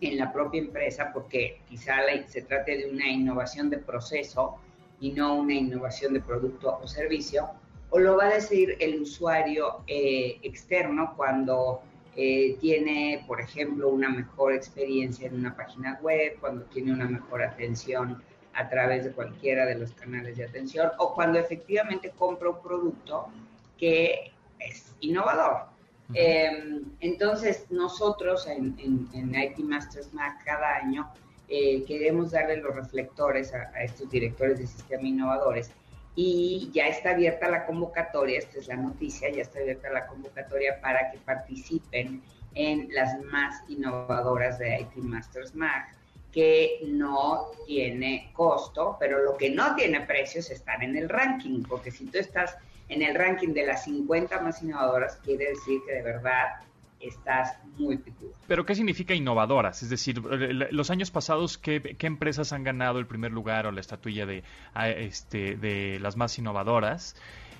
en 0.00 0.18
la 0.18 0.32
propia 0.32 0.60
empresa 0.60 1.10
porque 1.12 1.60
quizá 1.68 1.96
se 2.26 2.42
trate 2.42 2.76
de 2.78 2.90
una 2.90 3.08
innovación 3.08 3.70
de 3.70 3.78
proceso 3.78 4.56
y 5.00 5.12
no 5.12 5.36
una 5.36 5.54
innovación 5.54 6.14
de 6.14 6.20
producto 6.20 6.78
o 6.82 6.86
servicio, 6.86 7.50
o 7.90 7.98
lo 7.98 8.16
va 8.16 8.26
a 8.26 8.34
decir 8.34 8.76
el 8.80 9.02
usuario 9.02 9.82
eh, 9.86 10.38
externo 10.42 11.14
cuando 11.16 11.82
eh, 12.16 12.56
tiene, 12.60 13.24
por 13.26 13.40
ejemplo, 13.40 13.88
una 13.88 14.08
mejor 14.08 14.52
experiencia 14.52 15.26
en 15.26 15.34
una 15.34 15.56
página 15.56 15.98
web, 16.00 16.36
cuando 16.40 16.64
tiene 16.66 16.92
una 16.92 17.06
mejor 17.06 17.42
atención 17.42 18.22
a 18.54 18.68
través 18.68 19.04
de 19.04 19.12
cualquiera 19.12 19.66
de 19.66 19.74
los 19.74 19.92
canales 19.92 20.36
de 20.36 20.44
atención, 20.44 20.90
o 20.98 21.12
cuando 21.12 21.38
efectivamente 21.38 22.10
compra 22.16 22.50
un 22.50 22.62
producto 22.62 23.28
que 23.76 24.32
es 24.60 24.94
innovador. 25.00 25.73
Eh, 26.12 26.82
entonces, 27.00 27.66
nosotros 27.70 28.46
en, 28.46 28.76
IT 28.78 29.58
Masters 29.60 30.12
Mac 30.12 30.44
cada 30.44 30.76
año 30.76 31.10
eh, 31.48 31.82
queremos 31.84 32.32
darle 32.32 32.58
los 32.58 32.74
reflectores 32.74 33.54
a, 33.54 33.82
estos 33.82 34.10
directores 34.10 34.58
de 34.58 34.66
sistema 34.66 35.08
innovadores 35.08 35.70
y 36.16 36.70
ya 36.72 36.88
está 36.88 37.10
abierta 37.10 37.48
la 37.48 37.66
convocatoria, 37.66 38.38
esta 38.38 38.58
es 38.58 38.68
la 38.68 38.76
noticia, 38.76 39.30
ya 39.30 39.42
está 39.42 39.60
abierta 39.60 39.90
la 39.90 40.06
convocatoria 40.06 40.80
para 40.80 41.10
que 41.10 41.18
participen 41.18 42.22
en 42.54 42.88
las 42.92 43.20
más 43.24 43.62
innovadoras 43.68 44.58
de 44.58 44.80
IT 44.80 44.96
Masters 44.96 45.54
Mag, 45.56 45.86
que 46.30 46.80
no 46.86 47.48
tiene 47.66 48.30
costo, 48.32 48.96
pero 49.00 49.22
lo 49.22 49.36
que 49.36 49.50
no 49.50 49.74
tiene 49.74 50.02
precio 50.02 50.40
es 50.40 50.50
estar 50.50 50.82
en 50.82 50.96
el 50.96 51.08
ranking, 51.08 51.62
porque 51.62 51.90
si 51.90 52.06
tú 52.06 52.18
estás 52.18 52.56
en 52.88 53.02
el 53.02 53.14
ranking 53.14 53.48
de 53.48 53.66
las 53.66 53.84
50 53.84 54.40
más 54.40 54.62
innovadoras, 54.62 55.16
quiere 55.24 55.50
decir 55.50 55.80
que 55.86 55.94
de 55.94 56.02
verdad 56.02 56.60
estás 57.00 57.58
muy 57.78 57.96
picudo. 57.98 58.32
¿Pero 58.46 58.64
qué 58.64 58.74
significa 58.74 59.14
innovadoras? 59.14 59.82
Es 59.82 59.90
decir, 59.90 60.22
los 60.22 60.90
años 60.90 61.10
pasados, 61.10 61.58
¿qué, 61.58 61.96
empresas 62.00 62.52
han 62.52 62.64
ganado 62.64 62.98
el 62.98 63.06
primer 63.06 63.32
lugar 63.32 63.66
o 63.66 63.72
la 63.72 63.80
estatuilla 63.80 64.26
de, 64.26 64.42
este, 64.96 65.56
de 65.56 65.98
las 66.00 66.16
más 66.16 66.38
innovadoras? 66.38 67.16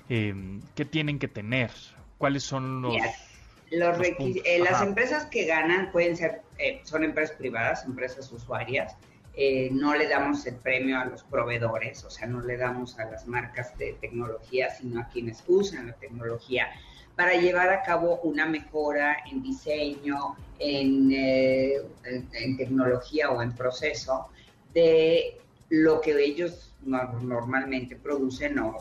Em, 0.09 0.61
¿Qué 0.75 0.85
tienen 0.85 1.19
que 1.19 1.27
tener? 1.27 1.71
¿Cuáles 2.17 2.43
son 2.43 2.81
los...? 2.81 2.95
los, 3.71 3.99
eh, 3.99 4.59
las 4.59 4.81
empresas 4.81 5.25
que 5.25 5.45
ganan 5.45 5.91
pueden 5.91 6.15
ser, 6.15 6.41
eh, 6.59 6.81
son 6.83 7.03
empresas 7.03 7.35
privadas, 7.35 7.83
empresas 7.85 8.31
usuarias. 8.31 8.95
Eh, 9.37 9.69
no 9.71 9.93
le 9.95 10.07
damos 10.07 10.45
el 10.45 10.55
premio 10.55 10.97
a 10.99 11.05
los 11.05 11.23
proveedores, 11.23 12.03
o 12.05 12.09
sea, 12.09 12.25
no 12.25 12.41
le 12.41 12.55
damos 12.55 12.97
a 12.99 13.05
las 13.05 13.27
marcas 13.27 13.77
de 13.77 13.93
tecnología, 13.99 14.69
sino 14.69 15.01
a 15.01 15.09
quienes 15.09 15.43
usan 15.47 15.87
la 15.87 15.93
tecnología 15.93 16.69
para 17.15 17.33
llevar 17.35 17.69
a 17.69 17.81
cabo 17.81 18.19
una 18.21 18.45
mejora 18.45 19.17
en 19.29 19.41
diseño, 19.41 20.35
en, 20.59 21.11
eh, 21.11 21.81
tecnología 22.57 23.29
o 23.31 23.41
en 23.41 23.53
proceso 23.53 24.29
de 24.73 25.37
lo 25.69 26.01
que 26.01 26.11
ellos 26.23 26.73
normalmente 26.85 27.95
producen 27.95 28.59
o, 28.59 28.77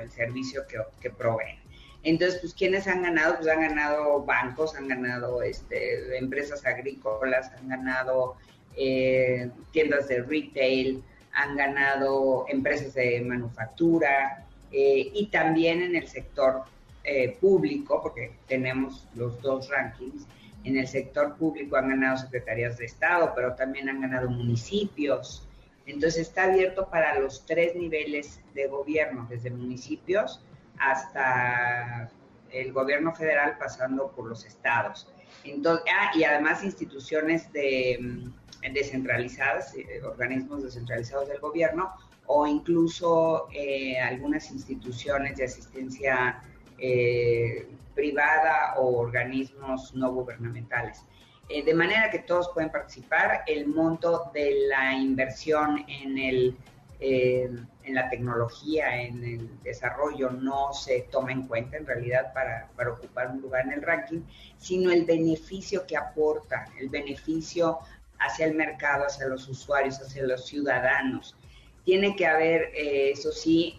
el 0.00 0.10
servicio 0.10 0.62
que, 1.00 1.10
proveen. 1.10 1.58
Entonces, 2.02 2.40
pues, 2.40 2.54
¿quiénes 2.54 2.88
han 2.88 3.02
ganado? 3.02 3.36
Pues 3.36 3.48
han 3.48 3.60
ganado 3.60 4.22
bancos, 4.24 4.74
han 4.74 4.88
ganado 4.88 5.42
este, 5.42 6.18
empresas 6.18 6.66
agrícolas, 6.66 7.52
han 7.52 7.68
ganado 7.68 8.36
eh, 8.76 9.50
tiendas 9.72 10.08
de 10.08 10.22
retail, 10.22 11.02
han 11.32 11.56
ganado 11.56 12.44
empresas 12.48 12.94
de 12.94 13.20
manufactura 13.22 14.44
eh, 14.70 15.10
y 15.14 15.26
también 15.26 15.82
en 15.82 15.96
el 15.96 16.08
sector 16.08 16.62
eh, 17.04 17.36
público, 17.40 18.00
porque 18.02 18.32
tenemos 18.46 19.06
los 19.14 19.40
dos 19.42 19.68
rankings, 19.68 20.26
en 20.64 20.76
el 20.76 20.86
sector 20.86 21.34
público 21.36 21.76
han 21.76 21.88
ganado 21.88 22.16
secretarías 22.16 22.78
de 22.78 22.84
Estado, 22.84 23.32
pero 23.34 23.54
también 23.54 23.88
han 23.88 24.00
ganado 24.00 24.30
municipios. 24.30 25.46
Entonces 25.86 26.28
está 26.28 26.44
abierto 26.44 26.88
para 26.88 27.18
los 27.18 27.44
tres 27.44 27.74
niveles 27.74 28.40
de 28.54 28.68
gobierno, 28.68 29.26
desde 29.28 29.50
municipios 29.50 30.40
hasta 30.78 32.08
el 32.52 32.72
gobierno 32.72 33.14
federal, 33.14 33.56
pasando 33.58 34.12
por 34.12 34.28
los 34.28 34.44
estados. 34.44 35.08
Entonces, 35.44 35.84
ah, 35.92 36.12
y 36.14 36.22
además 36.24 36.62
instituciones 36.62 37.52
de, 37.52 37.98
mm, 38.00 38.41
descentralizadas, 38.70 39.74
eh, 39.74 40.00
organismos 40.04 40.62
descentralizados 40.62 41.28
del 41.28 41.40
gobierno, 41.40 41.92
o 42.26 42.46
incluso 42.46 43.48
eh, 43.52 43.98
algunas 43.98 44.50
instituciones 44.50 45.36
de 45.36 45.44
asistencia 45.44 46.42
eh, 46.78 47.68
privada 47.94 48.74
o 48.76 48.98
organismos 48.98 49.94
no 49.94 50.12
gubernamentales. 50.12 51.04
De 51.48 51.74
manera 51.74 52.08
que 52.10 52.20
todos 52.20 52.48
pueden 52.54 52.70
participar. 52.70 53.42
El 53.46 53.66
monto 53.66 54.30
de 54.32 54.68
la 54.70 54.94
inversión 54.94 55.84
en, 55.86 56.16
el, 56.16 56.56
en 56.98 57.94
la 57.94 58.08
tecnología, 58.08 59.02
en 59.02 59.22
el 59.22 59.62
desarrollo, 59.62 60.30
no 60.30 60.72
se 60.72 61.08
toma 61.10 61.30
en 61.32 61.46
cuenta 61.46 61.76
en 61.76 61.84
realidad 61.84 62.32
para, 62.32 62.70
para 62.74 62.92
ocupar 62.92 63.32
un 63.32 63.42
lugar 63.42 63.66
en 63.66 63.72
el 63.72 63.82
ranking, 63.82 64.22
sino 64.56 64.90
el 64.92 65.04
beneficio 65.04 65.86
que 65.86 65.94
aporta, 65.94 66.64
el 66.80 66.88
beneficio 66.88 67.80
hacia 68.24 68.46
el 68.46 68.54
mercado, 68.54 69.04
hacia 69.06 69.26
los 69.26 69.48
usuarios, 69.48 70.00
hacia 70.00 70.24
los 70.24 70.46
ciudadanos. 70.46 71.36
Tiene 71.84 72.14
que 72.16 72.26
haber, 72.26 72.70
eso 72.74 73.32
sí, 73.32 73.76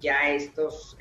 ya 0.00 0.30
estos 0.30 0.96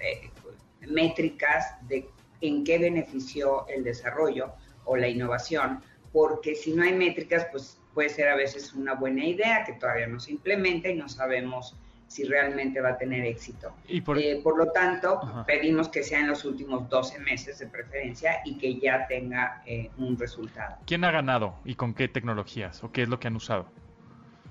métricas 0.81 1.75
de 1.87 2.07
en 2.41 2.65
qué 2.65 2.77
benefició 2.77 3.65
el 3.69 3.85
desarrollo 3.85 4.53
o 4.83 4.97
la 4.97 5.07
innovación, 5.07 5.81
porque 6.11 6.55
si 6.55 6.73
no 6.73 6.83
hay 6.83 6.93
métricas, 6.93 7.47
pues 7.51 7.79
puede 7.93 8.09
ser 8.09 8.27
a 8.27 8.35
veces 8.35 8.73
una 8.73 8.95
buena 8.95 9.25
idea 9.25 9.63
que 9.63 9.73
todavía 9.73 10.07
no 10.07 10.19
se 10.19 10.31
implementa 10.31 10.89
y 10.89 10.95
no 10.95 11.07
sabemos 11.07 11.77
si 12.07 12.23
realmente 12.25 12.79
va 12.81 12.89
a 12.89 12.97
tener 12.97 13.25
éxito. 13.25 13.73
Y 13.87 14.01
por... 14.01 14.17
Eh, 14.19 14.41
lo 14.43 14.71
tanto, 14.71 15.43
pedimos 15.47 15.89
que 15.89 16.03
sea 16.03 16.19
en 16.19 16.27
los 16.27 16.45
últimos 16.45 16.87
12 16.89 17.19
meses 17.19 17.59
de 17.59 17.67
preferencia 17.67 18.41
y 18.45 18.57
que 18.57 18.79
ya 18.79 19.07
tenga 19.07 19.63
eh, 19.65 19.89
un 19.97 20.17
resultado. 20.17 20.77
¿Quién 20.85 21.03
ha 21.03 21.11
ganado 21.11 21.55
y 21.65 21.75
con 21.75 21.93
qué 21.93 22.07
tecnologías 22.07 22.83
o 22.83 22.91
qué 22.91 23.03
es 23.03 23.09
lo 23.09 23.19
que 23.19 23.27
han 23.27 23.35
usado? 23.35 23.67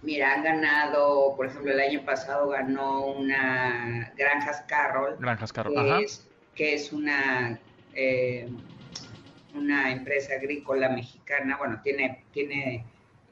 Mira, 0.02 0.34
han 0.34 0.42
ganado, 0.42 1.34
por 1.36 1.46
ejemplo, 1.46 1.72
el 1.72 1.80
año 1.80 2.04
pasado 2.04 2.48
ganó 2.48 3.06
una 3.06 4.12
Granjas 4.16 4.64
Carroll. 4.66 5.16
Granjas 5.18 5.52
Carroll, 5.52 5.74
que 5.74 6.04
Es, 6.04 6.28
que 6.56 6.74
es 6.74 6.92
una, 6.92 7.60
eh, 7.94 8.48
una 9.54 9.92
empresa 9.92 10.34
agrícola 10.34 10.88
mexicana. 10.88 11.56
Bueno, 11.56 11.80
tiene, 11.84 12.24
tiene 12.32 12.84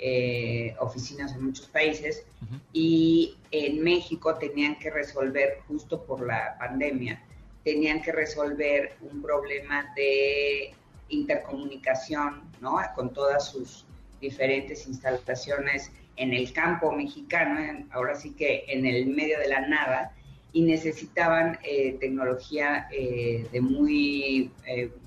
eh, 0.03 0.75
oficinas 0.79 1.35
en 1.35 1.45
muchos 1.45 1.67
países 1.67 2.25
y 2.73 3.37
en 3.51 3.85
México 3.85 4.35
tenían 4.37 4.79
que 4.79 4.91
resolver, 4.91 5.59
justo 5.69 6.03
por 6.05 6.27
la 6.27 6.57
pandemia, 6.59 7.23
tenían 7.65 8.01
que 8.01 8.11
resolver 8.11 8.95
un 9.03 9.21
problema 9.21 9.93
de 9.95 10.73
intercomunicación, 11.11 12.51
¿no? 12.63 12.79
Con 12.95 13.13
todas 13.13 13.51
sus 13.51 13.85
diferentes 14.23 14.87
instalaciones 14.87 15.93
en 16.17 16.33
el 16.33 16.51
campo 16.55 16.93
mexicano, 16.93 17.87
ahora 17.91 18.15
sí 18.15 18.31
que 18.33 18.65
en 18.69 18.87
el 18.87 19.05
medio 19.07 19.39
de 19.39 19.49
la 19.49 19.69
nada, 19.69 20.15
y 20.55 20.63
necesitaban 20.63 21.59
eh, 21.63 21.99
tecnología 22.01 22.89
eh, 22.91 23.47
de 23.53 23.61
muy 23.61 24.51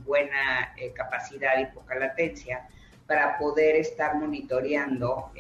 buena 0.06 0.76
capacidad 0.94 1.60
y 1.60 1.74
poca 1.74 1.96
latencia 1.96 2.70
para 3.08 3.38
poder 3.38 3.76
estar 3.76 4.16
monitoreando 4.16 5.32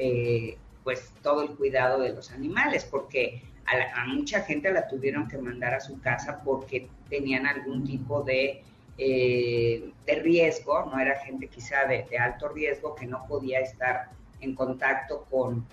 pues 0.83 1.13
todo 1.21 1.43
el 1.43 1.49
cuidado 1.55 2.01
de 2.01 2.13
los 2.13 2.31
animales, 2.31 2.83
porque 2.83 3.41
a, 3.65 4.05
mucha 4.05 4.41
gente 4.41 4.71
la 4.71 4.87
tuvieron 4.87 5.27
que 5.27 5.37
mandar 5.37 5.73
a 5.73 5.79
su 5.79 5.99
casa 6.01 6.41
porque 6.43 6.89
tenían 7.09 7.45
algún 7.45 7.85
tipo 7.85 8.21
de, 8.21 8.63
de 8.97 10.15
riesgo, 10.21 10.85
no 10.85 10.99
era 10.99 11.19
gente 11.19 11.47
quizá 11.47 11.85
de, 11.85 12.03
de 12.09 12.17
alto 12.17 12.49
riesgo 12.49 12.95
que 12.95 13.05
no 13.05 13.25
podía 13.27 13.59
estar 13.59 14.09
en 14.43 14.55
contacto 14.55 15.25
con, 15.29 15.65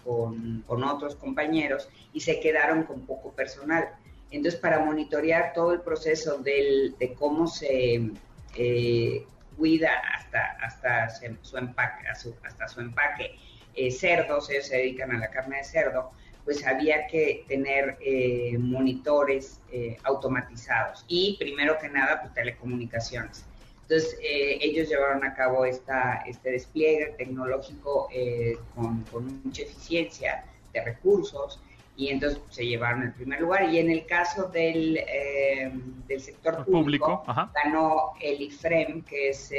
con, 0.67 0.85
otros 0.85 1.17
compañeros 1.17 1.89
y 2.13 2.21
se 2.21 2.41
quedaron 2.41 2.85
con 2.85 3.01
poco 3.01 3.33
personal. 3.33 3.89
Entonces, 4.31 4.61
para 4.61 4.79
monitorear 4.79 5.53
todo 5.53 5.73
el 5.73 5.81
proceso 5.81 6.39
del, 6.39 6.97
de 6.99 7.15
cómo 7.15 7.49
se 7.49 8.13
eh, 8.57 9.27
cuida 9.61 9.91
hasta, 10.15 10.57
hasta 10.63 11.11
su 11.43 11.59
empaque, 11.59 12.09
hasta 12.09 12.67
su 12.67 12.81
empaque 12.81 13.37
eh, 13.75 13.91
cerdos, 13.91 14.49
ellos 14.49 14.67
se 14.67 14.79
dedican 14.79 15.13
a 15.13 15.19
la 15.19 15.31
carne 15.31 15.59
de 15.59 15.65
cerdo, 15.65 16.11
pues 16.45 16.67
había 16.67 17.07
que 17.07 17.45
tener 17.47 17.99
eh, 18.01 18.57
monitores 18.59 19.61
automatizados 20.05 21.05
y 21.07 21.37
primero 21.39 21.79
que 21.79 21.91
nada, 21.91 22.23
pues 22.23 22.33
telecomunicaciones. 22.33 23.45
Entonces, 23.91 24.17
eh, 24.23 24.59
ellos 24.61 24.89
llevaron 24.89 25.25
a 25.25 25.35
cabo 25.35 25.65
esta, 25.65 26.23
este 26.25 26.53
despliegue 26.53 27.13
tecnológico 27.19 28.09
eh, 28.15 28.57
con, 28.77 29.05
mucha 29.43 29.63
eficiencia 29.63 30.45
de 30.73 30.85
recursos 30.85 31.61
y 32.01 32.09
entonces 32.09 32.41
se 32.49 32.67
llevaron 32.67 33.03
el 33.03 33.13
primer 33.13 33.41
lugar. 33.41 33.69
Y 33.73 33.79
en 33.79 33.91
el 33.91 34.07
caso 34.07 34.49
del, 34.49 34.97
eh, 34.97 35.71
del 36.09 36.21
sector 36.21 36.65
público, 36.65 37.23
ganó 37.55 38.15
el 38.21 38.41
IFREM, 38.41 39.03
que 39.03 39.29
es 39.29 39.53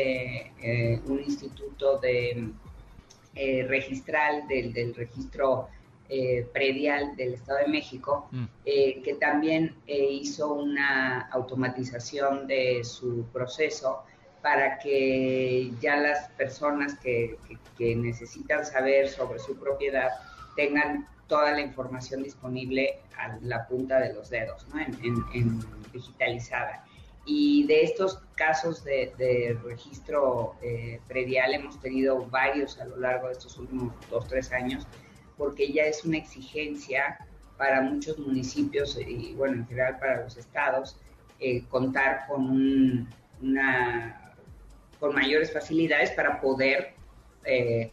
un 1.05 1.19
instituto 1.19 1.99
de 1.99 2.49
registral 3.67 4.47
del, 4.47 4.73
del 4.73 4.95
registro 4.95 5.69
predial 6.51 7.15
del 7.15 7.35
Estado 7.35 7.59
de 7.59 7.67
México, 7.67 8.27
mm. 8.31 8.45
que 8.65 9.17
también 9.19 9.75
hizo 9.85 10.53
una 10.53 11.29
automatización 11.31 12.47
de 12.47 12.83
su 12.83 13.25
proceso 13.31 14.03
para 14.41 14.79
que 14.79 15.71
ya 15.79 15.97
las 15.97 16.29
personas 16.31 16.95
que, 16.99 17.37
necesitan 17.79 18.63
saber 18.63 19.09
sobre 19.09 19.39
su 19.39 19.57
propiedad 19.57 20.09
tengan 20.55 21.07
toda 21.31 21.53
la 21.53 21.61
información 21.61 22.23
disponible 22.23 22.99
a 23.17 23.37
la 23.41 23.65
punta 23.65 24.01
de 24.01 24.13
los 24.13 24.29
dedos, 24.29 24.67
¿no? 24.67 24.81
en, 24.81 25.61
digitalizada. 25.93 26.83
Y 27.25 27.65
de 27.67 27.83
estos 27.83 28.19
casos 28.35 28.83
de, 28.83 29.57
registro 29.63 30.55
eh, 30.61 30.99
predial 31.07 31.53
hemos 31.53 31.79
tenido 31.79 32.25
varios 32.25 32.81
a 32.81 32.85
lo 32.85 32.97
largo 32.97 33.27
de 33.27 33.33
estos 33.33 33.57
últimos 33.57 33.93
dos, 34.09 34.27
tres 34.27 34.51
años, 34.51 34.85
porque 35.37 35.71
ya 35.71 35.83
es 35.83 36.03
una 36.03 36.17
exigencia 36.17 37.17
para 37.57 37.79
muchos 37.79 38.19
municipios 38.19 38.99
y, 38.99 39.33
bueno, 39.33 39.55
en 39.55 39.67
general 39.67 39.99
para 39.99 40.23
los 40.23 40.35
estados, 40.35 40.97
eh, 41.39 41.63
contar 41.69 42.27
con 42.27 43.07
una 43.41 44.35
con 44.99 45.15
mayores 45.15 45.51
facilidades 45.53 46.11
para 46.11 46.41
poder 46.41 46.93
eh, 47.45 47.89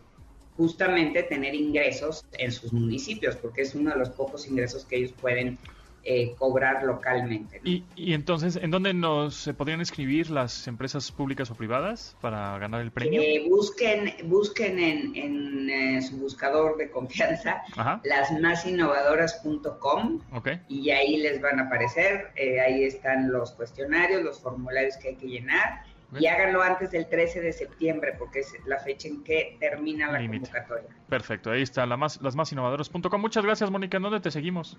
justamente 0.59 1.23
tener 1.23 1.55
ingresos 1.55 2.27
en 2.37 2.51
sus 2.51 2.73
municipios, 2.73 3.37
porque 3.37 3.63
es 3.63 3.77
uno 3.77 3.93
de 3.93 3.97
los 3.97 4.11
pocos 4.11 4.49
ingresos 4.49 4.85
que 4.85 4.97
ellos 4.97 5.13
pueden 5.13 5.57
eh, 6.03 6.35
cobrar 6.37 6.83
localmente. 6.83 7.61
¿Y, 7.65 7.85
entonces, 8.13 8.57
¿en 8.57 8.73
dónde 8.73 8.93
nos 8.93 9.49
podrían 9.57 9.79
inscribir 9.79 10.31
las 10.31 10.67
empresas 10.67 11.13
públicas 11.13 11.49
o 11.53 11.55
privadas 11.55 12.17
para 12.21 12.59
ganar 12.59 12.81
el 12.81 12.91
premio? 12.91 13.23
Eh, 13.23 13.45
busquen 13.49 14.13
busquen 14.25 14.81
en, 14.81 15.71
eh, 15.71 16.03
su 16.03 16.17
buscador 16.17 16.77
de 16.77 16.91
confianza 16.91 17.63
lasmasinnovadoras.com 18.03 20.21
okay. 20.33 20.61
y 20.69 20.91
ahí 20.91 21.19
les 21.19 21.41
van 21.41 21.61
a 21.61 21.67
aparecer, 21.67 22.33
ahí 22.67 22.83
están 22.83 23.31
los 23.31 23.53
cuestionarios, 23.53 24.25
los 24.25 24.41
formularios 24.41 24.97
que 24.97 25.11
hay 25.11 25.17
que 25.17 25.29
llenar 25.29 25.85
y 26.19 26.27
háganlo 26.27 26.63
antes 26.63 26.91
del 26.91 27.09
13 27.09 27.41
de 27.41 27.53
septiembre, 27.53 28.15
porque 28.19 28.41
es 28.41 28.55
la 28.67 28.79
fecha 28.79 29.09
en 29.09 29.23
que 29.25 29.57
termina 29.61 30.11
la 30.11 30.19
convocatoria. 30.27 30.89
Perfecto, 31.09 31.51
ahí 31.51 31.63
está, 31.63 31.85
la 31.87 31.97
más, 31.97 32.21
lasmasinnovadoras.com. 32.23 33.21
Muchas 33.21 33.45
gracias, 33.45 33.71
Mónica. 33.71 33.99
¿En 33.99 34.05
dónde 34.05 34.21
te 34.21 34.31
seguimos? 34.31 34.79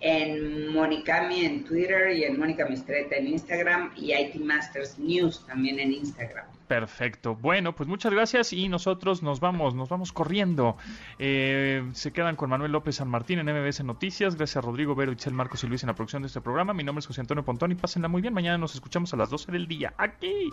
En 0.00 0.72
Monicami 0.72 1.44
en 1.44 1.64
Twitter 1.64 2.16
y 2.16 2.24
en 2.24 2.38
Mónica 2.38 2.66
Mistreta 2.66 3.16
en 3.16 3.28
Instagram 3.28 3.92
y 3.96 4.14
IT 4.14 4.36
Masters 4.36 4.98
News 4.98 5.44
también 5.46 5.78
en 5.78 5.92
Instagram. 5.92 6.46
Perfecto. 6.70 7.34
Bueno, 7.34 7.74
pues 7.74 7.88
muchas 7.88 8.12
gracias 8.12 8.52
y 8.52 8.68
nosotros 8.68 9.24
nos 9.24 9.40
vamos, 9.40 9.74
nos 9.74 9.88
vamos 9.88 10.12
corriendo. 10.12 10.76
Eh, 11.18 11.82
se 11.94 12.12
quedan 12.12 12.36
con 12.36 12.48
Manuel 12.48 12.70
López 12.70 12.94
San 12.94 13.08
Martín 13.08 13.40
en 13.40 13.46
MBS 13.46 13.82
Noticias. 13.82 14.36
Gracias 14.36 14.56
a 14.58 14.60
Rodrigo 14.60 14.94
Vero, 14.94 15.10
Itzel 15.10 15.34
Marcos 15.34 15.64
y 15.64 15.66
Luis 15.66 15.82
en 15.82 15.88
la 15.88 15.94
producción 15.94 16.22
de 16.22 16.28
este 16.28 16.40
programa. 16.40 16.72
Mi 16.72 16.84
nombre 16.84 17.00
es 17.00 17.08
José 17.08 17.22
Antonio 17.22 17.44
Pontón 17.44 17.72
y 17.72 17.74
pásenla 17.74 18.06
muy 18.06 18.22
bien. 18.22 18.32
Mañana 18.32 18.56
nos 18.56 18.76
escuchamos 18.76 19.12
a 19.12 19.16
las 19.16 19.30
12 19.30 19.50
del 19.50 19.66
día 19.66 19.92
aquí. 19.98 20.52